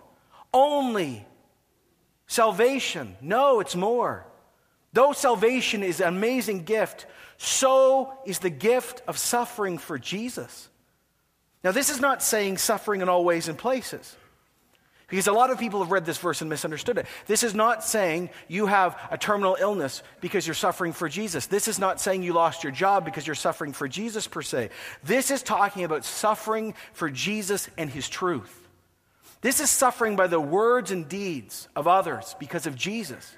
Only 0.54 1.26
salvation. 2.26 3.16
No, 3.20 3.60
it's 3.60 3.76
more. 3.76 4.25
Though 4.96 5.12
salvation 5.12 5.82
is 5.82 6.00
an 6.00 6.08
amazing 6.08 6.64
gift, 6.64 7.04
so 7.36 8.14
is 8.24 8.38
the 8.38 8.48
gift 8.48 9.02
of 9.06 9.18
suffering 9.18 9.76
for 9.76 9.98
Jesus. 9.98 10.70
Now, 11.62 11.72
this 11.72 11.90
is 11.90 12.00
not 12.00 12.22
saying 12.22 12.56
suffering 12.56 13.02
in 13.02 13.08
all 13.10 13.22
ways 13.22 13.48
and 13.48 13.58
places. 13.58 14.16
Because 15.08 15.26
a 15.26 15.34
lot 15.34 15.50
of 15.50 15.58
people 15.58 15.80
have 15.80 15.92
read 15.92 16.06
this 16.06 16.16
verse 16.16 16.40
and 16.40 16.48
misunderstood 16.48 16.96
it. 16.96 17.06
This 17.26 17.42
is 17.42 17.54
not 17.54 17.84
saying 17.84 18.30
you 18.48 18.68
have 18.68 18.98
a 19.10 19.18
terminal 19.18 19.58
illness 19.60 20.02
because 20.22 20.46
you're 20.46 20.54
suffering 20.54 20.94
for 20.94 21.10
Jesus. 21.10 21.44
This 21.44 21.68
is 21.68 21.78
not 21.78 22.00
saying 22.00 22.22
you 22.22 22.32
lost 22.32 22.64
your 22.64 22.72
job 22.72 23.04
because 23.04 23.26
you're 23.26 23.34
suffering 23.36 23.74
for 23.74 23.86
Jesus 23.88 24.26
per 24.26 24.40
se. 24.40 24.70
This 25.04 25.30
is 25.30 25.42
talking 25.42 25.84
about 25.84 26.06
suffering 26.06 26.72
for 26.94 27.10
Jesus 27.10 27.68
and 27.76 27.90
his 27.90 28.08
truth. 28.08 28.66
This 29.42 29.60
is 29.60 29.68
suffering 29.68 30.16
by 30.16 30.26
the 30.26 30.40
words 30.40 30.90
and 30.90 31.06
deeds 31.06 31.68
of 31.76 31.86
others 31.86 32.34
because 32.38 32.66
of 32.66 32.76
Jesus. 32.76 33.36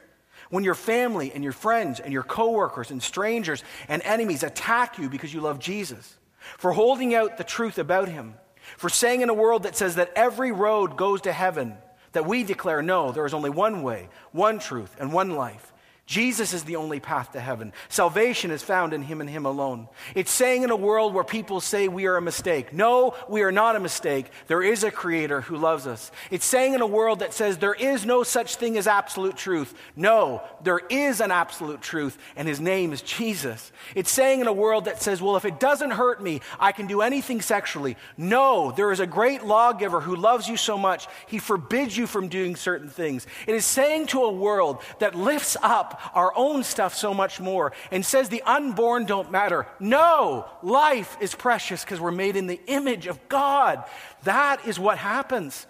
When 0.50 0.64
your 0.64 0.74
family 0.74 1.32
and 1.32 1.44
your 1.44 1.52
friends 1.52 2.00
and 2.00 2.12
your 2.12 2.22
coworkers 2.22 2.90
and 2.90 3.02
strangers 3.02 3.62
and 3.88 4.02
enemies 4.02 4.42
attack 4.42 4.98
you 4.98 5.08
because 5.08 5.32
you 5.32 5.40
love 5.40 5.58
Jesus, 5.58 6.16
for 6.56 6.72
holding 6.72 7.14
out 7.14 7.37
the 7.37 7.44
truth 7.44 7.78
about 7.78 8.08
him, 8.08 8.34
for 8.76 8.88
saying 8.88 9.20
in 9.20 9.28
a 9.28 9.34
world 9.34 9.64
that 9.64 9.76
says 9.76 9.96
that 9.96 10.12
every 10.16 10.52
road 10.52 10.96
goes 10.96 11.22
to 11.22 11.32
heaven, 11.32 11.76
that 12.12 12.26
we 12.26 12.44
declare 12.44 12.82
no, 12.82 13.12
there 13.12 13.26
is 13.26 13.34
only 13.34 13.50
one 13.50 13.82
way, 13.82 14.08
one 14.32 14.58
truth, 14.58 14.96
and 14.98 15.12
one 15.12 15.30
life. 15.30 15.72
Jesus 16.09 16.55
is 16.55 16.64
the 16.64 16.77
only 16.77 17.01
path 17.01 17.33
to 17.33 17.40
heaven. 17.40 17.75
Salvation 17.90 18.51
is 18.51 18.62
found 18.62 18.94
in 18.94 19.03
Him 19.03 19.21
and 19.21 19.29
Him 19.29 19.44
alone. 19.44 19.88
It's 20.14 20.31
saying 20.31 20.62
in 20.62 20.71
a 20.71 20.77
world 20.77 21.12
where 21.12 21.23
people 21.23 21.61
say 21.61 21.87
we 21.87 22.07
are 22.07 22.16
a 22.16 22.23
mistake. 22.23 22.73
No, 22.73 23.14
we 23.29 23.42
are 23.42 23.53
not 23.53 23.77
a 23.77 23.81
mistake. 23.81 24.31
There 24.47 24.62
is 24.62 24.85
a 24.85 24.90
Creator 24.90 25.42
who 25.42 25.59
loves 25.59 25.87
us. 25.87 26.11
It's 26.31 26.47
saying 26.47 26.73
in 26.73 26.81
a 26.81 26.87
world 26.87 27.18
that 27.18 27.35
says 27.35 27.59
there 27.59 27.75
is 27.75 28.07
no 28.07 28.23
such 28.23 28.57
thing 28.57 28.79
as 28.79 28.87
absolute 28.87 29.37
truth. 29.37 29.75
No, 29.97 30.40
there 30.64 30.81
is 30.88 31.21
an 31.21 31.31
absolute 31.31 31.83
truth, 31.83 32.16
and 32.37 32.49
His 32.49 32.59
name 32.59 32.94
is 32.94 33.03
Jesus. 33.03 33.71
It's 33.94 34.11
saying 34.11 34.40
in 34.40 34.47
a 34.47 34.53
world 34.53 34.87
that 34.87 35.03
says, 35.03 35.21
well, 35.21 35.37
if 35.37 35.44
it 35.44 35.61
doesn't 35.61 35.90
hurt 35.90 36.23
me, 36.23 36.40
I 36.59 36.73
can 36.73 36.87
do 36.87 37.03
anything 37.03 37.42
sexually. 37.42 37.99
No, 38.16 38.73
there 38.73 38.92
is 38.92 39.01
a 39.01 39.07
great 39.07 39.44
lawgiver 39.44 40.01
who 40.01 40.16
loves 40.16 40.49
you 40.49 40.57
so 40.57 40.79
much, 40.79 41.07
He 41.27 41.38
forbids 41.38 41.94
you 41.99 42.07
from 42.07 42.29
doing 42.29 42.57
certain 42.57 42.88
things. 42.88 43.27
It 43.47 43.55
is 43.55 43.66
saying 43.66 44.07
to 44.07 44.23
a 44.23 44.33
world 44.33 44.81
that 45.01 45.14
lifts 45.14 45.55
up 45.62 45.97
our 46.14 46.32
own 46.37 46.64
stuff 46.64 46.94
so 46.94 47.14
much 47.14 47.40
more 47.40 47.72
and 47.90 48.04
says 48.04 48.28
the 48.28 48.42
unborn 48.42 49.06
don't 49.06 49.30
matter. 49.30 49.66
No, 49.80 50.46
life 50.62 51.16
is 51.20 51.34
precious 51.34 51.84
because 51.84 52.00
we're 52.00 52.11
made 52.11 52.37
in 52.37 52.46
the 52.46 52.61
image 52.66 53.06
of 53.06 53.28
God. 53.28 53.84
That 54.24 54.66
is 54.66 54.78
what 54.78 54.98
happens. 54.98 55.66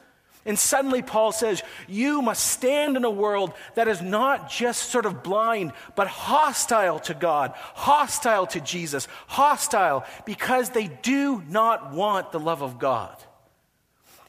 And 0.49 0.59
suddenly 0.59 1.03
Paul 1.03 1.33
says, 1.33 1.63
You 1.87 2.23
must 2.23 2.47
stand 2.47 2.97
in 2.97 3.05
a 3.05 3.11
world 3.11 3.53
that 3.75 3.87
is 3.87 4.01
not 4.01 4.49
just 4.49 4.91
sort 4.91 5.05
of 5.05 5.23
blind, 5.23 5.75
but 5.95 6.07
hostile 6.07 6.99
to 7.01 7.13
God, 7.15 7.53
hostile 7.75 8.47
to 8.49 8.61
Jesus, 8.61 9.09
hostile 9.27 10.07
because 10.25 10.71
they 10.71 10.87
do 10.87 11.43
not 11.49 11.93
want 11.93 12.33
the 12.33 12.41
love 12.41 12.63
of 12.63 12.79
God. 12.79 13.15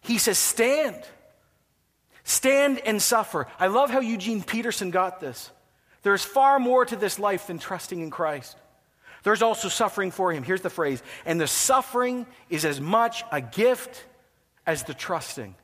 He 0.01 0.17
says, 0.17 0.37
Stand. 0.37 1.01
Stand 2.25 2.79
and 2.79 3.01
suffer. 3.01 3.47
I 3.57 3.67
love 3.67 3.89
how 3.89 4.01
Eugene 4.01 4.43
Peterson 4.43 4.91
got 4.91 5.19
this. 5.19 5.49
There's 6.01 6.23
far 6.23 6.59
more 6.59 6.85
to 6.85 6.95
this 6.95 7.19
life 7.19 7.47
than 7.47 7.59
trusting 7.59 7.99
in 7.99 8.09
Christ. 8.09 8.57
There's 9.23 9.41
also 9.41 9.67
suffering 9.67 10.11
for 10.11 10.31
him. 10.31 10.43
Here's 10.43 10.61
the 10.61 10.69
phrase 10.69 11.03
and 11.25 11.39
the 11.39 11.47
suffering 11.47 12.25
is 12.49 12.65
as 12.65 12.79
much 12.79 13.23
a 13.31 13.41
gift 13.41 14.05
as 14.65 14.83
the 14.83 14.93
trusting. 14.93 15.55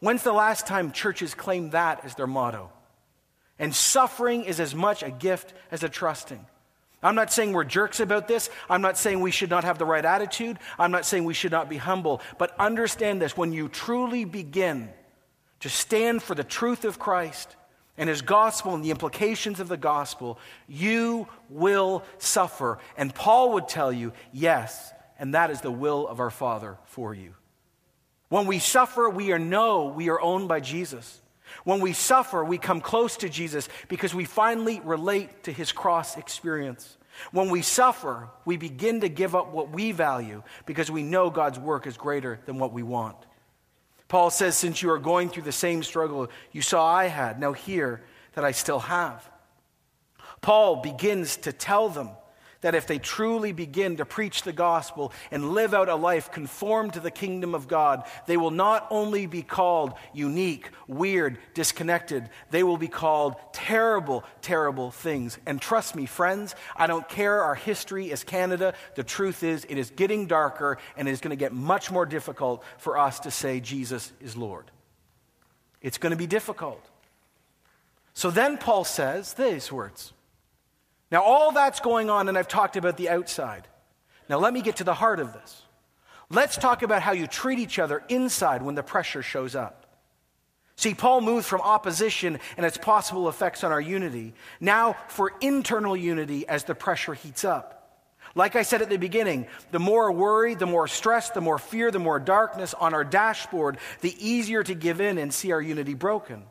When's 0.00 0.22
the 0.22 0.32
last 0.32 0.66
time 0.66 0.92
churches 0.92 1.34
claimed 1.34 1.72
that 1.72 2.04
as 2.04 2.14
their 2.14 2.26
motto? 2.26 2.70
And 3.58 3.74
suffering 3.74 4.44
is 4.44 4.60
as 4.60 4.74
much 4.74 5.02
a 5.02 5.10
gift 5.10 5.52
as 5.70 5.82
a 5.82 5.88
trusting. 5.88 6.44
I'm 7.02 7.14
not 7.14 7.32
saying 7.32 7.52
we're 7.52 7.64
jerks 7.64 8.00
about 8.00 8.26
this. 8.26 8.50
I'm 8.68 8.82
not 8.82 8.98
saying 8.98 9.20
we 9.20 9.30
should 9.30 9.50
not 9.50 9.64
have 9.64 9.78
the 9.78 9.84
right 9.84 10.04
attitude. 10.04 10.58
I'm 10.78 10.90
not 10.90 11.04
saying 11.04 11.24
we 11.24 11.34
should 11.34 11.52
not 11.52 11.68
be 11.68 11.76
humble. 11.76 12.20
But 12.38 12.58
understand 12.58 13.22
this 13.22 13.36
when 13.36 13.52
you 13.52 13.68
truly 13.68 14.24
begin 14.24 14.90
to 15.60 15.68
stand 15.68 16.22
for 16.22 16.34
the 16.34 16.44
truth 16.44 16.84
of 16.84 16.98
Christ, 16.98 17.54
and 17.98 18.08
his 18.08 18.22
gospel 18.22 18.74
and 18.74 18.84
the 18.84 18.90
implications 18.90 19.60
of 19.60 19.68
the 19.68 19.76
gospel, 19.76 20.38
you 20.68 21.28
will 21.50 22.04
suffer. 22.18 22.78
And 22.96 23.14
Paul 23.14 23.54
would 23.54 23.68
tell 23.68 23.92
you, 23.92 24.12
yes, 24.32 24.92
and 25.18 25.34
that 25.34 25.50
is 25.50 25.60
the 25.60 25.70
will 25.70 26.06
of 26.06 26.20
our 26.20 26.30
Father 26.30 26.78
for 26.86 27.12
you. 27.12 27.34
When 28.28 28.46
we 28.46 28.60
suffer, 28.60 29.10
we 29.10 29.32
are 29.32 29.38
know 29.38 29.86
we 29.86 30.08
are 30.10 30.20
owned 30.20 30.48
by 30.48 30.60
Jesus. 30.60 31.20
When 31.64 31.80
we 31.80 31.92
suffer, 31.92 32.44
we 32.44 32.58
come 32.58 32.80
close 32.80 33.16
to 33.18 33.28
Jesus 33.28 33.68
because 33.88 34.14
we 34.14 34.24
finally 34.24 34.80
relate 34.80 35.44
to 35.44 35.52
his 35.52 35.72
cross 35.72 36.16
experience. 36.16 36.96
When 37.32 37.50
we 37.50 37.62
suffer, 37.62 38.28
we 38.44 38.56
begin 38.56 39.00
to 39.00 39.08
give 39.08 39.34
up 39.34 39.52
what 39.52 39.70
we 39.70 39.92
value 39.92 40.42
because 40.66 40.90
we 40.90 41.02
know 41.02 41.30
God's 41.30 41.58
work 41.58 41.86
is 41.86 41.96
greater 41.96 42.38
than 42.46 42.58
what 42.58 42.72
we 42.72 42.82
want. 42.82 43.16
Paul 44.08 44.30
says, 44.30 44.56
Since 44.56 44.82
you 44.82 44.90
are 44.90 44.98
going 44.98 45.28
through 45.28 45.44
the 45.44 45.52
same 45.52 45.82
struggle 45.82 46.28
you 46.50 46.62
saw 46.62 46.86
I 46.86 47.06
had, 47.06 47.38
now 47.38 47.52
hear 47.52 48.02
that 48.34 48.44
I 48.44 48.52
still 48.52 48.80
have. 48.80 49.28
Paul 50.40 50.76
begins 50.76 51.36
to 51.38 51.52
tell 51.52 51.88
them 51.88 52.10
that 52.60 52.74
if 52.74 52.86
they 52.86 52.98
truly 52.98 53.52
begin 53.52 53.96
to 53.96 54.04
preach 54.04 54.42
the 54.42 54.52
gospel 54.52 55.12
and 55.30 55.50
live 55.50 55.74
out 55.74 55.88
a 55.88 55.94
life 55.94 56.32
conformed 56.32 56.94
to 56.94 57.00
the 57.00 57.10
kingdom 57.10 57.54
of 57.54 57.68
God, 57.68 58.04
they 58.26 58.36
will 58.36 58.50
not 58.50 58.86
only 58.90 59.26
be 59.26 59.42
called 59.42 59.94
unique, 60.12 60.70
weird, 60.88 61.38
disconnected, 61.54 62.28
they 62.50 62.64
will 62.64 62.76
be 62.76 62.88
called 62.88 63.36
terrible, 63.52 64.24
terrible 64.42 64.90
things. 64.90 65.38
And 65.46 65.60
trust 65.60 65.94
me, 65.94 66.06
friends, 66.06 66.56
I 66.76 66.88
don't 66.88 67.08
care 67.08 67.42
our 67.42 67.54
history 67.54 68.10
as 68.10 68.24
Canada. 68.24 68.74
The 68.96 69.04
truth 69.04 69.44
is, 69.44 69.64
it 69.68 69.78
is 69.78 69.90
getting 69.90 70.26
darker 70.26 70.78
and 70.96 71.08
it 71.08 71.12
is 71.12 71.20
going 71.20 71.30
to 71.30 71.36
get 71.36 71.52
much 71.52 71.90
more 71.90 72.06
difficult 72.06 72.64
for 72.78 72.98
us 72.98 73.20
to 73.20 73.30
say 73.30 73.60
Jesus 73.60 74.12
is 74.20 74.36
Lord. 74.36 74.70
It's 75.80 75.98
going 75.98 76.10
to 76.10 76.16
be 76.16 76.26
difficult. 76.26 76.84
So 78.14 78.32
then 78.32 78.58
Paul 78.58 78.82
says 78.82 79.34
these 79.34 79.70
words. 79.70 80.12
Now, 81.10 81.22
all 81.22 81.52
that's 81.52 81.80
going 81.80 82.10
on, 82.10 82.28
and 82.28 82.36
I've 82.36 82.48
talked 82.48 82.76
about 82.76 82.96
the 82.96 83.08
outside. 83.08 83.66
Now, 84.28 84.38
let 84.38 84.52
me 84.52 84.60
get 84.60 84.76
to 84.76 84.84
the 84.84 84.94
heart 84.94 85.20
of 85.20 85.32
this. 85.32 85.62
Let's 86.30 86.56
talk 86.56 86.82
about 86.82 87.00
how 87.00 87.12
you 87.12 87.26
treat 87.26 87.58
each 87.58 87.78
other 87.78 88.02
inside 88.08 88.62
when 88.62 88.74
the 88.74 88.82
pressure 88.82 89.22
shows 89.22 89.54
up. 89.54 89.86
See, 90.76 90.94
Paul 90.94 91.22
moved 91.22 91.46
from 91.46 91.62
opposition 91.62 92.38
and 92.56 92.64
its 92.64 92.76
possible 92.76 93.28
effects 93.28 93.64
on 93.64 93.72
our 93.72 93.80
unity, 93.80 94.34
now 94.60 94.96
for 95.08 95.32
internal 95.40 95.96
unity 95.96 96.46
as 96.46 96.64
the 96.64 96.74
pressure 96.74 97.14
heats 97.14 97.44
up. 97.44 97.74
Like 98.34 98.54
I 98.54 98.62
said 98.62 98.82
at 98.82 98.90
the 98.90 98.98
beginning, 98.98 99.48
the 99.72 99.80
more 99.80 100.12
worry, 100.12 100.54
the 100.54 100.66
more 100.66 100.86
stress, 100.86 101.30
the 101.30 101.40
more 101.40 101.58
fear, 101.58 101.90
the 101.90 101.98
more 101.98 102.20
darkness 102.20 102.74
on 102.74 102.94
our 102.94 103.02
dashboard, 103.02 103.78
the 104.02 104.14
easier 104.24 104.62
to 104.62 104.74
give 104.74 105.00
in 105.00 105.18
and 105.18 105.32
see 105.34 105.50
our 105.50 105.62
unity 105.62 105.94
broken. 105.94 106.44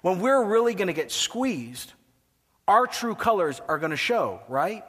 When 0.00 0.20
we're 0.20 0.44
really 0.44 0.74
going 0.74 0.86
to 0.86 0.94
get 0.94 1.10
squeezed, 1.10 1.92
our 2.68 2.86
true 2.86 3.14
colors 3.14 3.60
are 3.66 3.78
going 3.78 3.90
to 3.90 3.96
show, 3.96 4.40
right? 4.48 4.84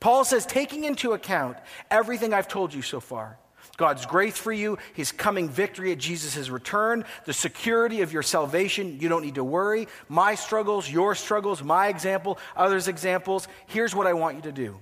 Paul 0.00 0.24
says, 0.24 0.46
taking 0.46 0.84
into 0.84 1.12
account 1.12 1.58
everything 1.90 2.32
I've 2.32 2.48
told 2.48 2.72
you 2.72 2.82
so 2.82 2.98
far, 2.98 3.38
God's 3.76 4.06
grace 4.06 4.36
for 4.36 4.50
you, 4.50 4.78
His 4.94 5.12
coming 5.12 5.48
victory 5.48 5.92
at 5.92 5.98
Jesus' 5.98 6.48
return, 6.48 7.04
the 7.26 7.32
security 7.32 8.02
of 8.02 8.12
your 8.12 8.22
salvation. 8.22 8.98
You 9.00 9.08
don't 9.08 9.22
need 9.22 9.36
to 9.36 9.44
worry. 9.44 9.86
My 10.08 10.34
struggles, 10.34 10.90
your 10.90 11.14
struggles, 11.14 11.62
my 11.62 11.86
example, 11.86 12.38
others' 12.56 12.88
examples. 12.88 13.46
Here's 13.66 13.94
what 13.94 14.08
I 14.08 14.14
want 14.14 14.36
you 14.36 14.42
to 14.42 14.52
do. 14.52 14.78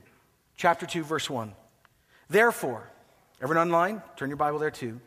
Chapter 0.57 0.87
2, 0.87 1.05
verse 1.05 1.29
1. 1.29 1.53
Therefore, 2.31 2.91
everyone 3.43 3.69
online, 3.69 4.03
turn 4.17 4.31
your 4.31 4.39
Bible 4.39 4.59
there 4.59 4.71
too. 4.71 4.99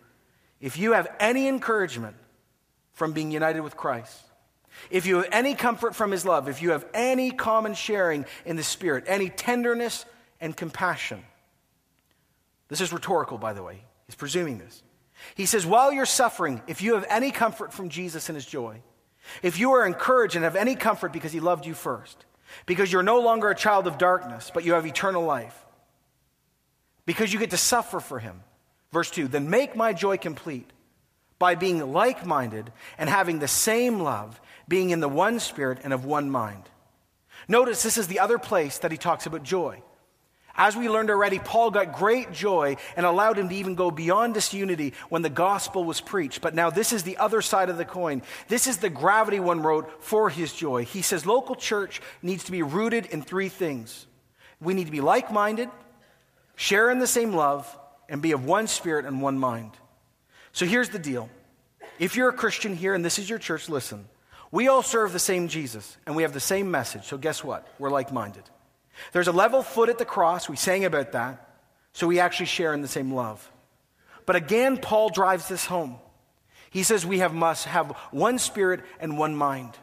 If 0.61 0.77
you 0.77 0.93
have 0.93 1.07
any 1.19 1.47
encouragement 1.47 2.15
from 2.93 3.13
being 3.13 3.31
united 3.31 3.61
with 3.61 3.75
Christ, 3.75 4.21
if 4.89 5.05
you 5.05 5.17
have 5.17 5.29
any 5.31 5.55
comfort 5.55 5.95
from 5.95 6.11
his 6.11 6.25
love, 6.25 6.47
if 6.47 6.61
you 6.61 6.71
have 6.71 6.85
any 6.93 7.31
common 7.31 7.73
sharing 7.73 8.25
in 8.45 8.55
the 8.55 8.63
Spirit, 8.63 9.05
any 9.07 9.29
tenderness 9.29 10.05
and 10.39 10.55
compassion, 10.55 11.23
this 12.67 12.81
is 12.81 12.93
rhetorical, 12.93 13.37
by 13.37 13.53
the 13.53 13.63
way. 13.63 13.83
He's 14.05 14.15
presuming 14.15 14.57
this. 14.57 14.83
He 15.35 15.45
says, 15.45 15.65
While 15.65 15.91
you're 15.91 16.05
suffering, 16.05 16.61
if 16.67 16.81
you 16.81 16.93
have 16.95 17.05
any 17.09 17.31
comfort 17.31 17.73
from 17.73 17.89
Jesus 17.89 18.29
and 18.29 18.35
his 18.35 18.45
joy, 18.45 18.81
if 19.43 19.59
you 19.59 19.71
are 19.73 19.85
encouraged 19.85 20.35
and 20.35 20.43
have 20.43 20.55
any 20.55 20.75
comfort 20.75 21.13
because 21.13 21.31
he 21.31 21.39
loved 21.39 21.65
you 21.65 21.73
first, 21.73 22.25
because 22.65 22.91
you're 22.91 23.03
no 23.03 23.19
longer 23.19 23.49
a 23.49 23.55
child 23.55 23.87
of 23.87 23.97
darkness, 23.97 24.51
but 24.53 24.63
you 24.63 24.73
have 24.73 24.85
eternal 24.85 25.23
life, 25.23 25.65
because 27.05 27.31
you 27.33 27.39
get 27.39 27.51
to 27.51 27.57
suffer 27.57 27.99
for 27.99 28.19
him. 28.19 28.41
Verse 28.91 29.11
2 29.11 29.27
Then 29.27 29.49
make 29.49 29.75
my 29.75 29.93
joy 29.93 30.17
complete 30.17 30.71
by 31.37 31.55
being 31.55 31.93
like 31.93 32.25
minded 32.25 32.71
and 32.97 33.09
having 33.09 33.39
the 33.39 33.47
same 33.47 33.99
love, 33.99 34.39
being 34.69 34.91
in 34.91 35.01
the 35.01 35.09
one 35.09 35.39
spirit 35.39 35.79
and 35.83 35.91
of 35.91 36.05
one 36.05 36.29
mind. 36.29 36.63
Notice 37.47 37.83
this 37.83 37.97
is 37.97 38.07
the 38.07 38.19
other 38.19 38.37
place 38.37 38.77
that 38.79 38.91
he 38.91 38.97
talks 38.97 39.25
about 39.25 39.43
joy. 39.43 39.81
As 40.55 40.75
we 40.75 40.89
learned 40.89 41.09
already, 41.09 41.39
Paul 41.39 41.71
got 41.71 41.93
great 41.93 42.33
joy 42.33 42.75
and 42.97 43.05
allowed 43.05 43.37
him 43.37 43.47
to 43.49 43.55
even 43.55 43.75
go 43.75 43.91
beyond 43.91 44.33
disunity 44.33 44.93
when 45.07 45.21
the 45.21 45.29
gospel 45.29 45.85
was 45.85 46.01
preached. 46.01 46.41
But 46.41 46.53
now 46.53 46.69
this 46.69 46.91
is 46.91 47.03
the 47.03 47.17
other 47.17 47.41
side 47.41 47.69
of 47.69 47.77
the 47.77 47.85
coin. 47.85 48.21
This 48.49 48.67
is 48.67 48.77
the 48.77 48.89
gravity 48.89 49.39
one 49.39 49.61
wrote 49.61 50.03
for 50.03 50.29
his 50.29 50.53
joy. 50.53 50.83
He 50.83 51.01
says 51.01 51.25
local 51.25 51.55
church 51.55 52.01
needs 52.21 52.43
to 52.43 52.51
be 52.51 52.61
rooted 52.61 53.05
in 53.05 53.21
three 53.21 53.49
things. 53.49 54.05
We 54.59 54.73
need 54.73 54.85
to 54.85 54.91
be 54.91 55.01
like 55.01 55.31
minded, 55.31 55.69
share 56.57 56.91
in 56.91 56.99
the 56.99 57.07
same 57.07 57.33
love, 57.33 57.77
and 58.09 58.21
be 58.21 58.33
of 58.33 58.43
one 58.43 58.67
spirit 58.67 59.05
and 59.05 59.21
one 59.21 59.39
mind. 59.39 59.71
So 60.51 60.65
here's 60.65 60.89
the 60.89 60.99
deal. 60.99 61.29
If 61.99 62.17
you're 62.17 62.29
a 62.29 62.33
Christian 62.33 62.75
here 62.75 62.93
and 62.93 63.05
this 63.05 63.17
is 63.17 63.29
your 63.29 63.39
church, 63.39 63.69
listen. 63.69 64.09
We 64.51 64.67
all 64.67 64.81
serve 64.81 65.13
the 65.13 65.19
same 65.19 65.47
Jesus 65.47 65.97
and 66.05 66.15
we 66.15 66.23
have 66.23 66.33
the 66.33 66.39
same 66.39 66.71
message. 66.71 67.05
So 67.05 67.17
guess 67.17 67.43
what? 67.43 67.67
We're 67.77 67.91
like 67.91 68.11
minded. 68.11 68.43
There's 69.11 69.27
a 69.27 69.31
level 69.31 69.61
foot 69.63 69.89
at 69.89 69.97
the 69.97 70.05
cross. 70.05 70.49
We 70.49 70.55
sang 70.55 70.85
about 70.85 71.11
that. 71.13 71.45
So 71.93 72.07
we 72.07 72.19
actually 72.19 72.47
share 72.47 72.73
in 72.73 72.81
the 72.81 72.87
same 72.87 73.13
love. 73.13 73.51
But 74.25 74.35
again, 74.35 74.77
Paul 74.77 75.09
drives 75.09 75.47
this 75.47 75.65
home. 75.65 75.97
He 76.69 76.83
says 76.83 77.05
we 77.05 77.19
have, 77.19 77.33
must 77.33 77.65
have 77.65 77.91
one 78.11 78.37
spirit 78.37 78.81
and 78.99 79.17
one 79.17 79.35
mind. 79.35 79.73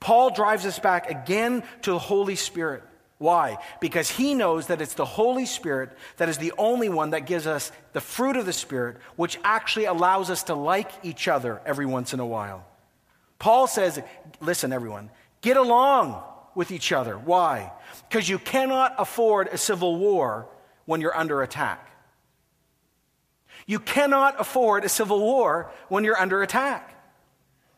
Paul 0.00 0.30
drives 0.30 0.66
us 0.66 0.78
back 0.78 1.08
again 1.10 1.62
to 1.82 1.92
the 1.92 1.98
Holy 1.98 2.34
Spirit. 2.34 2.82
Why? 3.18 3.58
Because 3.80 4.10
he 4.10 4.34
knows 4.34 4.66
that 4.66 4.80
it's 4.80 4.94
the 4.94 5.04
Holy 5.04 5.46
Spirit 5.46 5.90
that 6.16 6.28
is 6.28 6.38
the 6.38 6.52
only 6.58 6.88
one 6.88 7.10
that 7.10 7.26
gives 7.26 7.46
us 7.46 7.70
the 7.92 8.00
fruit 8.00 8.36
of 8.36 8.46
the 8.46 8.52
Spirit, 8.52 8.96
which 9.14 9.38
actually 9.44 9.84
allows 9.84 10.28
us 10.28 10.42
to 10.44 10.54
like 10.54 10.90
each 11.04 11.28
other 11.28 11.60
every 11.64 11.86
once 11.86 12.12
in 12.12 12.18
a 12.18 12.26
while. 12.26 12.66
Paul 13.42 13.66
says, 13.66 14.00
listen, 14.40 14.72
everyone, 14.72 15.10
get 15.40 15.56
along 15.56 16.22
with 16.54 16.70
each 16.70 16.92
other. 16.92 17.18
Why? 17.18 17.72
Because 18.08 18.28
you 18.28 18.38
cannot 18.38 18.94
afford 18.98 19.48
a 19.48 19.58
civil 19.58 19.96
war 19.96 20.46
when 20.84 21.00
you're 21.00 21.16
under 21.16 21.42
attack. 21.42 21.90
You 23.66 23.80
cannot 23.80 24.40
afford 24.40 24.84
a 24.84 24.88
civil 24.88 25.18
war 25.18 25.72
when 25.88 26.04
you're 26.04 26.16
under 26.16 26.40
attack. 26.40 26.96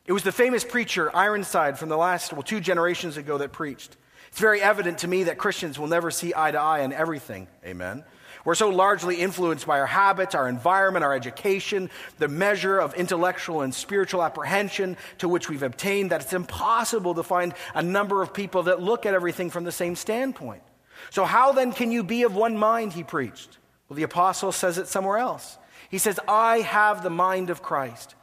It 0.04 0.12
was 0.12 0.22
the 0.22 0.32
famous 0.32 0.64
preacher 0.64 1.10
Ironside 1.16 1.78
from 1.78 1.88
the 1.88 1.96
last, 1.96 2.34
well, 2.34 2.42
two 2.42 2.60
generations 2.60 3.16
ago 3.16 3.38
that 3.38 3.52
preached. 3.52 3.96
It's 4.28 4.40
very 4.40 4.60
evident 4.60 4.98
to 4.98 5.08
me 5.08 5.24
that 5.24 5.38
Christians 5.38 5.78
will 5.78 5.86
never 5.86 6.10
see 6.10 6.34
eye 6.36 6.50
to 6.50 6.58
eye 6.60 6.84
on 6.84 6.92
everything. 6.92 7.48
Amen. 7.64 8.04
We're 8.44 8.54
so 8.54 8.68
largely 8.68 9.16
influenced 9.16 9.66
by 9.66 9.80
our 9.80 9.86
habits, 9.86 10.34
our 10.34 10.48
environment, 10.48 11.04
our 11.04 11.14
education, 11.14 11.90
the 12.18 12.28
measure 12.28 12.78
of 12.78 12.94
intellectual 12.94 13.62
and 13.62 13.74
spiritual 13.74 14.22
apprehension 14.22 14.98
to 15.18 15.28
which 15.28 15.48
we've 15.48 15.62
obtained 15.62 16.10
that 16.10 16.20
it's 16.20 16.34
impossible 16.34 17.14
to 17.14 17.22
find 17.22 17.54
a 17.74 17.82
number 17.82 18.20
of 18.20 18.34
people 18.34 18.64
that 18.64 18.82
look 18.82 19.06
at 19.06 19.14
everything 19.14 19.48
from 19.48 19.64
the 19.64 19.72
same 19.72 19.96
standpoint. 19.96 20.62
So, 21.10 21.24
how 21.24 21.52
then 21.52 21.72
can 21.72 21.90
you 21.90 22.04
be 22.04 22.22
of 22.22 22.36
one 22.36 22.56
mind? 22.56 22.92
He 22.92 23.02
preached. 23.02 23.58
Well, 23.88 23.96
the 23.96 24.02
apostle 24.02 24.52
says 24.52 24.78
it 24.78 24.88
somewhere 24.88 25.18
else. 25.18 25.58
He 25.90 25.98
says, 25.98 26.20
I 26.28 26.58
have 26.60 27.02
the 27.02 27.10
mind 27.10 27.50
of 27.50 27.62
Christ. 27.62 28.14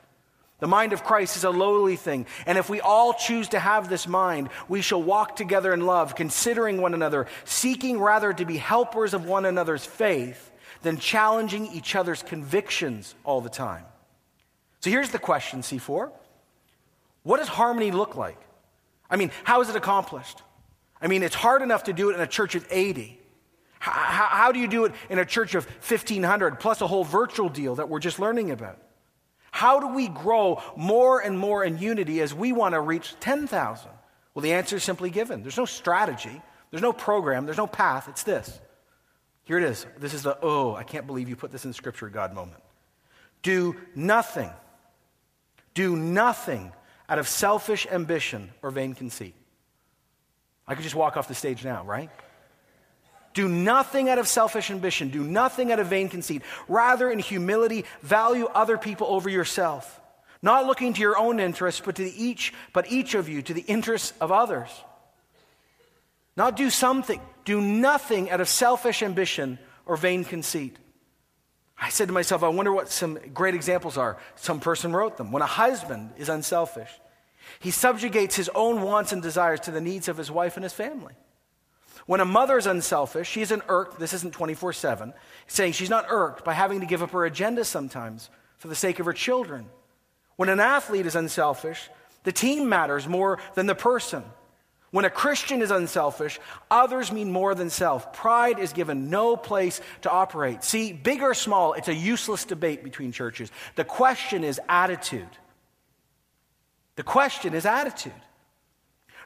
The 0.62 0.68
mind 0.68 0.94
of 0.94 1.04
Christ 1.04 1.38
is 1.38 1.44
a 1.44 1.50
lowly 1.50 1.96
thing. 1.96 2.28
And 2.46 2.56
if 2.56 2.70
we 2.70 2.82
all 2.82 3.14
choose 3.14 3.50
to 3.50 3.60
have 3.60 3.90
this 3.90 4.08
mind, 4.08 4.50
we 4.70 4.82
shall 4.82 5.02
walk 5.02 5.36
together 5.36 5.74
in 5.74 5.88
love, 5.88 6.16
considering 6.16 6.80
one 6.80 6.94
another, 6.94 7.26
seeking 7.46 8.00
rather 8.00 8.32
to 8.32 8.46
be 8.46 8.58
helpers 8.58 9.16
of 9.16 9.26
one 9.26 9.46
another's 9.46 9.84
faith 9.84 10.52
than 10.84 10.98
challenging 10.98 11.66
each 11.66 11.96
other's 11.96 12.22
convictions 12.22 13.16
all 13.24 13.42
the 13.42 13.50
time. 13.50 13.84
So 14.82 14.92
here's 14.92 15.10
the 15.10 15.18
question, 15.18 15.62
C4. 15.62 16.12
What 17.24 17.38
does 17.38 17.48
harmony 17.48 17.90
look 17.90 18.16
like? 18.16 18.38
I 19.10 19.16
mean, 19.16 19.32
how 19.44 19.62
is 19.62 19.70
it 19.70 19.76
accomplished? 19.76 20.44
I 21.02 21.08
mean, 21.08 21.24
it's 21.24 21.36
hard 21.36 21.64
enough 21.64 21.86
to 21.86 21.94
do 21.94 22.12
it 22.12 22.14
in 22.14 22.22
a 22.22 22.28
church 22.28 22.54
of 22.54 22.68
80. 22.70 23.20
How, 23.80 23.92
how 24.28 24.52
do 24.52 24.60
you 24.60 24.68
do 24.68 24.86
it 24.86 24.94
in 25.10 25.18
a 25.18 25.26
church 25.26 25.56
of 25.56 25.66
1,500, 25.66 26.60
plus 26.60 26.82
a 26.82 26.88
whole 26.88 27.04
virtual 27.04 27.50
deal 27.50 27.76
that 27.76 27.90
we're 27.90 28.00
just 28.00 28.20
learning 28.20 28.52
about? 28.52 28.78
How 29.52 29.80
do 29.80 29.88
we 29.94 30.08
grow 30.08 30.62
more 30.76 31.20
and 31.20 31.38
more 31.38 31.64
in 31.64 31.78
unity 31.78 32.22
as 32.22 32.34
we 32.34 32.54
want 32.54 32.74
to 32.74 32.82
reach 32.82 33.14
10,000? 33.20 33.92
Well, 34.34 34.42
the 34.42 34.54
answer 34.54 34.78
is 34.78 34.84
simply 34.84 35.10
given. 35.10 35.42
There's 35.42 35.58
no 35.58 35.66
strategy, 35.66 36.42
there's 36.72 36.82
no 36.82 36.94
program, 36.94 37.46
there's 37.46 37.58
no 37.58 37.68
path. 37.68 38.08
It's 38.08 38.24
this. 38.24 38.60
Here 39.44 39.58
it 39.58 39.64
is. 39.64 39.86
This 40.00 40.14
is 40.14 40.24
the, 40.24 40.38
oh, 40.42 40.74
I 40.76 40.84
can't 40.84 41.06
believe 41.06 41.28
you 41.28 41.36
put 41.36 41.52
this 41.52 41.66
in 41.66 41.74
Scripture, 41.74 42.08
God 42.10 42.34
moment. 42.34 42.64
Do 43.44 43.76
nothing, 43.94 44.50
do 45.74 45.96
nothing 45.96 46.72
out 47.10 47.20
of 47.20 47.28
selfish 47.28 47.86
ambition 47.92 48.52
or 48.62 48.72
vain 48.72 48.94
conceit. 48.94 49.36
I 50.66 50.76
could 50.76 50.84
just 50.84 50.96
walk 50.96 51.18
off 51.18 51.28
the 51.28 51.36
stage 51.36 51.66
now, 51.66 51.84
right? 51.84 52.10
Do 53.34 53.48
nothing 53.48 54.10
out 54.10 54.20
of 54.20 54.28
selfish 54.28 54.72
ambition. 54.72 55.10
Do 55.10 55.24
nothing 55.24 55.72
out 55.72 55.80
of 55.80 55.88
vain 55.88 56.10
conceit. 56.10 56.42
Rather, 56.68 57.10
in 57.10 57.20
humility, 57.20 57.86
value 58.02 58.46
other 58.46 58.78
people 58.78 59.08
over 59.08 59.30
yourself, 59.30 60.00
not 60.42 60.66
looking 60.66 60.94
to 60.94 61.02
your 61.02 61.18
own 61.18 61.40
interests, 61.40 61.82
but 61.84 61.96
to 61.96 62.04
each, 62.04 62.54
but 62.74 62.92
each 62.92 63.14
of 63.14 63.30
you 63.30 63.42
to 63.42 63.54
the 63.54 63.62
interests 63.62 64.14
of 64.20 64.32
others. 64.32 64.70
Not 66.36 66.56
do 66.56 66.70
something, 66.70 67.22
do 67.46 67.62
nothing 67.62 68.30
out 68.30 68.42
of 68.42 68.50
selfish 68.50 69.04
ambition 69.04 69.60
or 69.86 69.98
vain 69.98 70.24
conceit. 70.24 70.78
I 71.80 71.90
said 71.90 72.08
to 72.08 72.14
myself, 72.14 72.44
I 72.44 72.48
wonder 72.50 72.72
what 72.72 72.90
some 72.90 73.18
great 73.34 73.56
examples 73.56 73.98
are. 73.98 74.18
Some 74.36 74.60
person 74.60 74.94
wrote 74.94 75.18
them. 75.18 75.32
When 75.32 75.42
a 75.42 75.48
husband 75.48 76.12
is 76.18 76.30
unselfish, 76.30 76.90
he 77.60 77.72
subjugates 77.72 78.36
his 78.36 78.50
own 78.54 78.82
wants 78.82 79.12
and 79.12 79.22
desires 79.22 79.62
to 79.62 79.72
the 79.72 79.82
needs 79.82 80.08
of 80.08 80.18
his 80.18 80.30
wife 80.30 80.58
and 80.58 80.64
his 80.64 80.74
family. 80.74 81.14
When 82.06 82.20
a 82.20 82.26
mother 82.26 82.58
is 82.58 82.66
unselfish, 82.66 83.30
she 83.30 83.42
isn't 83.42 83.64
irked, 83.68 84.00
this 84.00 84.14
isn't 84.14 84.34
24 84.34 84.74
7, 84.74 85.14
saying 85.48 85.74
she's 85.74 85.90
not 85.90 86.06
irked 86.10 86.44
by 86.44 86.54
having 86.54 86.80
to 86.80 86.86
give 86.86 87.04
up 87.04 87.12
her 87.12 87.26
agenda 87.26 87.64
sometimes 87.64 88.30
for 88.58 88.68
the 88.68 88.76
sake 88.76 89.00
of 89.00 89.06
her 89.06 89.14
children. 89.14 89.68
When 90.36 90.50
an 90.50 90.60
athlete 90.60 91.06
is 91.06 91.16
unselfish, 91.16 91.90
the 92.24 92.32
team 92.32 92.70
matters 92.70 93.08
more 93.08 93.40
than 93.56 93.66
the 93.66 93.76
person. 93.76 94.24
When 94.92 95.06
a 95.06 95.10
Christian 95.10 95.62
is 95.62 95.72
unselfish, 95.72 96.38
others 96.70 97.12
mean 97.12 97.32
more 97.32 97.56
than 97.56 97.70
self. 97.70 98.12
Pride 98.12 98.60
is 98.60 98.74
given 98.74 99.10
no 99.10 99.38
place 99.38 99.80
to 100.02 100.12
operate. 100.12 100.64
See, 100.64 100.92
big 100.92 101.22
or 101.22 101.34
small, 101.34 101.74
it's 101.74 101.88
a 101.88 101.94
useless 101.94 102.44
debate 102.44 102.84
between 102.84 103.14
churches. 103.14 103.52
The 103.76 103.86
question 103.86 104.44
is 104.44 104.60
attitude. 104.68 105.30
The 106.98 107.04
question 107.04 107.54
is 107.54 107.66
attitude. 107.66 108.12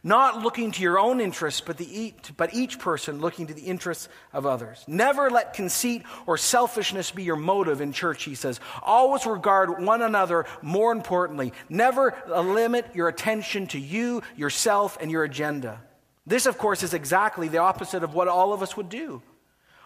Not 0.06 0.44
looking 0.44 0.72
to 0.74 0.84
your 0.84 1.00
own 1.00 1.20
interests, 1.20 1.62
but, 1.62 1.78
the, 1.78 2.14
but 2.38 2.54
each 2.54 2.78
person 2.78 3.22
looking 3.22 3.48
to 3.48 3.56
the 3.56 3.64
interests 3.64 4.08
of 4.34 4.46
others. 4.46 4.86
Never 4.88 5.32
let 5.32 5.56
conceit 5.56 6.04
or 6.28 6.38
selfishness 6.38 7.10
be 7.10 7.24
your 7.24 7.36
motive 7.36 7.82
in 7.82 7.92
church, 7.92 8.22
he 8.22 8.36
says. 8.36 8.60
Always 8.84 9.26
regard 9.26 9.84
one 9.84 10.04
another 10.04 10.46
more 10.62 10.92
importantly. 10.92 11.54
Never 11.70 12.16
uh, 12.30 12.40
limit 12.42 12.86
your 12.94 13.08
attention 13.08 13.66
to 13.68 13.80
you, 13.80 14.22
yourself, 14.36 14.96
and 15.02 15.10
your 15.10 15.24
agenda. 15.24 15.82
This, 16.28 16.46
of 16.46 16.60
course, 16.60 16.84
is 16.84 16.94
exactly 16.94 17.48
the 17.48 17.58
opposite 17.58 18.04
of 18.04 18.14
what 18.14 18.28
all 18.28 18.54
of 18.54 18.62
us 18.62 18.78
would 18.78 18.90
do. 18.90 19.24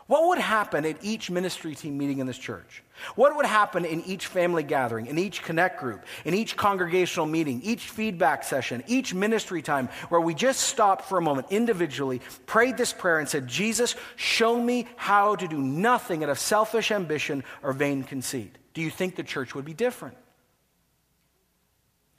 What 0.09 0.29
would 0.29 0.39
happen 0.39 0.87
at 0.87 1.03
each 1.03 1.29
ministry 1.29 1.75
team 1.75 1.95
meeting 1.95 2.17
in 2.17 2.25
this 2.25 2.39
church? 2.39 2.81
What 3.13 3.35
would 3.35 3.45
happen 3.45 3.85
in 3.85 4.01
each 4.05 4.25
family 4.25 4.63
gathering, 4.63 5.05
in 5.05 5.19
each 5.19 5.43
connect 5.43 5.79
group, 5.79 6.03
in 6.25 6.33
each 6.33 6.57
congregational 6.57 7.27
meeting, 7.27 7.61
each 7.61 7.89
feedback 7.89 8.43
session, 8.43 8.83
each 8.87 9.13
ministry 9.13 9.61
time 9.61 9.87
where 10.09 10.19
we 10.19 10.33
just 10.33 10.61
stopped 10.61 11.05
for 11.05 11.19
a 11.19 11.21
moment 11.21 11.45
individually, 11.51 12.21
prayed 12.47 12.75
this 12.75 12.91
prayer, 12.91 13.19
and 13.19 13.29
said, 13.29 13.45
Jesus, 13.45 13.95
show 14.15 14.59
me 14.59 14.87
how 14.95 15.35
to 15.35 15.47
do 15.47 15.59
nothing 15.59 16.23
out 16.23 16.31
of 16.31 16.39
selfish 16.39 16.89
ambition 16.89 17.43
or 17.61 17.71
vain 17.71 18.01
conceit? 18.01 18.57
Do 18.73 18.81
you 18.81 18.89
think 18.89 19.15
the 19.15 19.21
church 19.21 19.53
would 19.53 19.63
be 19.63 19.75
different? 19.75 20.17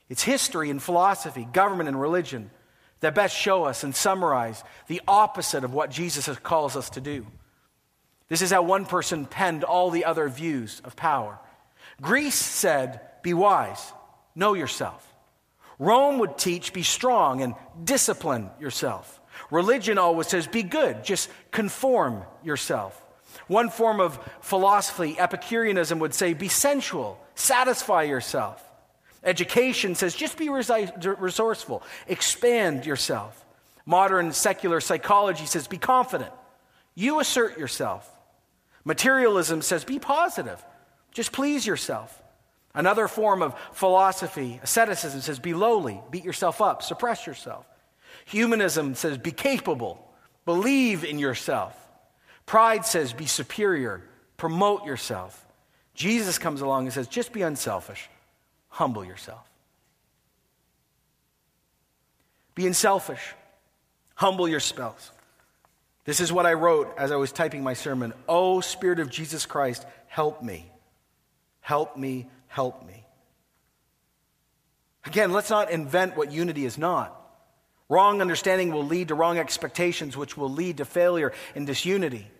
It's 0.09 0.23
history 0.23 0.71
and 0.71 0.81
philosophy, 0.81 1.45
government 1.53 1.89
and 1.89 2.01
religion 2.01 2.53
that 3.01 3.17
best 3.17 3.37
show 3.37 3.65
us 3.65 3.83
and 3.83 3.97
summarize 3.97 4.63
the 4.87 5.03
opposite 5.09 5.65
of 5.65 5.75
what 5.75 5.91
Jesus 5.91 6.29
calls 6.39 6.77
us 6.77 6.91
to 6.91 7.01
do. 7.01 7.27
This 8.31 8.43
is 8.43 8.53
how 8.53 8.63
one 8.63 8.87
person 8.87 9.27
penned 9.27 9.65
all 9.65 9.91
the 9.91 10.05
other 10.05 10.29
views 10.29 10.81
of 10.85 10.95
power. 10.95 11.39
Greece 12.01 12.37
said, 12.37 13.01
Be 13.23 13.35
wise, 13.35 13.93
know 14.37 14.55
yourself. 14.55 15.07
Rome 15.81 16.21
would 16.21 16.39
teach, 16.39 16.73
Be 16.73 16.85
strong 16.85 17.43
and 17.43 17.55
discipline 17.83 18.49
yourself. 18.61 19.21
Religion 19.51 19.99
always 19.99 20.29
says, 20.29 20.47
Be 20.47 20.63
good, 20.63 21.03
just 21.03 21.29
conform 21.51 22.23
yourself. 22.45 23.05
One 23.49 23.69
form 23.69 23.99
of 23.99 24.17
philosophy, 24.43 25.19
Epicureanism, 25.19 25.99
would 25.99 26.15
say, 26.15 26.33
Be 26.33 26.49
sensual, 26.49 27.21
satisfy 27.35 28.05
yourself. 28.05 28.63
Education 29.25 29.97
says, 29.97 30.15
Just 30.15 30.39
be 30.39 30.49
resourceful, 30.51 31.83
expand 32.07 32.87
yourself. 32.87 33.45
Modern 33.85 34.33
secular 34.33 34.81
psychology 34.81 35.47
says, 35.47 35.67
Be 35.67 35.79
confident, 35.79 36.31
you 36.95 37.19
assert 37.19 37.59
yourself. 37.59 38.09
Materialism 38.85 39.63
says 39.63 39.85
be 39.85 39.99
positive, 39.99 40.65
just 41.13 41.33
please 41.33 41.67
yourself. 41.67 42.23
Another 42.75 43.09
form 43.09 43.43
of 43.43 43.59
philosophy, 43.73 44.61
asceticism, 44.63 45.21
says 45.21 45.39
be 45.39 45.55
lowly, 45.55 46.01
beat 46.11 46.25
yourself 46.25 46.61
up, 46.61 46.83
suppress 46.83 47.27
yourself. 47.27 47.67
Humanism 48.27 48.95
says 48.95 49.19
be 49.19 49.33
capable, 49.33 50.09
believe 50.45 51.05
in 51.05 51.19
yourself. 51.19 51.77
Pride 52.47 52.85
says 52.87 53.13
be 53.13 53.27
superior, 53.27 54.03
promote 54.37 54.85
yourself. 54.87 55.47
Jesus 55.95 56.39
comes 56.39 56.61
along 56.61 56.85
and 56.85 56.93
says 56.93 57.09
just 57.09 57.33
be 57.33 57.43
unselfish, 57.43 58.09
humble 58.69 59.05
yourself. 59.05 59.47
Be 62.55 62.67
unselfish, 62.67 63.35
humble 64.15 64.49
your 64.49 64.61
spouse. 64.61 65.11
This 66.05 66.21
is 66.21 66.33
what 66.33 66.47
I 66.47 66.55
wrote 66.55 66.95
as 66.99 67.13
I 67.13 67.17
was 67.17 67.33
typing 67.33 67.63
my 67.63 67.75
sermon. 67.75 68.13
Oh, 68.29 68.61
Spirit 68.61 69.01
of 69.01 69.11
Jesus 69.11 69.47
Christ, 69.47 69.87
help 70.07 70.43
me. 70.43 70.71
Help 71.61 71.97
me, 71.97 72.27
help 72.49 72.87
me. 72.87 73.05
Again, 75.05 75.33
let's 75.33 75.51
not 75.51 75.71
invent 75.71 76.17
what 76.17 76.33
unity 76.33 76.65
is 76.65 76.79
not. 76.79 77.17
Wrong 77.89 78.21
understanding 78.21 78.73
will 78.73 78.85
lead 78.85 79.09
to 79.09 79.15
wrong 79.15 79.39
expectations, 79.39 80.17
which 80.17 80.37
will 80.37 80.51
lead 80.51 80.77
to 80.79 80.85
failure 80.85 81.33
and 81.55 81.67
disunity. 81.67 82.31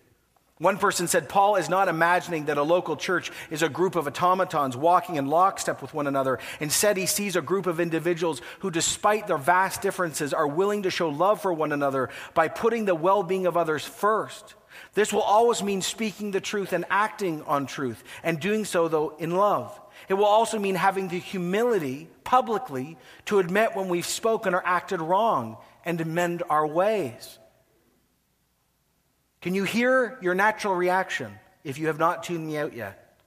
One 0.61 0.77
person 0.77 1.07
said, 1.07 1.27
Paul 1.27 1.55
is 1.55 1.69
not 1.69 1.87
imagining 1.87 2.45
that 2.45 2.59
a 2.59 2.63
local 2.63 2.95
church 2.95 3.31
is 3.49 3.63
a 3.63 3.67
group 3.67 3.95
of 3.95 4.05
automatons 4.05 4.77
walking 4.77 5.15
in 5.15 5.25
lockstep 5.25 5.81
with 5.81 5.91
one 5.91 6.05
another. 6.05 6.37
Instead, 6.59 6.97
he 6.97 7.07
sees 7.07 7.35
a 7.35 7.41
group 7.41 7.65
of 7.65 7.79
individuals 7.79 8.43
who, 8.59 8.69
despite 8.69 9.25
their 9.25 9.39
vast 9.39 9.81
differences, 9.81 10.35
are 10.35 10.45
willing 10.45 10.83
to 10.83 10.91
show 10.91 11.09
love 11.09 11.41
for 11.41 11.51
one 11.51 11.71
another 11.71 12.11
by 12.35 12.47
putting 12.47 12.85
the 12.85 12.93
well 12.93 13.23
being 13.23 13.47
of 13.47 13.57
others 13.57 13.83
first. 13.83 14.53
This 14.93 15.11
will 15.11 15.23
always 15.23 15.63
mean 15.63 15.81
speaking 15.81 16.29
the 16.29 16.39
truth 16.39 16.73
and 16.73 16.85
acting 16.91 17.41
on 17.45 17.65
truth, 17.65 18.03
and 18.21 18.39
doing 18.39 18.63
so, 18.63 18.87
though, 18.87 19.15
in 19.17 19.31
love. 19.31 19.81
It 20.09 20.13
will 20.13 20.25
also 20.25 20.59
mean 20.59 20.75
having 20.75 21.07
the 21.07 21.17
humility 21.17 22.07
publicly 22.23 22.99
to 23.25 23.39
admit 23.39 23.75
when 23.75 23.89
we've 23.89 24.05
spoken 24.05 24.53
or 24.53 24.61
acted 24.63 25.01
wrong 25.01 25.57
and 25.83 25.97
to 25.97 26.05
mend 26.05 26.43
our 26.51 26.67
ways. 26.67 27.39
Can 29.41 29.55
you 29.55 29.63
hear 29.63 30.17
your 30.21 30.35
natural 30.35 30.75
reaction 30.75 31.33
if 31.63 31.79
you 31.79 31.87
have 31.87 31.97
not 31.97 32.23
tuned 32.23 32.45
me 32.45 32.57
out 32.57 32.73
yet? 32.75 33.17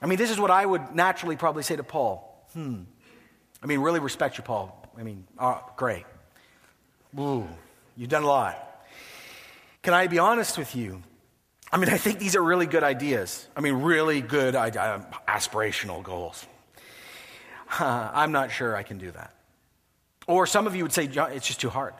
I 0.00 0.06
mean, 0.06 0.18
this 0.18 0.30
is 0.30 0.40
what 0.40 0.50
I 0.50 0.64
would 0.64 0.94
naturally 0.94 1.36
probably 1.36 1.62
say 1.62 1.76
to 1.76 1.84
Paul. 1.84 2.28
Hmm. 2.54 2.82
I 3.62 3.66
mean, 3.66 3.80
really 3.80 4.00
respect 4.00 4.36
you, 4.36 4.42
Paul. 4.42 4.76
I 4.98 5.04
mean, 5.04 5.24
oh, 5.38 5.62
great. 5.76 6.04
Ooh, 7.18 7.46
you've 7.96 8.08
done 8.08 8.24
a 8.24 8.26
lot. 8.26 8.84
Can 9.82 9.94
I 9.94 10.06
be 10.06 10.18
honest 10.18 10.58
with 10.58 10.74
you? 10.74 11.02
I 11.70 11.76
mean, 11.76 11.88
I 11.88 11.96
think 11.98 12.18
these 12.18 12.36
are 12.36 12.42
really 12.42 12.66
good 12.66 12.82
ideas. 12.82 13.46
I 13.56 13.60
mean, 13.60 13.74
really 13.74 14.20
good 14.20 14.54
uh, 14.54 15.00
aspirational 15.28 16.02
goals. 16.02 16.44
Uh, 17.78 18.10
I'm 18.14 18.32
not 18.32 18.50
sure 18.50 18.74
I 18.74 18.82
can 18.82 18.98
do 18.98 19.10
that. 19.12 19.34
Or 20.26 20.46
some 20.46 20.66
of 20.66 20.74
you 20.74 20.84
would 20.84 20.92
say, 20.92 21.04
it's 21.04 21.46
just 21.46 21.60
too 21.60 21.70
hard. 21.70 21.94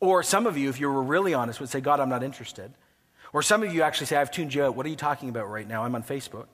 Or 0.00 0.22
some 0.22 0.46
of 0.46 0.56
you, 0.56 0.70
if 0.70 0.80
you 0.80 0.88
were 0.88 1.02
really 1.02 1.34
honest, 1.34 1.60
would 1.60 1.68
say, 1.68 1.80
God, 1.80 2.00
I'm 2.00 2.08
not 2.08 2.22
interested. 2.22 2.72
Or 3.32 3.42
some 3.42 3.62
of 3.62 3.72
you 3.72 3.82
actually 3.82 4.06
say, 4.06 4.16
I've 4.16 4.30
tuned 4.30 4.54
you 4.54 4.64
out. 4.64 4.74
What 4.74 4.86
are 4.86 4.88
you 4.88 4.96
talking 4.96 5.28
about 5.28 5.48
right 5.48 5.68
now? 5.68 5.84
I'm 5.84 5.94
on 5.94 6.02
Facebook. 6.02 6.46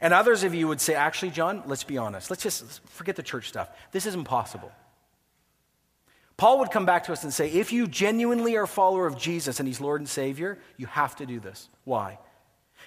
And 0.00 0.14
others 0.14 0.44
of 0.44 0.54
you 0.54 0.66
would 0.66 0.80
say, 0.80 0.94
actually, 0.94 1.30
John, 1.30 1.62
let's 1.66 1.84
be 1.84 1.98
honest. 1.98 2.30
Let's 2.30 2.42
just 2.42 2.80
forget 2.88 3.16
the 3.16 3.22
church 3.22 3.48
stuff. 3.48 3.68
This 3.92 4.06
is 4.06 4.14
impossible. 4.14 4.72
Paul 6.38 6.60
would 6.60 6.70
come 6.70 6.86
back 6.86 7.04
to 7.04 7.12
us 7.12 7.22
and 7.22 7.34
say, 7.34 7.50
if 7.50 7.70
you 7.70 7.86
genuinely 7.86 8.56
are 8.56 8.62
a 8.62 8.68
follower 8.68 9.06
of 9.06 9.18
Jesus 9.18 9.60
and 9.60 9.68
he's 9.68 9.78
Lord 9.78 10.00
and 10.00 10.08
Savior, 10.08 10.58
you 10.78 10.86
have 10.86 11.14
to 11.16 11.26
do 11.26 11.38
this. 11.38 11.68
Why? 11.84 12.18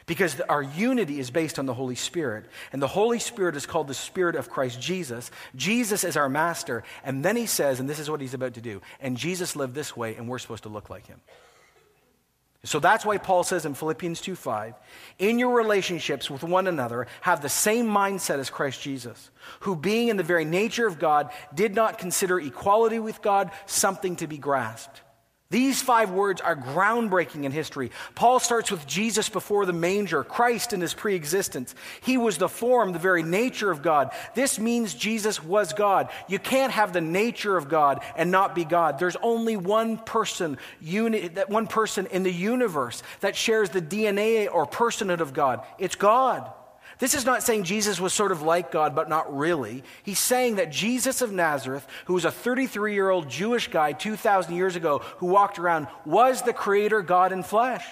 Because 0.06 0.40
our 0.42 0.62
unity 0.62 1.20
is 1.20 1.32
based 1.32 1.60
on 1.60 1.66
the 1.66 1.74
Holy 1.74 1.96
Spirit. 1.96 2.46
And 2.72 2.82
the 2.82 2.88
Holy 2.88 3.20
Spirit 3.20 3.56
is 3.56 3.66
called 3.66 3.88
the 3.88 3.94
Spirit 3.94 4.36
of 4.36 4.50
Christ 4.50 4.82
Jesus. 4.82 5.32
Jesus 5.56 6.04
is 6.04 6.18
our 6.18 6.30
master. 6.30 6.84
And 7.04 7.24
then 7.24 7.36
he 7.36 7.46
says, 7.46 7.80
and 7.80 7.90
this 7.90 8.00
is 8.00 8.10
what 8.10 8.22
he's 8.22 8.34
about 8.34 8.56
to 8.56 8.62
do, 8.62 8.82
and 9.00 9.18
Jesus 9.18 9.56
lived 9.56 9.76
this 9.76 9.96
way, 9.96 10.16
and 10.16 10.28
we're 10.28 10.40
supposed 10.40 10.64
to 10.64 10.70
look 10.70 10.90
like 10.90 11.08
him. 11.08 11.20
So 12.66 12.80
that's 12.80 13.06
why 13.06 13.18
Paul 13.18 13.44
says 13.44 13.66
in 13.66 13.74
Philippians 13.74 14.22
2 14.22 14.36
5, 14.36 14.76
in 15.20 15.38
your 15.38 15.56
relationships 15.56 16.30
with 16.30 16.44
one 16.44 16.68
another, 16.68 17.08
have 17.22 17.42
the 17.42 17.50
same 17.50 17.88
mindset 17.88 18.40
as 18.40 18.50
Christ 18.50 18.82
Jesus, 18.82 19.32
who, 19.62 19.76
being 19.76 20.08
in 20.08 20.16
the 20.16 20.24
very 20.24 20.46
nature 20.46 20.88
of 20.88 20.98
God, 20.98 21.32
did 21.54 21.76
not 21.76 21.98
consider 21.98 22.40
equality 22.40 23.00
with 23.00 23.22
God 23.22 23.52
something 23.66 24.16
to 24.18 24.28
be 24.28 24.38
grasped 24.38 25.03
these 25.54 25.84
five 25.84 26.10
words 26.10 26.42
are 26.42 26.56
groundbreaking 26.56 27.44
in 27.44 27.52
history. 27.52 27.92
Paul 28.16 28.40
starts 28.40 28.72
with 28.72 28.88
Jesus 28.88 29.30
before 29.30 29.68
the 29.68 29.72
manger, 29.72 30.24
Christ 30.24 30.74
in 30.74 30.82
his 30.82 30.96
pre 30.96 31.14
existence. 31.14 31.76
He 32.02 32.18
was 32.18 32.40
the 32.40 32.50
form, 32.50 32.92
the 32.92 32.98
very 32.98 33.22
nature 33.22 33.70
of 33.70 33.84
God. 33.84 34.10
This 34.34 34.58
means 34.58 34.96
Jesus 34.96 35.44
was 35.44 35.72
God. 35.74 36.10
You 36.28 36.40
can't 36.40 36.74
have 36.74 36.92
the 36.92 37.02
nature 37.02 37.56
of 37.56 37.70
God 37.70 38.04
and 38.18 38.32
not 38.32 38.56
be 38.56 38.66
God. 38.66 38.98
There's 38.98 39.16
only 39.22 39.56
one 39.56 40.00
person, 40.00 40.58
uni- 40.82 41.28
that 41.28 41.52
one 41.52 41.68
person 41.68 42.08
in 42.08 42.24
the 42.24 42.34
universe 42.34 43.04
that 43.20 43.36
shares 43.36 43.70
the 43.70 43.80
DNA 43.80 44.52
or 44.52 44.66
personhood 44.66 45.20
of 45.20 45.34
God. 45.34 45.64
It's 45.78 45.94
God. 45.94 46.52
This 47.04 47.16
is 47.16 47.26
not 47.26 47.44
saying 47.44 47.66
Jesus 47.66 48.00
was 48.00 48.14
sort 48.14 48.32
of 48.32 48.44
like 48.44 48.72
God, 48.72 48.96
but 48.96 49.10
not 49.10 49.38
really. 49.38 49.84
He's 50.04 50.20
saying 50.20 50.56
that 50.56 50.72
Jesus 50.72 51.22
of 51.22 51.34
Nazareth, 51.34 51.86
who 52.06 52.14
was 52.14 52.24
a 52.24 52.32
33 52.32 52.94
year 52.94 53.10
old 53.10 53.28
Jewish 53.30 53.68
guy 53.68 53.92
2,000 53.92 54.56
years 54.56 54.78
ago 54.78 55.00
who 55.18 55.26
walked 55.26 55.60
around, 55.60 55.88
was 56.06 56.44
the 56.44 56.54
creator 56.54 57.02
God 57.02 57.34
in 57.34 57.44
flesh. 57.44 57.86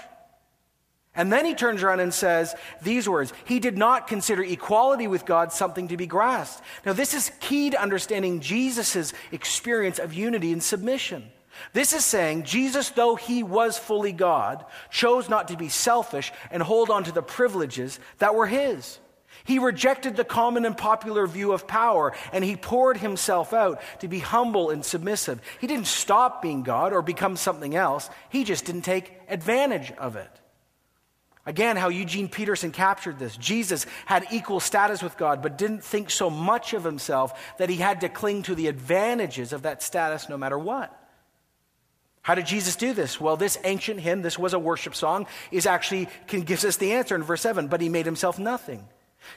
And 1.13 1.29
then 1.29 1.43
he 1.43 1.55
turns 1.55 1.83
around 1.83 1.99
and 1.99 2.13
says 2.13 2.55
these 2.83 3.09
words 3.09 3.33
He 3.43 3.59
did 3.59 3.77
not 3.77 4.07
consider 4.07 4.43
equality 4.43 5.07
with 5.07 5.25
God 5.25 5.51
something 5.51 5.89
to 5.89 5.97
be 5.97 6.07
grasped. 6.07 6.63
Now, 6.85 6.93
this 6.93 7.13
is 7.13 7.33
key 7.41 7.71
to 7.71 7.81
understanding 7.81 8.39
Jesus' 8.39 9.11
experience 9.33 9.99
of 9.99 10.13
unity 10.13 10.53
and 10.53 10.63
submission. 10.63 11.29
This 11.73 11.91
is 11.91 12.05
saying 12.05 12.43
Jesus, 12.43 12.91
though 12.91 13.15
he 13.15 13.43
was 13.43 13.77
fully 13.77 14.13
God, 14.13 14.63
chose 14.89 15.27
not 15.27 15.49
to 15.49 15.57
be 15.57 15.67
selfish 15.67 16.31
and 16.49 16.63
hold 16.63 16.89
on 16.89 17.03
to 17.03 17.11
the 17.11 17.21
privileges 17.21 17.99
that 18.19 18.35
were 18.35 18.47
his. 18.47 18.99
He 19.43 19.59
rejected 19.59 20.15
the 20.15 20.23
common 20.23 20.65
and 20.65 20.77
popular 20.77 21.27
view 21.27 21.51
of 21.51 21.67
power 21.67 22.13
and 22.31 22.43
he 22.43 22.55
poured 22.55 22.97
himself 22.97 23.53
out 23.53 23.81
to 23.99 24.07
be 24.07 24.19
humble 24.19 24.69
and 24.69 24.83
submissive. 24.85 25.41
He 25.59 25.67
didn't 25.67 25.87
stop 25.87 26.41
being 26.41 26.63
God 26.63 26.93
or 26.93 27.01
become 27.01 27.37
something 27.37 27.75
else, 27.75 28.09
he 28.29 28.43
just 28.43 28.65
didn't 28.65 28.83
take 28.83 29.13
advantage 29.27 29.91
of 29.93 30.15
it. 30.15 30.29
Again, 31.45 31.75
how 31.75 31.89
Eugene 31.89 32.29
Peterson 32.29 32.71
captured 32.71 33.17
this. 33.17 33.35
Jesus 33.35 33.87
had 34.05 34.27
equal 34.31 34.59
status 34.59 35.01
with 35.01 35.17
God, 35.17 35.41
but 35.41 35.57
didn't 35.57 35.83
think 35.83 36.11
so 36.11 36.29
much 36.29 36.73
of 36.73 36.83
himself 36.83 37.55
that 37.57 37.69
he 37.69 37.77
had 37.77 38.01
to 38.01 38.09
cling 38.09 38.43
to 38.43 38.53
the 38.53 38.67
advantages 38.67 39.51
of 39.51 39.63
that 39.63 39.81
status 39.81 40.29
no 40.29 40.37
matter 40.37 40.57
what. 40.57 40.95
How 42.21 42.35
did 42.35 42.45
Jesus 42.45 42.75
do 42.75 42.93
this? 42.93 43.19
Well, 43.19 43.37
this 43.37 43.57
ancient 43.63 43.99
hymn, 43.99 44.21
this 44.21 44.37
was 44.37 44.53
a 44.53 44.59
worship 44.59 44.93
song, 44.93 45.25
is 45.51 45.65
actually 45.65 46.07
can, 46.27 46.41
gives 46.41 46.63
us 46.63 46.77
the 46.77 46.93
answer 46.93 47.15
in 47.15 47.23
verse 47.23 47.41
7. 47.41 47.67
But 47.67 47.81
he 47.81 47.89
made 47.89 48.05
himself 48.05 48.37
nothing, 48.37 48.87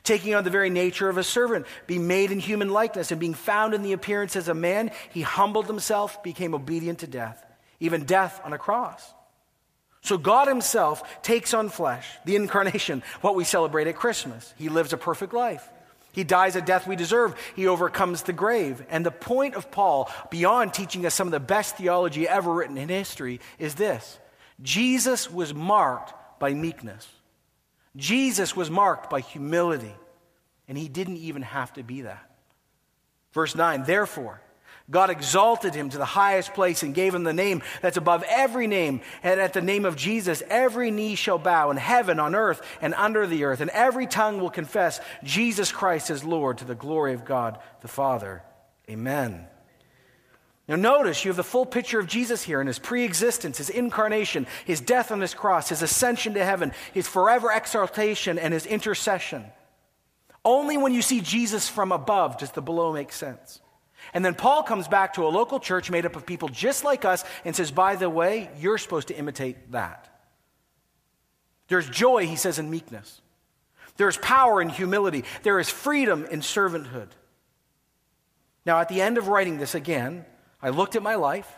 taking 0.03 0.35
on 0.35 0.44
the 0.44 0.51
very 0.51 0.70
nature 0.70 1.09
of 1.09 1.18
a 1.18 1.25
servant, 1.25 1.66
being 1.87 2.07
made 2.07 2.31
in 2.31 2.40
human 2.40 2.70
likeness, 2.70 3.11
and 3.11 3.20
being 3.20 3.35
found 3.35 3.75
in 3.75 3.83
the 3.83 3.92
appearance 3.92 4.37
as 4.37 4.49
a 4.49 4.55
man, 4.55 4.90
he 5.11 5.23
humbled 5.23 5.66
himself, 5.66 6.23
became 6.23 6.55
obedient 6.55 7.01
to 7.01 7.07
death, 7.07 7.44
even 7.81 8.05
death 8.05 8.40
on 8.44 8.53
a 8.53 8.59
cross. 8.59 9.14
So 10.05 10.18
God 10.18 10.49
Himself 10.49 11.23
takes 11.23 11.55
on 11.55 11.70
flesh, 11.70 12.07
the 12.27 12.37
incarnation, 12.37 13.03
what 13.23 13.35
we 13.35 13.42
celebrate 13.42 13.87
at 13.87 13.97
Christmas. 13.97 14.53
He 14.59 14.68
lives 14.68 14.92
a 14.92 14.99
perfect 14.99 15.33
life. 15.33 15.66
He 16.12 16.25
dies 16.25 16.55
a 16.55 16.61
death 16.61 16.87
we 16.87 16.94
deserve. 16.94 17.35
He 17.57 17.66
overcomes 17.66 18.23
the 18.23 18.35
grave. 18.35 18.85
And 18.90 19.05
the 19.05 19.11
point 19.11 19.55
of 19.55 19.70
Paul, 19.70 20.11
beyond 20.31 20.75
teaching 20.75 21.07
us 21.07 21.14
some 21.14 21.27
of 21.27 21.33
the 21.33 21.40
best 21.40 21.77
theology 21.77 22.29
ever 22.29 22.53
written 22.53 22.77
in 22.77 22.90
history, 22.90 23.40
is 23.59 23.75
this 23.75 24.18
Jesus 24.62 25.31
was 25.31 25.55
marked 25.55 26.12
by 26.38 26.53
meekness, 26.53 27.09
Jesus 27.96 28.57
was 28.57 28.70
marked 28.70 29.09
by 29.11 29.20
humility, 29.20 29.94
and 30.68 30.76
he 30.76 30.88
didn't 30.88 31.18
even 31.18 31.42
have 31.42 31.72
to 31.74 31.83
be 31.83 32.02
that. 32.02 32.30
Verse 33.33 33.54
9, 33.54 33.85
therefore, 33.85 34.40
God 34.90 35.09
exalted 35.09 35.74
him 35.74 35.88
to 35.90 35.98
the 35.98 36.04
highest 36.04 36.52
place 36.52 36.83
and 36.83 36.94
gave 36.94 37.14
him 37.14 37.24
the 37.24 37.33
name 37.33 37.62
that's 37.80 37.96
above 37.96 38.22
every 38.28 38.66
name. 38.66 39.00
And 39.22 39.40
at 39.40 39.54
the 39.54 39.62
name 39.62 39.87
of 39.87 39.96
Jesus, 39.96 40.42
every 40.48 40.90
knee 40.90 41.14
shall 41.14 41.38
bow 41.38 41.70
in 41.70 41.78
heaven, 41.78 42.20
on 42.20 42.35
earth, 42.35 42.61
and 42.83 42.92
under 42.94 43.26
the 43.26 43.44
earth. 43.44 43.61
And 43.62 43.70
every 43.70 44.07
tongue 44.07 44.40
will 44.40 44.50
confess 44.50 45.00
Jesus 45.22 45.72
Christ 45.72 46.11
is 46.11 46.22
Lord 46.22 46.59
to 46.59 46.66
the 46.66 46.74
glory 46.74 47.14
of 47.14 47.24
God 47.24 47.59
the 47.80 47.88
Father. 47.88 48.42
Amen. 48.90 49.46
Now, 50.66 50.77
notice 50.77 51.24
you 51.24 51.29
have 51.29 51.37
the 51.37 51.44
full 51.44 51.66
picture 51.66 52.00
of 52.00 52.07
Jesus 52.07 52.42
here 52.42 52.61
in 52.61 52.66
his 52.66 52.79
pre 52.79 53.05
existence, 53.05 53.59
his 53.59 53.68
incarnation, 53.68 54.46
his 54.64 54.81
death 54.81 55.12
on 55.12 55.20
his 55.20 55.35
cross, 55.35 55.68
his 55.68 55.83
ascension 55.83 56.35
to 56.35 56.44
heaven, 56.44 56.72
his 56.94 57.07
forever 57.07 57.53
exaltation, 57.53 58.38
and 58.38 58.55
his 58.55 58.64
intercession. 58.64 59.44
Only 60.42 60.79
when 60.79 60.94
you 60.94 61.03
see 61.03 61.20
Jesus 61.20 61.68
from 61.68 61.92
above 61.92 62.38
does 62.38 62.53
the 62.53 62.62
below 62.62 62.92
make 62.92 63.12
sense. 63.12 63.61
And 64.12 64.24
then 64.24 64.35
Paul 64.35 64.62
comes 64.62 64.88
back 64.88 65.14
to 65.14 65.27
a 65.27 65.29
local 65.29 65.61
church 65.61 65.90
made 65.90 66.07
up 66.07 66.16
of 66.16 66.27
people 66.27 66.48
just 66.48 66.85
like 66.85 67.05
us 67.05 67.24
and 67.44 67.57
says, 67.57 67.70
by 67.70 67.96
the 67.96 68.11
way, 68.11 68.50
you're 68.59 68.79
supposed 68.79 69.09
to 69.09 69.16
imitate 69.16 69.72
that. 69.72 70.09
There's 71.68 71.88
joy, 71.88 72.27
he 72.27 72.37
says, 72.37 72.59
in 72.59 72.70
meekness. 72.70 73.22
There's 73.96 74.16
power 74.18 74.61
in 74.61 74.68
humility. 74.68 75.24
There 75.42 75.59
is 75.59 75.70
freedom 75.70 76.27
in 76.27 76.40
servanthood. 76.40 77.09
Now, 78.66 78.81
at 78.81 78.88
the 78.88 79.00
end 79.00 79.18
of 79.18 79.29
writing 79.29 79.59
this 79.59 79.74
again, 79.74 80.24
I 80.64 80.70
looked 80.70 80.96
at 80.96 81.03
my 81.03 81.16
life, 81.16 81.50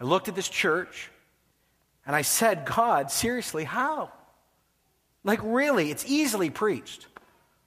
I 0.00 0.04
looked 0.04 0.28
at 0.28 0.34
this 0.34 0.48
church, 0.48 1.10
and 2.06 2.16
I 2.16 2.22
said, 2.22 2.64
God, 2.64 3.10
seriously, 3.10 3.64
how? 3.64 4.10
Like, 5.22 5.40
really, 5.42 5.90
it's 5.90 6.06
easily 6.06 6.48
preached, 6.48 7.06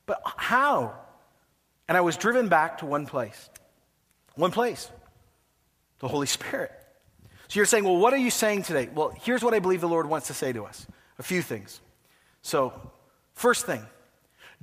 but 0.08 0.20
how? 0.26 0.96
And 1.88 1.96
I 1.96 2.02
was 2.02 2.18
driven 2.18 2.50
back 2.50 2.80
to 2.80 2.88
one 2.88 3.06
place. 3.06 3.48
One 4.34 4.50
place 4.52 4.90
the 6.00 6.08
Holy 6.08 6.28
Spirit. 6.28 6.72
So 7.48 7.58
you're 7.58 7.66
saying, 7.66 7.84
well, 7.84 7.98
what 7.98 8.12
are 8.12 8.18
you 8.18 8.32
saying 8.32 8.64
today? 8.64 8.90
Well, 8.94 9.14
here's 9.22 9.44
what 9.44 9.54
I 9.54 9.60
believe 9.60 9.82
the 9.82 9.88
Lord 9.88 10.10
wants 10.10 10.28
to 10.28 10.34
say 10.34 10.52
to 10.52 10.66
us 10.66 10.88
a 11.20 11.24
few 11.24 11.44
things. 11.44 11.80
So, 12.42 12.74
first 13.34 13.68
thing, 13.68 13.86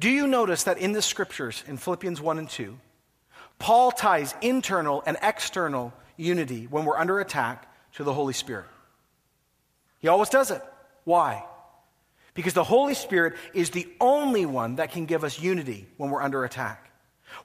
do 0.01 0.11
you 0.11 0.27
notice 0.27 0.65
that 0.65 0.79
in 0.79 0.93
the 0.93 1.03
scriptures, 1.03 1.63
in 1.69 1.77
Philippians 1.77 2.21
1 2.21 2.39
and 2.39 2.51
2, 2.51 2.77
Paul 3.65 3.93
ties 3.93 4.35
internal 4.43 5.03
and 5.07 5.17
external 5.23 5.95
unity 6.19 6.67
when 6.69 6.85
we're 6.85 6.99
under 6.99 7.19
attack 7.19 7.67
to 7.95 8.05
the 8.05 8.13
Holy 8.13 8.35
Spirit? 8.35 8.67
He 10.01 10.09
always 10.09 10.29
does 10.29 10.51
it. 10.51 10.61
Why? 11.05 11.43
Because 12.35 12.53
the 12.53 12.63
Holy 12.63 12.93
Spirit 12.93 13.37
is 13.55 13.71
the 13.71 13.89
only 14.03 14.45
one 14.45 14.77
that 14.77 14.93
can 14.93 15.07
give 15.07 15.25
us 15.25 15.41
unity 15.41 15.87
when 15.97 16.11
we're 16.11 16.21
under 16.21 16.45
attack. 16.45 16.91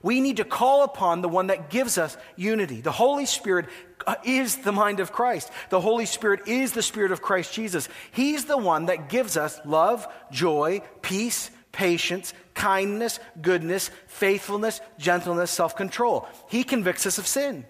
We 0.02 0.20
need 0.20 0.36
to 0.36 0.44
call 0.44 0.84
upon 0.84 1.22
the 1.22 1.28
one 1.30 1.46
that 1.46 1.70
gives 1.70 1.96
us 1.96 2.18
unity. 2.36 2.82
The 2.82 2.92
Holy 2.92 3.24
Spirit 3.24 3.64
uh, 4.06 4.16
is 4.22 4.56
the 4.56 4.72
mind 4.72 5.00
of 5.00 5.12
Christ. 5.12 5.50
The 5.70 5.80
Holy 5.80 6.04
Spirit 6.04 6.46
is 6.46 6.72
the 6.72 6.82
Spirit 6.82 7.12
of 7.12 7.22
Christ 7.22 7.54
Jesus. 7.54 7.88
He's 8.10 8.44
the 8.44 8.58
one 8.58 8.86
that 8.86 9.08
gives 9.08 9.38
us 9.38 9.58
love, 9.64 10.06
joy, 10.30 10.82
peace, 11.00 11.50
patience, 11.72 12.34
kindness, 12.54 13.20
goodness, 13.40 13.90
faithfulness, 14.06 14.80
gentleness, 14.98 15.50
self 15.50 15.76
control. 15.76 16.28
He 16.48 16.64
convicts 16.64 17.06
us 17.06 17.18
of 17.18 17.26
sin. 17.26 17.64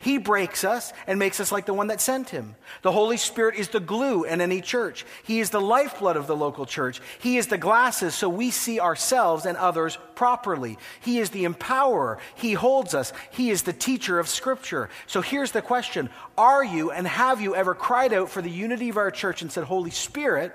He 0.00 0.18
breaks 0.18 0.64
us 0.64 0.92
and 1.06 1.18
makes 1.18 1.40
us 1.40 1.52
like 1.52 1.66
the 1.66 1.74
one 1.74 1.86
that 1.88 2.00
sent 2.00 2.30
him. 2.30 2.56
The 2.82 2.92
Holy 2.92 3.16
Spirit 3.16 3.54
is 3.54 3.68
the 3.68 3.80
glue 3.80 4.24
in 4.24 4.40
any 4.40 4.60
church. 4.60 5.06
He 5.24 5.40
is 5.40 5.50
the 5.50 5.60
lifeblood 5.60 6.16
of 6.16 6.26
the 6.26 6.36
local 6.36 6.66
church. 6.66 7.00
He 7.20 7.36
is 7.36 7.46
the 7.46 7.58
glasses 7.58 8.14
so 8.14 8.28
we 8.28 8.50
see 8.50 8.80
ourselves 8.80 9.46
and 9.46 9.56
others 9.56 9.96
properly. 10.14 10.78
He 11.00 11.18
is 11.18 11.30
the 11.30 11.44
empowerer. 11.44 12.18
He 12.34 12.54
holds 12.54 12.94
us. 12.94 13.12
He 13.30 13.50
is 13.50 13.62
the 13.62 13.72
teacher 13.72 14.18
of 14.18 14.28
Scripture. 14.28 14.90
So 15.06 15.20
here's 15.20 15.52
the 15.52 15.62
question 15.62 16.10
Are 16.36 16.64
you 16.64 16.90
and 16.90 17.06
have 17.06 17.40
you 17.40 17.54
ever 17.54 17.74
cried 17.74 18.12
out 18.12 18.28
for 18.28 18.42
the 18.42 18.50
unity 18.50 18.88
of 18.88 18.96
our 18.96 19.10
church 19.10 19.42
and 19.42 19.52
said, 19.52 19.64
Holy 19.64 19.90
Spirit, 19.90 20.52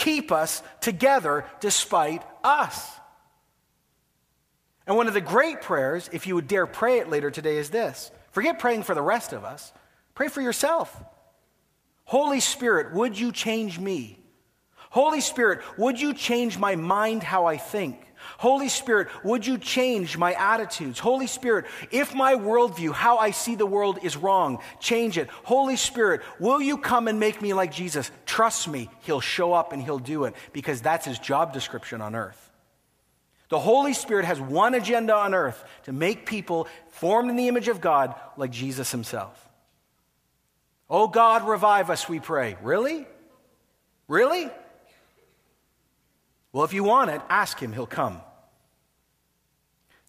keep 0.00 0.32
us 0.32 0.62
together 0.80 1.44
despite 1.60 2.22
us? 2.42 2.90
And 4.86 4.96
one 4.96 5.06
of 5.06 5.14
the 5.14 5.20
great 5.20 5.62
prayers, 5.62 6.10
if 6.12 6.26
you 6.26 6.34
would 6.34 6.48
dare 6.48 6.66
pray 6.66 6.98
it 6.98 7.08
later 7.08 7.30
today, 7.30 7.58
is 7.58 7.70
this 7.70 8.10
Forget 8.32 8.58
praying 8.58 8.82
for 8.82 8.94
the 8.94 9.02
rest 9.02 9.32
of 9.32 9.44
us, 9.44 9.72
pray 10.14 10.26
for 10.26 10.40
yourself. 10.40 11.00
Holy 12.04 12.40
Spirit, 12.40 12.92
would 12.94 13.16
you 13.16 13.30
change 13.30 13.78
me? 13.78 14.18
Holy 14.90 15.20
Spirit, 15.20 15.60
would 15.78 16.00
you 16.00 16.12
change 16.12 16.58
my 16.58 16.74
mind 16.74 17.22
how 17.22 17.46
I 17.46 17.56
think? 17.56 18.04
Holy 18.38 18.68
Spirit, 18.68 19.08
would 19.24 19.46
you 19.46 19.58
change 19.58 20.16
my 20.16 20.32
attitudes? 20.34 20.98
Holy 20.98 21.26
Spirit, 21.26 21.66
if 21.90 22.14
my 22.14 22.34
worldview, 22.34 22.92
how 22.92 23.18
I 23.18 23.30
see 23.32 23.54
the 23.54 23.66
world 23.66 23.98
is 24.02 24.16
wrong, 24.16 24.60
change 24.78 25.18
it. 25.18 25.28
Holy 25.44 25.76
Spirit, 25.76 26.22
will 26.38 26.60
you 26.60 26.78
come 26.78 27.08
and 27.08 27.20
make 27.20 27.42
me 27.42 27.52
like 27.54 27.72
Jesus? 27.72 28.10
Trust 28.26 28.68
me, 28.68 28.88
he'll 29.00 29.20
show 29.20 29.52
up 29.52 29.72
and 29.72 29.82
he'll 29.82 29.98
do 29.98 30.24
it 30.24 30.34
because 30.52 30.80
that's 30.80 31.06
his 31.06 31.18
job 31.18 31.52
description 31.52 32.00
on 32.00 32.14
earth. 32.14 32.50
The 33.50 33.58
Holy 33.58 33.94
Spirit 33.94 34.24
has 34.24 34.40
one 34.40 34.74
agenda 34.74 35.14
on 35.14 35.34
earth 35.34 35.62
to 35.84 35.92
make 35.92 36.24
people 36.24 36.68
formed 36.88 37.30
in 37.30 37.36
the 37.36 37.48
image 37.48 37.68
of 37.68 37.80
God 37.80 38.14
like 38.36 38.52
Jesus 38.52 38.92
himself. 38.92 39.48
Oh 40.88 41.08
God, 41.08 41.46
revive 41.46 41.90
us, 41.90 42.08
we 42.08 42.20
pray. 42.20 42.56
Really? 42.62 43.06
Really? 44.08 44.50
Well, 46.52 46.64
if 46.64 46.72
you 46.72 46.84
want 46.84 47.10
it, 47.10 47.20
ask 47.28 47.58
him, 47.58 47.72
he'll 47.72 47.86
come. 47.86 48.20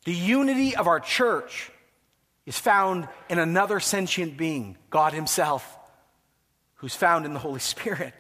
The 0.06 0.14
unity 0.14 0.76
of 0.76 0.88
our 0.88 1.00
church 1.00 1.72
is 2.46 2.58
found 2.58 3.08
in 3.30 3.38
another 3.38 3.80
sentient 3.80 4.38
being, 4.38 4.78
God 4.90 5.14
Himself, 5.14 5.78
who's 6.76 6.96
found 6.96 7.26
in 7.26 7.34
the 7.34 7.40
Holy 7.40 7.60
Spirit. 7.60 8.14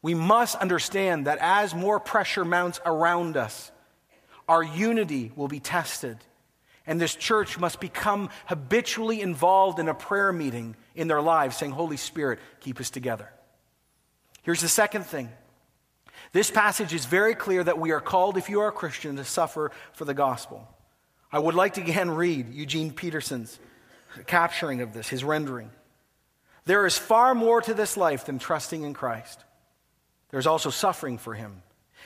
We 0.00 0.14
must 0.14 0.56
understand 0.56 1.26
that 1.26 1.38
as 1.40 1.74
more 1.74 2.00
pressure 2.00 2.44
mounts 2.44 2.80
around 2.84 3.36
us, 3.36 3.70
our 4.48 4.62
unity 4.62 5.32
will 5.36 5.48
be 5.48 5.60
tested. 5.60 6.18
And 6.86 7.00
this 7.00 7.14
church 7.14 7.58
must 7.58 7.80
become 7.80 8.28
habitually 8.46 9.22
involved 9.22 9.78
in 9.78 9.88
a 9.88 9.94
prayer 9.94 10.32
meeting 10.32 10.76
in 10.94 11.08
their 11.08 11.22
lives, 11.22 11.56
saying, 11.56 11.72
Holy 11.72 11.96
Spirit, 11.96 12.38
keep 12.60 12.80
us 12.80 12.90
together. 12.90 13.30
Here's 14.42 14.60
the 14.60 14.68
second 14.68 15.04
thing. 15.04 15.30
This 16.34 16.50
passage 16.50 16.92
is 16.92 17.06
very 17.06 17.34
clear 17.34 17.64
that 17.64 17.78
we 17.78 17.92
are 17.92 18.00
called, 18.00 18.36
if 18.36 18.50
you 18.50 18.60
are 18.60 18.68
a 18.68 18.72
Christian, 18.72 19.16
to 19.16 19.24
suffer 19.24 19.70
for 19.94 20.04
the 20.04 20.12
gospel. 20.12 20.68
I 21.32 21.38
would 21.38 21.54
like 21.54 21.74
to 21.74 21.80
again 21.80 22.10
read 22.10 22.52
Eugene 22.52 22.92
Peterson's 22.92 23.58
capturing 24.26 24.82
of 24.82 24.92
this, 24.92 25.08
his 25.08 25.24
rendering. 25.24 25.70
There 26.66 26.84
is 26.84 26.98
far 26.98 27.34
more 27.34 27.62
to 27.62 27.72
this 27.72 27.96
life 27.96 28.26
than 28.26 28.38
trusting 28.38 28.82
in 28.82 28.92
Christ. 28.92 29.42
There's 30.28 30.46
also 30.46 30.68
suffering 30.68 31.16
for 31.16 31.32
him 31.32 31.62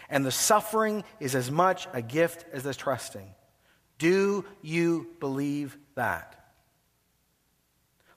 and 0.09 0.24
the 0.24 0.31
suffering 0.31 1.05
is 1.20 1.35
as 1.35 1.51
much 1.51 1.87
a 1.93 2.03
gift 2.03 2.45
as 2.53 2.62
the 2.62 2.74
trusting. 2.74 3.35
Do 3.99 4.45
you 4.62 5.09
believe 5.20 5.76
that? 5.95 6.35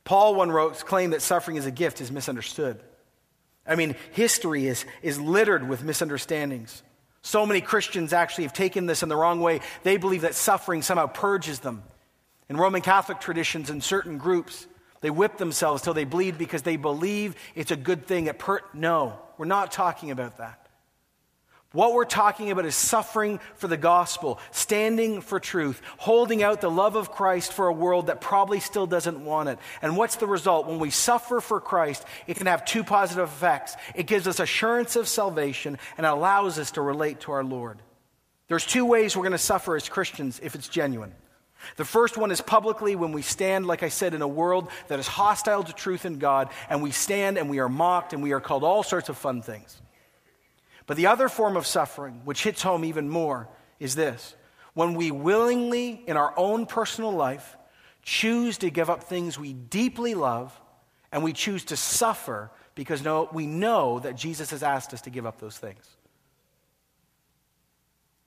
Paul 0.04 0.36
one 0.36 0.52
wrote, 0.52 0.78
claimed 0.86 1.14
that 1.14 1.22
suffering 1.22 1.58
is 1.58 1.66
a 1.66 1.72
gift 1.72 2.02
is 2.02 2.12
misunderstood. 2.12 2.82
I 3.66 3.76
mean, 3.76 3.96
history 4.12 4.68
is, 4.68 4.86
is 5.02 5.20
littered 5.20 5.68
with 5.68 5.84
misunderstandings. 5.84 6.84
So 7.22 7.46
many 7.46 7.62
Christians 7.62 8.14
actually 8.14 8.46
have 8.46 8.54
taken 8.54 8.88
this 8.88 9.04
in 9.04 9.10
the 9.10 9.16
wrong 9.16 9.42
way. 9.42 9.62
They 9.84 9.98
believe 9.98 10.22
that 10.22 10.36
suffering 10.36 10.82
somehow 10.82 11.08
purges 11.08 11.60
them. 11.60 11.84
In 12.50 12.58
Roman 12.58 12.82
Catholic 12.82 13.20
traditions 13.20 13.70
and 13.70 13.84
certain 13.84 14.18
groups, 14.18 14.68
They 15.02 15.10
whip 15.10 15.38
themselves 15.38 15.82
till 15.82 15.96
they 15.96 16.06
bleed 16.06 16.38
because 16.38 16.62
they 16.62 16.78
believe 16.78 17.36
it's 17.56 17.72
a 17.72 17.76
good 17.76 18.06
thing. 18.06 18.28
At 18.28 18.40
per- 18.40 18.62
no, 18.74 19.20
we're 19.38 19.46
not 19.46 19.72
talking 19.72 20.12
about 20.12 20.38
that. 20.38 20.61
What 21.74 21.94
we're 21.94 22.04
talking 22.04 22.52
about 22.52 22.66
is 22.66 22.76
suffering 22.76 23.40
for 23.56 23.70
the 23.70 23.78
gospel, 23.78 24.40
standing 24.52 25.22
for 25.22 25.40
truth, 25.40 25.82
holding 25.98 26.44
out 26.44 26.60
the 26.60 26.70
love 26.70 26.98
of 26.98 27.12
Christ 27.12 27.54
for 27.54 27.68
a 27.68 27.74
world 27.74 28.08
that 28.08 28.20
probably 28.20 28.60
still 28.60 28.86
doesn't 28.86 29.24
want 29.24 29.48
it. 29.48 29.58
And 29.82 29.96
what's 29.96 30.18
the 30.18 30.28
result? 30.28 30.68
When 30.68 30.80
we 30.80 30.90
suffer 30.90 31.40
for 31.40 31.62
Christ, 31.62 32.04
it 32.28 32.36
can 32.36 32.48
have 32.48 32.66
two 32.66 32.84
positive 32.84 33.30
effects. 33.30 33.78
It 33.96 34.06
gives 34.06 34.28
us 34.28 34.42
assurance 34.42 34.98
of 34.98 35.08
salvation 35.08 35.78
and 35.96 36.06
allows 36.06 36.60
us 36.60 36.72
to 36.72 36.82
relate 36.82 37.22
to 37.22 37.32
our 37.32 37.44
Lord. 37.44 37.80
There's 38.50 38.66
two 38.66 38.86
ways 38.86 39.16
we're 39.16 39.24
going 39.24 39.32
to 39.32 39.38
suffer 39.38 39.78
as 39.78 39.88
Christians 39.88 40.42
if 40.44 40.56
it's 40.56 40.68
genuine. 40.68 41.14
The 41.78 41.86
first 41.86 42.18
one 42.18 42.32
is 42.32 42.42
publicly 42.42 42.98
when 42.98 43.14
we 43.14 43.22
stand, 43.22 43.66
like 43.66 43.82
I 43.82 43.90
said, 43.90 44.14
in 44.14 44.22
a 44.22 44.28
world 44.28 44.68
that 44.90 45.00
is 45.00 45.08
hostile 45.08 45.64
to 45.64 45.72
truth 45.72 46.04
and 46.04 46.20
God, 46.20 46.50
and 46.70 46.84
we 46.84 46.92
stand 46.92 47.38
and 47.38 47.50
we 47.50 47.60
are 47.60 47.70
mocked 47.70 48.12
and 48.12 48.22
we 48.22 48.34
are 48.34 48.42
called 48.42 48.66
all 48.66 48.84
sorts 48.84 49.08
of 49.08 49.18
fun 49.18 49.42
things. 49.42 49.82
But 50.92 50.98
the 50.98 51.08
other 51.08 51.30
form 51.30 51.56
of 51.56 51.66
suffering, 51.66 52.20
which 52.26 52.44
hits 52.44 52.62
home 52.62 52.84
even 52.84 53.08
more, 53.08 53.48
is 53.80 53.96
this 53.96 54.36
when 54.74 54.94
we 54.94 55.10
willingly, 55.10 56.04
in 56.06 56.18
our 56.18 56.34
own 56.36 56.66
personal 56.66 57.14
life, 57.14 57.56
choose 58.04 58.58
to 58.58 58.70
give 58.70 58.90
up 58.90 59.06
things 59.06 59.40
we 59.40 59.54
deeply 59.54 60.16
love 60.16 60.54
and 61.14 61.24
we 61.24 61.32
choose 61.32 61.64
to 61.64 61.78
suffer 61.78 62.52
because 62.76 63.06
we 63.32 63.46
know 63.46 64.00
that 64.00 64.18
Jesus 64.18 64.52
has 64.52 64.64
asked 64.64 64.94
us 64.94 65.00
to 65.04 65.10
give 65.10 65.26
up 65.26 65.40
those 65.40 65.58
things. 65.58 65.96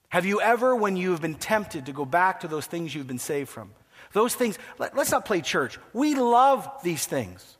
Have 0.08 0.24
you 0.24 0.40
ever, 0.40 0.74
when 0.74 0.96
you 0.96 1.10
have 1.10 1.20
been 1.20 1.34
tempted 1.34 1.84
to 1.84 1.92
go 1.92 2.06
back 2.06 2.40
to 2.40 2.48
those 2.48 2.64
things 2.64 2.94
you've 2.94 3.06
been 3.06 3.18
saved 3.18 3.50
from, 3.50 3.72
those 4.14 4.34
things, 4.34 4.58
let, 4.78 4.96
us 4.96 5.10
not 5.10 5.26
play 5.26 5.42
church. 5.42 5.78
We 5.92 6.14
love 6.14 6.66
these 6.82 7.04
things. 7.04 7.58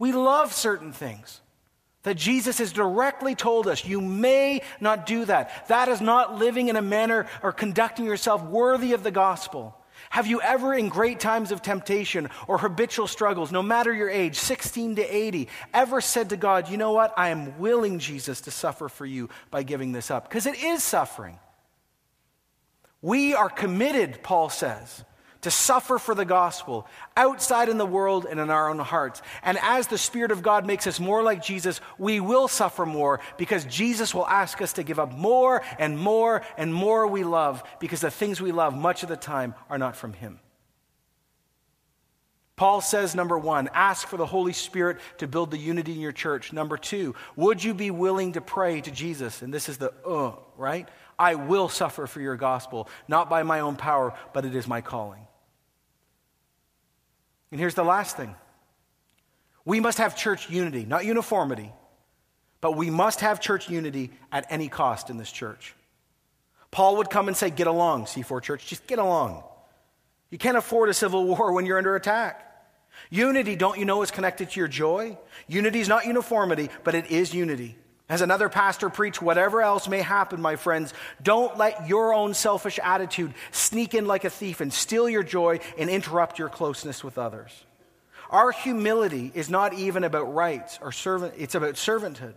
We 0.00 0.10
love 0.10 0.52
certain 0.52 0.90
things 0.92 1.40
that 2.04 2.16
Jesus 2.16 2.58
has 2.58 2.72
directly 2.72 3.34
told 3.34 3.66
us 3.66 3.84
you 3.84 4.00
may 4.00 4.62
not 4.80 5.04
do 5.04 5.24
that. 5.24 5.68
That 5.68 5.88
is 5.88 6.00
not 6.00 6.38
living 6.38 6.68
in 6.68 6.76
a 6.76 6.82
manner 6.82 7.26
or 7.42 7.52
conducting 7.52 8.04
yourself 8.04 8.42
worthy 8.44 8.92
of 8.92 9.02
the 9.02 9.10
gospel. 9.10 9.76
Have 10.10 10.26
you 10.26 10.40
ever, 10.40 10.74
in 10.74 10.90
great 10.90 11.18
times 11.18 11.50
of 11.50 11.62
temptation 11.62 12.28
or 12.46 12.58
habitual 12.58 13.08
struggles, 13.08 13.50
no 13.50 13.62
matter 13.62 13.92
your 13.92 14.10
age, 14.10 14.36
16 14.36 14.96
to 14.96 15.02
80, 15.02 15.48
ever 15.72 16.00
said 16.00 16.28
to 16.28 16.36
God, 16.36 16.68
you 16.68 16.76
know 16.76 16.92
what? 16.92 17.12
I 17.16 17.30
am 17.30 17.58
willing, 17.58 17.98
Jesus, 17.98 18.42
to 18.42 18.50
suffer 18.50 18.88
for 18.88 19.06
you 19.06 19.28
by 19.50 19.62
giving 19.62 19.92
this 19.92 20.10
up? 20.10 20.28
Because 20.28 20.46
it 20.46 20.62
is 20.62 20.82
suffering. 20.82 21.38
We 23.02 23.34
are 23.34 23.48
committed, 23.48 24.22
Paul 24.22 24.50
says, 24.50 25.04
to 25.44 25.50
suffer 25.50 25.98
for 25.98 26.14
the 26.14 26.24
gospel 26.24 26.86
outside 27.18 27.68
in 27.68 27.76
the 27.76 27.86
world 27.86 28.26
and 28.28 28.40
in 28.40 28.48
our 28.48 28.70
own 28.70 28.78
hearts. 28.78 29.20
And 29.42 29.58
as 29.60 29.86
the 29.86 29.98
Spirit 29.98 30.30
of 30.30 30.42
God 30.42 30.66
makes 30.66 30.86
us 30.86 30.98
more 30.98 31.22
like 31.22 31.42
Jesus, 31.42 31.82
we 31.98 32.18
will 32.18 32.48
suffer 32.48 32.86
more 32.86 33.20
because 33.36 33.66
Jesus 33.66 34.14
will 34.14 34.26
ask 34.26 34.62
us 34.62 34.72
to 34.74 34.82
give 34.82 34.98
up 34.98 35.12
more 35.12 35.62
and 35.78 35.98
more 35.98 36.40
and 36.56 36.72
more 36.72 37.06
we 37.06 37.24
love 37.24 37.62
because 37.78 38.00
the 38.00 38.10
things 38.10 38.40
we 38.40 38.52
love 38.52 38.74
much 38.74 39.02
of 39.02 39.10
the 39.10 39.16
time 39.16 39.54
are 39.68 39.76
not 39.76 39.96
from 39.96 40.14
Him. 40.14 40.40
Paul 42.56 42.80
says, 42.80 43.14
number 43.14 43.36
one, 43.36 43.68
ask 43.74 44.08
for 44.08 44.16
the 44.16 44.24
Holy 44.24 44.54
Spirit 44.54 44.98
to 45.18 45.26
build 45.26 45.50
the 45.50 45.58
unity 45.58 45.92
in 45.92 46.00
your 46.00 46.12
church. 46.12 46.54
Number 46.54 46.78
two, 46.78 47.14
would 47.36 47.62
you 47.62 47.74
be 47.74 47.90
willing 47.90 48.32
to 48.32 48.40
pray 48.40 48.80
to 48.80 48.90
Jesus? 48.90 49.42
And 49.42 49.52
this 49.52 49.68
is 49.68 49.76
the 49.76 49.92
uh, 50.06 50.32
right? 50.56 50.88
I 51.18 51.34
will 51.34 51.68
suffer 51.68 52.06
for 52.06 52.22
your 52.22 52.36
gospel, 52.36 52.88
not 53.08 53.28
by 53.28 53.42
my 53.42 53.60
own 53.60 53.76
power, 53.76 54.14
but 54.32 54.46
it 54.46 54.54
is 54.54 54.66
my 54.66 54.80
calling. 54.80 55.23
And 57.54 57.60
here's 57.60 57.76
the 57.76 57.84
last 57.84 58.16
thing 58.16 58.34
we 59.64 59.78
must 59.78 59.98
have 59.98 60.16
church 60.16 60.50
unity, 60.50 60.84
not 60.84 61.04
uniformity, 61.04 61.70
but 62.60 62.76
we 62.76 62.90
must 62.90 63.20
have 63.20 63.40
church 63.40 63.70
unity 63.70 64.10
at 64.32 64.44
any 64.50 64.66
cost 64.66 65.08
in 65.08 65.18
this 65.18 65.30
church. 65.30 65.72
Paul 66.72 66.96
would 66.96 67.10
come 67.10 67.28
and 67.28 67.36
say, 67.36 67.50
Get 67.50 67.68
along, 67.68 68.06
C4 68.06 68.42
Church, 68.42 68.66
just 68.66 68.88
get 68.88 68.98
along. 68.98 69.44
You 70.30 70.38
can't 70.38 70.56
afford 70.56 70.88
a 70.88 70.94
civil 70.94 71.24
war 71.28 71.52
when 71.52 71.64
you're 71.64 71.78
under 71.78 71.94
attack. 71.94 72.40
Unity, 73.08 73.54
don't 73.54 73.78
you 73.78 73.84
know, 73.84 74.02
is 74.02 74.10
connected 74.10 74.50
to 74.50 74.58
your 74.58 74.66
joy? 74.66 75.16
Unity 75.46 75.78
is 75.78 75.88
not 75.88 76.06
uniformity, 76.06 76.70
but 76.82 76.96
it 76.96 77.12
is 77.12 77.32
unity. 77.32 77.78
As 78.08 78.20
another 78.20 78.50
pastor 78.50 78.90
preached, 78.90 79.22
whatever 79.22 79.62
else 79.62 79.88
may 79.88 80.02
happen, 80.02 80.40
my 80.40 80.56
friends, 80.56 80.92
don't 81.22 81.56
let 81.56 81.88
your 81.88 82.12
own 82.12 82.34
selfish 82.34 82.78
attitude 82.82 83.32
sneak 83.50 83.94
in 83.94 84.06
like 84.06 84.24
a 84.24 84.30
thief 84.30 84.60
and 84.60 84.72
steal 84.72 85.08
your 85.08 85.22
joy 85.22 85.60
and 85.78 85.88
interrupt 85.88 86.38
your 86.38 86.50
closeness 86.50 87.02
with 87.02 87.16
others. 87.16 87.64
Our 88.28 88.52
humility 88.52 89.32
is 89.34 89.48
not 89.48 89.72
even 89.74 90.04
about 90.04 90.34
rights 90.34 90.78
or 90.82 90.92
servant, 90.92 91.34
it's 91.38 91.54
about 91.54 91.74
servanthood. 91.74 92.34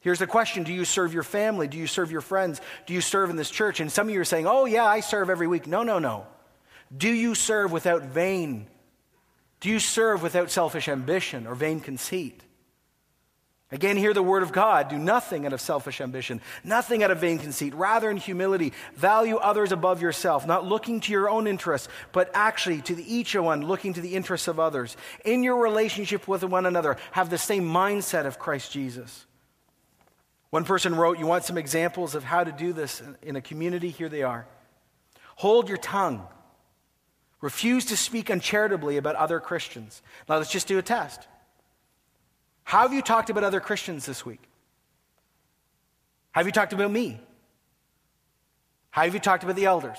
Here's 0.00 0.18
the 0.18 0.26
question 0.26 0.64
Do 0.64 0.72
you 0.72 0.84
serve 0.84 1.14
your 1.14 1.22
family? 1.22 1.68
Do 1.68 1.78
you 1.78 1.86
serve 1.86 2.10
your 2.10 2.22
friends? 2.22 2.60
Do 2.86 2.94
you 2.94 3.00
serve 3.00 3.30
in 3.30 3.36
this 3.36 3.50
church? 3.50 3.80
And 3.80 3.92
some 3.92 4.08
of 4.08 4.14
you 4.14 4.20
are 4.20 4.24
saying, 4.24 4.46
Oh, 4.46 4.64
yeah, 4.64 4.86
I 4.86 5.00
serve 5.00 5.30
every 5.30 5.46
week. 5.46 5.66
No, 5.66 5.82
no, 5.82 5.98
no. 5.98 6.26
Do 6.96 7.08
you 7.08 7.34
serve 7.34 7.70
without 7.70 8.02
vain? 8.02 8.66
Do 9.60 9.68
you 9.68 9.78
serve 9.78 10.22
without 10.22 10.50
selfish 10.50 10.88
ambition 10.88 11.46
or 11.46 11.54
vain 11.54 11.80
conceit? 11.80 12.42
Again, 13.72 13.96
hear 13.96 14.12
the 14.12 14.22
word 14.22 14.42
of 14.42 14.50
God. 14.50 14.88
Do 14.88 14.98
nothing 14.98 15.46
out 15.46 15.52
of 15.52 15.60
selfish 15.60 16.00
ambition, 16.00 16.40
nothing 16.64 17.04
out 17.04 17.12
of 17.12 17.20
vain 17.20 17.38
conceit. 17.38 17.72
Rather, 17.74 18.10
in 18.10 18.16
humility, 18.16 18.72
value 18.96 19.36
others 19.36 19.70
above 19.70 20.02
yourself, 20.02 20.44
not 20.44 20.66
looking 20.66 20.98
to 21.00 21.12
your 21.12 21.30
own 21.30 21.46
interests, 21.46 21.86
but 22.10 22.30
actually 22.34 22.82
to 22.82 22.96
the, 22.96 23.14
each 23.14 23.36
one 23.36 23.62
looking 23.62 23.92
to 23.92 24.00
the 24.00 24.16
interests 24.16 24.48
of 24.48 24.58
others. 24.58 24.96
In 25.24 25.44
your 25.44 25.62
relationship 25.62 26.26
with 26.26 26.42
one 26.42 26.66
another, 26.66 26.96
have 27.12 27.30
the 27.30 27.38
same 27.38 27.64
mindset 27.64 28.26
of 28.26 28.40
Christ 28.40 28.72
Jesus. 28.72 29.24
One 30.50 30.64
person 30.64 30.96
wrote, 30.96 31.20
You 31.20 31.26
want 31.26 31.44
some 31.44 31.56
examples 31.56 32.16
of 32.16 32.24
how 32.24 32.42
to 32.42 32.50
do 32.50 32.72
this 32.72 33.00
in 33.22 33.36
a 33.36 33.40
community? 33.40 33.90
Here 33.90 34.08
they 34.08 34.24
are. 34.24 34.48
Hold 35.36 35.68
your 35.68 35.78
tongue. 35.78 36.26
Refuse 37.40 37.86
to 37.86 37.96
speak 37.96 38.30
uncharitably 38.30 38.96
about 38.96 39.14
other 39.14 39.38
Christians. 39.38 40.02
Now, 40.28 40.38
let's 40.38 40.50
just 40.50 40.66
do 40.66 40.76
a 40.76 40.82
test. 40.82 41.26
How 42.70 42.82
have 42.82 42.92
you 42.92 43.02
talked 43.02 43.30
about 43.30 43.42
other 43.42 43.58
Christians 43.58 44.06
this 44.06 44.24
week? 44.24 44.40
Have 46.30 46.46
you 46.46 46.52
talked 46.52 46.72
about 46.72 46.92
me? 46.92 47.20
How 48.90 49.02
have 49.02 49.12
you 49.12 49.18
talked 49.18 49.42
about 49.42 49.56
the 49.56 49.64
elders? 49.64 49.98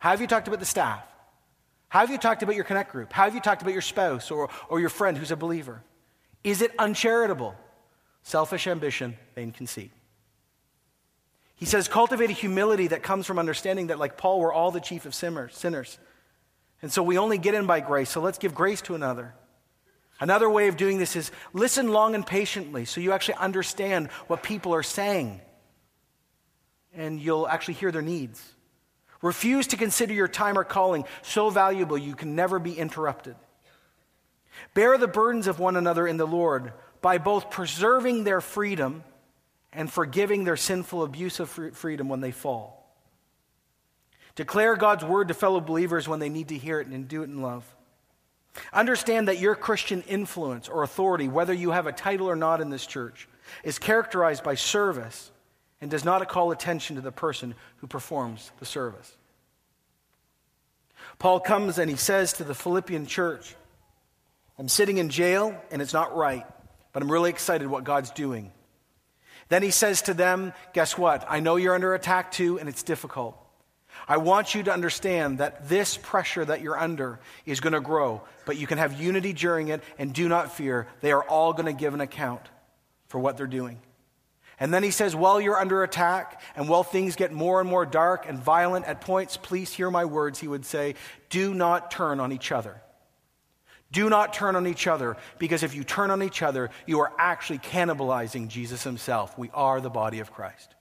How 0.00 0.10
have 0.10 0.20
you 0.20 0.26
talked 0.26 0.48
about 0.48 0.58
the 0.58 0.66
staff? 0.66 1.06
How 1.88 2.00
have 2.00 2.10
you 2.10 2.18
talked 2.18 2.42
about 2.42 2.56
your 2.56 2.64
connect 2.64 2.90
group? 2.90 3.12
How 3.12 3.22
have 3.22 3.36
you 3.36 3.40
talked 3.40 3.62
about 3.62 3.70
your 3.72 3.82
spouse 3.82 4.32
or, 4.32 4.48
or 4.68 4.80
your 4.80 4.88
friend 4.88 5.16
who's 5.16 5.30
a 5.30 5.36
believer? 5.36 5.80
Is 6.42 6.60
it 6.60 6.72
uncharitable? 6.76 7.54
Selfish 8.24 8.66
ambition, 8.66 9.16
vain 9.36 9.52
conceit. 9.52 9.92
He 11.54 11.66
says, 11.66 11.86
cultivate 11.86 12.30
a 12.30 12.32
humility 12.32 12.88
that 12.88 13.04
comes 13.04 13.26
from 13.26 13.38
understanding 13.38 13.86
that, 13.86 14.00
like 14.00 14.16
Paul, 14.16 14.40
we're 14.40 14.52
all 14.52 14.72
the 14.72 14.80
chief 14.80 15.06
of 15.06 15.14
sinners. 15.14 15.98
And 16.82 16.90
so 16.90 17.00
we 17.00 17.16
only 17.16 17.38
get 17.38 17.54
in 17.54 17.66
by 17.66 17.78
grace, 17.78 18.10
so 18.10 18.20
let's 18.20 18.38
give 18.38 18.56
grace 18.56 18.80
to 18.82 18.96
another. 18.96 19.34
Another 20.20 20.50
way 20.50 20.68
of 20.68 20.76
doing 20.76 20.98
this 20.98 21.14
is 21.14 21.30
listen 21.52 21.92
long 21.92 22.14
and 22.14 22.26
patiently 22.26 22.84
so 22.84 23.00
you 23.00 23.12
actually 23.12 23.34
understand 23.34 24.08
what 24.26 24.42
people 24.42 24.74
are 24.74 24.82
saying 24.82 25.40
and 26.94 27.20
you'll 27.20 27.46
actually 27.46 27.74
hear 27.74 27.92
their 27.92 28.02
needs. 28.02 28.42
Refuse 29.22 29.68
to 29.68 29.76
consider 29.76 30.12
your 30.12 30.28
time 30.28 30.58
or 30.58 30.64
calling 30.64 31.04
so 31.22 31.50
valuable 31.50 31.98
you 31.98 32.14
can 32.14 32.34
never 32.34 32.58
be 32.58 32.76
interrupted. 32.76 33.36
Bear 34.74 34.98
the 34.98 35.08
burdens 35.08 35.46
of 35.46 35.60
one 35.60 35.76
another 35.76 36.06
in 36.06 36.16
the 36.16 36.26
Lord 36.26 36.72
by 37.00 37.18
both 37.18 37.50
preserving 37.50 38.24
their 38.24 38.40
freedom 38.40 39.04
and 39.72 39.92
forgiving 39.92 40.44
their 40.44 40.56
sinful 40.56 41.02
abuse 41.02 41.40
of 41.40 41.48
freedom 41.48 42.08
when 42.08 42.20
they 42.20 42.32
fall. 42.32 42.74
Declare 44.34 44.76
God's 44.76 45.04
word 45.04 45.28
to 45.28 45.34
fellow 45.34 45.60
believers 45.60 46.08
when 46.08 46.20
they 46.20 46.28
need 46.28 46.48
to 46.48 46.58
hear 46.58 46.80
it 46.80 46.86
and 46.86 47.08
do 47.08 47.22
it 47.22 47.28
in 47.28 47.42
love. 47.42 47.64
Understand 48.72 49.28
that 49.28 49.38
your 49.38 49.54
Christian 49.54 50.02
influence 50.02 50.68
or 50.68 50.82
authority, 50.82 51.28
whether 51.28 51.52
you 51.52 51.70
have 51.70 51.86
a 51.86 51.92
title 51.92 52.28
or 52.28 52.36
not 52.36 52.60
in 52.60 52.70
this 52.70 52.86
church, 52.86 53.28
is 53.62 53.78
characterized 53.78 54.42
by 54.42 54.54
service 54.54 55.30
and 55.80 55.90
does 55.90 56.04
not 56.04 56.26
call 56.28 56.50
attention 56.50 56.96
to 56.96 57.02
the 57.02 57.12
person 57.12 57.54
who 57.78 57.86
performs 57.86 58.50
the 58.58 58.66
service. 58.66 59.16
Paul 61.18 61.40
comes 61.40 61.78
and 61.78 61.90
he 61.90 61.96
says 61.96 62.34
to 62.34 62.44
the 62.44 62.54
Philippian 62.54 63.06
church, 63.06 63.54
I'm 64.58 64.68
sitting 64.68 64.98
in 64.98 65.08
jail 65.08 65.60
and 65.70 65.80
it's 65.80 65.92
not 65.92 66.16
right, 66.16 66.44
but 66.92 67.02
I'm 67.02 67.10
really 67.10 67.30
excited 67.30 67.68
what 67.68 67.84
God's 67.84 68.10
doing. 68.10 68.52
Then 69.48 69.62
he 69.62 69.70
says 69.70 70.02
to 70.02 70.14
them, 70.14 70.52
Guess 70.74 70.98
what? 70.98 71.24
I 71.28 71.40
know 71.40 71.56
you're 71.56 71.74
under 71.74 71.94
attack 71.94 72.32
too, 72.32 72.58
and 72.58 72.68
it's 72.68 72.82
difficult. 72.82 73.36
I 74.08 74.16
want 74.16 74.54
you 74.54 74.62
to 74.62 74.72
understand 74.72 75.38
that 75.38 75.68
this 75.68 75.98
pressure 75.98 76.44
that 76.44 76.62
you're 76.62 76.78
under 76.78 77.20
is 77.44 77.60
going 77.60 77.74
to 77.74 77.80
grow, 77.80 78.22
but 78.46 78.56
you 78.56 78.66
can 78.66 78.78
have 78.78 78.98
unity 78.98 79.34
during 79.34 79.68
it 79.68 79.82
and 79.98 80.14
do 80.14 80.28
not 80.28 80.56
fear. 80.56 80.86
They 81.02 81.12
are 81.12 81.22
all 81.22 81.52
going 81.52 81.66
to 81.66 81.72
give 81.74 81.92
an 81.92 82.00
account 82.00 82.42
for 83.08 83.18
what 83.18 83.36
they're 83.36 83.46
doing. 83.46 83.80
And 84.58 84.74
then 84.74 84.82
he 84.82 84.90
says, 84.90 85.14
while 85.14 85.40
you're 85.40 85.60
under 85.60 85.82
attack 85.82 86.40
and 86.56 86.68
while 86.68 86.82
things 86.82 87.16
get 87.16 87.32
more 87.32 87.60
and 87.60 87.68
more 87.68 87.86
dark 87.86 88.28
and 88.28 88.38
violent 88.38 88.86
at 88.86 89.02
points, 89.02 89.36
please 89.36 89.72
hear 89.72 89.90
my 89.90 90.06
words. 90.06 90.40
He 90.40 90.48
would 90.48 90.64
say, 90.64 90.94
do 91.28 91.54
not 91.54 91.90
turn 91.90 92.18
on 92.18 92.32
each 92.32 92.50
other. 92.50 92.80
Do 93.92 94.10
not 94.10 94.34
turn 94.34 94.56
on 94.56 94.66
each 94.66 94.86
other, 94.86 95.16
because 95.38 95.62
if 95.62 95.74
you 95.74 95.82
turn 95.82 96.10
on 96.10 96.22
each 96.22 96.42
other, 96.42 96.68
you 96.86 97.00
are 97.00 97.12
actually 97.18 97.60
cannibalizing 97.60 98.48
Jesus 98.48 98.82
himself. 98.82 99.38
We 99.38 99.50
are 99.54 99.80
the 99.80 99.88
body 99.88 100.20
of 100.20 100.30
Christ. 100.30 100.74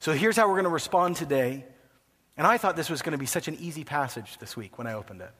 So 0.00 0.12
here's 0.12 0.36
how 0.36 0.46
we're 0.46 0.54
going 0.54 0.64
to 0.64 0.70
respond 0.70 1.16
today. 1.16 1.64
And 2.36 2.46
I 2.46 2.56
thought 2.56 2.76
this 2.76 2.90
was 2.90 3.02
going 3.02 3.12
to 3.12 3.18
be 3.18 3.26
such 3.26 3.48
an 3.48 3.56
easy 3.60 3.84
passage 3.84 4.38
this 4.38 4.56
week 4.56 4.78
when 4.78 4.86
I 4.86 4.94
opened 4.94 5.20
it. 5.22 5.30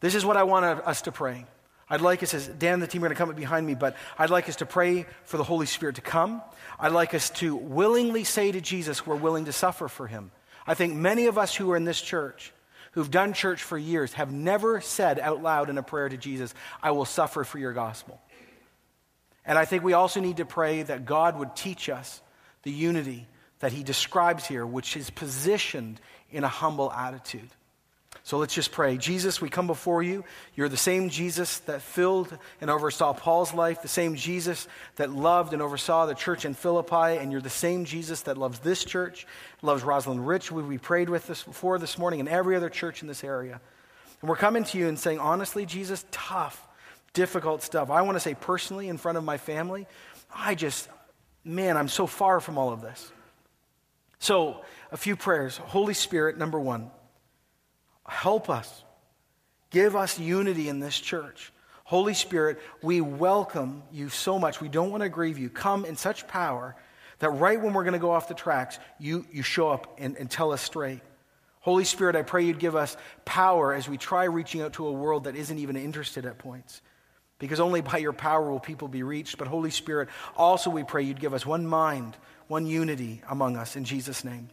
This 0.00 0.14
is 0.14 0.24
what 0.24 0.36
I 0.36 0.42
want 0.42 0.64
us 0.64 1.02
to 1.02 1.12
pray. 1.12 1.46
I'd 1.88 2.00
like 2.00 2.22
us, 2.22 2.34
as 2.34 2.48
Dan 2.48 2.74
and 2.74 2.82
the 2.82 2.86
team 2.86 3.02
are 3.04 3.08
going 3.08 3.14
to 3.14 3.18
come 3.18 3.30
up 3.30 3.36
behind 3.36 3.66
me, 3.66 3.74
but 3.74 3.96
I'd 4.18 4.30
like 4.30 4.48
us 4.48 4.56
to 4.56 4.66
pray 4.66 5.06
for 5.24 5.36
the 5.36 5.44
Holy 5.44 5.66
Spirit 5.66 5.96
to 5.96 6.00
come. 6.00 6.42
I'd 6.80 6.92
like 6.92 7.14
us 7.14 7.30
to 7.30 7.54
willingly 7.54 8.24
say 8.24 8.50
to 8.50 8.60
Jesus, 8.60 9.06
we're 9.06 9.16
willing 9.16 9.44
to 9.44 9.52
suffer 9.52 9.86
for 9.88 10.06
him. 10.06 10.30
I 10.66 10.74
think 10.74 10.94
many 10.94 11.26
of 11.26 11.38
us 11.38 11.54
who 11.54 11.70
are 11.72 11.76
in 11.76 11.84
this 11.84 12.00
church, 12.00 12.52
who've 12.92 13.10
done 13.10 13.32
church 13.32 13.62
for 13.62 13.76
years, 13.76 14.14
have 14.14 14.32
never 14.32 14.80
said 14.80 15.18
out 15.20 15.42
loud 15.42 15.68
in 15.68 15.78
a 15.78 15.82
prayer 15.82 16.08
to 16.08 16.16
Jesus, 16.16 16.54
I 16.82 16.92
will 16.92 17.04
suffer 17.04 17.44
for 17.44 17.58
your 17.58 17.74
gospel. 17.74 18.20
And 19.44 19.58
I 19.58 19.66
think 19.66 19.84
we 19.84 19.92
also 19.92 20.20
need 20.20 20.38
to 20.38 20.46
pray 20.46 20.82
that 20.82 21.04
God 21.04 21.38
would 21.38 21.54
teach 21.54 21.90
us 21.90 22.22
the 22.64 22.72
unity 22.72 23.26
that 23.60 23.72
he 23.72 23.82
describes 23.82 24.46
here, 24.46 24.66
which 24.66 24.96
is 24.96 25.10
positioned 25.10 26.00
in 26.30 26.44
a 26.44 26.48
humble 26.48 26.92
attitude. 26.92 27.48
So 28.22 28.38
let's 28.38 28.54
just 28.54 28.72
pray. 28.72 28.96
Jesus, 28.96 29.40
we 29.40 29.50
come 29.50 29.66
before 29.66 30.02
you. 30.02 30.24
You're 30.54 30.70
the 30.70 30.76
same 30.78 31.10
Jesus 31.10 31.58
that 31.60 31.82
filled 31.82 32.36
and 32.60 32.70
oversaw 32.70 33.12
Paul's 33.12 33.52
life, 33.52 33.82
the 33.82 33.88
same 33.88 34.14
Jesus 34.14 34.66
that 34.96 35.10
loved 35.10 35.52
and 35.52 35.60
oversaw 35.60 36.06
the 36.06 36.14
church 36.14 36.46
in 36.46 36.54
Philippi, 36.54 37.18
and 37.18 37.30
you're 37.30 37.42
the 37.42 37.50
same 37.50 37.84
Jesus 37.84 38.22
that 38.22 38.38
loves 38.38 38.60
this 38.60 38.82
church, 38.82 39.26
loves 39.60 39.82
Rosalind 39.82 40.26
Rich, 40.26 40.48
who 40.48 40.56
we 40.56 40.78
prayed 40.78 41.10
with 41.10 41.26
this 41.26 41.42
before 41.42 41.78
this 41.78 41.98
morning, 41.98 42.20
and 42.20 42.28
every 42.28 42.56
other 42.56 42.70
church 42.70 43.02
in 43.02 43.08
this 43.08 43.24
area. 43.24 43.60
And 44.22 44.28
we're 44.30 44.36
coming 44.36 44.64
to 44.64 44.78
you 44.78 44.88
and 44.88 44.98
saying, 44.98 45.18
honestly, 45.18 45.66
Jesus, 45.66 46.06
tough, 46.10 46.66
difficult 47.12 47.62
stuff. 47.62 47.90
I 47.90 48.00
want 48.02 48.16
to 48.16 48.20
say 48.20 48.34
personally 48.34 48.88
in 48.88 48.96
front 48.96 49.18
of 49.18 49.24
my 49.24 49.36
family, 49.36 49.86
I 50.34 50.54
just, 50.54 50.88
man, 51.44 51.76
I'm 51.76 51.88
so 51.88 52.06
far 52.06 52.40
from 52.40 52.58
all 52.58 52.72
of 52.72 52.80
this. 52.80 53.12
So, 54.18 54.62
a 54.90 54.96
few 54.96 55.16
prayers. 55.16 55.56
Holy 55.56 55.94
Spirit, 55.94 56.38
number 56.38 56.58
one. 56.58 56.90
Help 58.06 58.48
us. 58.48 58.82
Give 59.70 59.96
us 59.96 60.18
unity 60.18 60.68
in 60.68 60.80
this 60.80 60.98
church. 60.98 61.52
Holy 61.84 62.14
Spirit, 62.14 62.60
we 62.82 63.00
welcome 63.00 63.82
you 63.92 64.08
so 64.08 64.38
much. 64.38 64.60
We 64.60 64.68
don't 64.68 64.90
want 64.90 65.02
to 65.02 65.08
grieve 65.08 65.38
you. 65.38 65.50
Come 65.50 65.84
in 65.84 65.96
such 65.96 66.26
power 66.26 66.76
that 67.18 67.30
right 67.30 67.60
when 67.60 67.74
we're 67.74 67.84
going 67.84 67.92
to 67.92 67.98
go 67.98 68.10
off 68.10 68.28
the 68.28 68.34
tracks, 68.34 68.78
you, 68.98 69.26
you 69.32 69.42
show 69.42 69.68
up 69.68 69.96
and, 69.98 70.16
and 70.16 70.30
tell 70.30 70.52
us 70.52 70.62
straight. 70.62 71.00
Holy 71.60 71.84
Spirit, 71.84 72.16
I 72.16 72.22
pray 72.22 72.44
you'd 72.44 72.58
give 72.58 72.76
us 72.76 72.96
power 73.24 73.72
as 73.72 73.88
we 73.88 73.96
try 73.96 74.24
reaching 74.24 74.60
out 74.60 74.74
to 74.74 74.86
a 74.86 74.92
world 74.92 75.24
that 75.24 75.36
isn't 75.36 75.58
even 75.58 75.76
interested 75.76 76.26
at 76.26 76.38
points. 76.38 76.82
Because 77.38 77.60
only 77.60 77.80
by 77.80 77.98
your 77.98 78.12
power 78.12 78.50
will 78.50 78.60
people 78.60 78.88
be 78.88 79.02
reached. 79.02 79.38
But 79.38 79.48
Holy 79.48 79.70
Spirit, 79.70 80.08
also 80.36 80.70
we 80.70 80.84
pray 80.84 81.02
you'd 81.02 81.20
give 81.20 81.34
us 81.34 81.44
one 81.44 81.66
mind, 81.66 82.16
one 82.46 82.66
unity 82.66 83.22
among 83.28 83.56
us 83.56 83.76
in 83.76 83.84
Jesus' 83.84 84.24
name. 84.24 84.48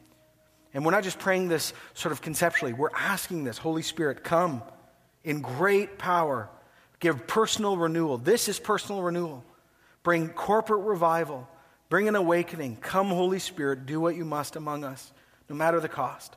And 0.74 0.86
we're 0.86 0.92
not 0.92 1.04
just 1.04 1.20
praying 1.20 1.50
this 1.50 1.74
sort 1.94 2.12
of 2.12 2.22
conceptually, 2.22 2.74
we're 2.74 2.96
asking 2.96 3.44
this 3.44 3.58
Holy 3.58 3.82
Spirit, 3.82 4.24
come 4.24 4.64
in 5.24 5.42
great 5.42 5.98
power, 5.98 6.50
give 7.00 7.28
personal 7.28 7.78
renewal. 7.78 8.18
This 8.18 8.48
is 8.48 8.60
personal 8.60 9.02
renewal. 9.02 9.44
Bring 10.04 10.30
corporate 10.30 10.82
revival, 10.82 11.48
bring 11.90 12.08
an 12.08 12.16
awakening. 12.16 12.78
Come, 12.78 13.10
Holy 13.10 13.40
Spirit, 13.40 13.86
do 13.86 14.00
what 14.00 14.16
you 14.16 14.26
must 14.26 14.56
among 14.56 14.84
us, 14.84 15.12
no 15.48 15.56
matter 15.56 15.80
the 15.80 15.90
cost. 15.90 16.36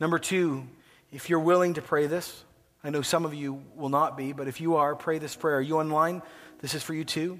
Number 0.00 0.18
two, 0.18 0.66
if 1.12 1.30
you're 1.30 1.38
willing 1.38 1.74
to 1.74 1.82
pray 1.82 2.06
this, 2.06 2.44
I 2.82 2.90
know 2.90 3.02
some 3.02 3.24
of 3.24 3.34
you 3.34 3.62
will 3.76 3.88
not 3.90 4.16
be, 4.16 4.32
but 4.32 4.48
if 4.48 4.60
you 4.60 4.76
are, 4.76 4.94
pray 4.94 5.18
this 5.18 5.36
prayer. 5.36 5.58
Are 5.58 5.62
you 5.62 5.78
online? 5.78 6.22
This 6.60 6.74
is 6.74 6.82
for 6.82 6.94
you 6.94 7.04
too. 7.04 7.38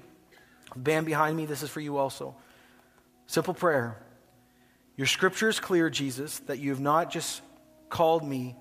Band 0.75 1.05
behind 1.05 1.35
me, 1.35 1.45
this 1.45 1.63
is 1.63 1.69
for 1.69 1.81
you 1.81 1.97
also. 1.97 2.35
Simple 3.25 3.53
prayer. 3.53 3.97
Your 4.95 5.07
scripture 5.07 5.49
is 5.49 5.59
clear, 5.59 5.89
Jesus, 5.89 6.39
that 6.39 6.59
you 6.59 6.69
have 6.69 6.79
not 6.79 7.09
just 7.09 7.41
called 7.89 8.23
me 8.23 8.55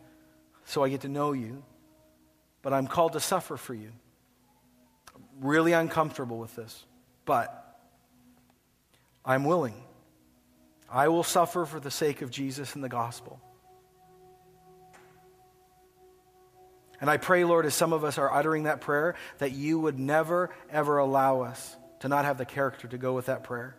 so 0.64 0.82
I 0.82 0.88
get 0.88 1.02
to 1.02 1.08
know 1.08 1.32
you, 1.32 1.62
but 2.62 2.72
I'm 2.72 2.86
called 2.86 3.12
to 3.12 3.20
suffer 3.20 3.56
for 3.56 3.74
you. 3.74 3.90
I'm 5.14 5.22
really 5.40 5.72
uncomfortable 5.72 6.38
with 6.38 6.54
this, 6.56 6.84
but 7.24 7.78
I'm 9.24 9.44
willing. 9.44 9.74
I 10.90 11.08
will 11.08 11.22
suffer 11.22 11.66
for 11.66 11.78
the 11.78 11.90
sake 11.90 12.22
of 12.22 12.30
Jesus 12.30 12.74
and 12.74 12.82
the 12.82 12.88
gospel. 12.88 13.40
And 17.00 17.08
I 17.08 17.16
pray, 17.16 17.44
Lord, 17.44 17.64
as 17.64 17.74
some 17.74 17.92
of 17.92 18.04
us 18.04 18.18
are 18.18 18.32
uttering 18.32 18.64
that 18.64 18.80
prayer, 18.80 19.14
that 19.38 19.52
you 19.52 19.78
would 19.78 19.98
never, 19.98 20.50
ever 20.70 20.98
allow 20.98 21.42
us 21.42 21.76
to 22.00 22.08
not 22.08 22.24
have 22.24 22.38
the 22.38 22.44
character 22.44 22.88
to 22.88 22.98
go 22.98 23.14
with 23.14 23.26
that 23.26 23.44
prayer. 23.44 23.76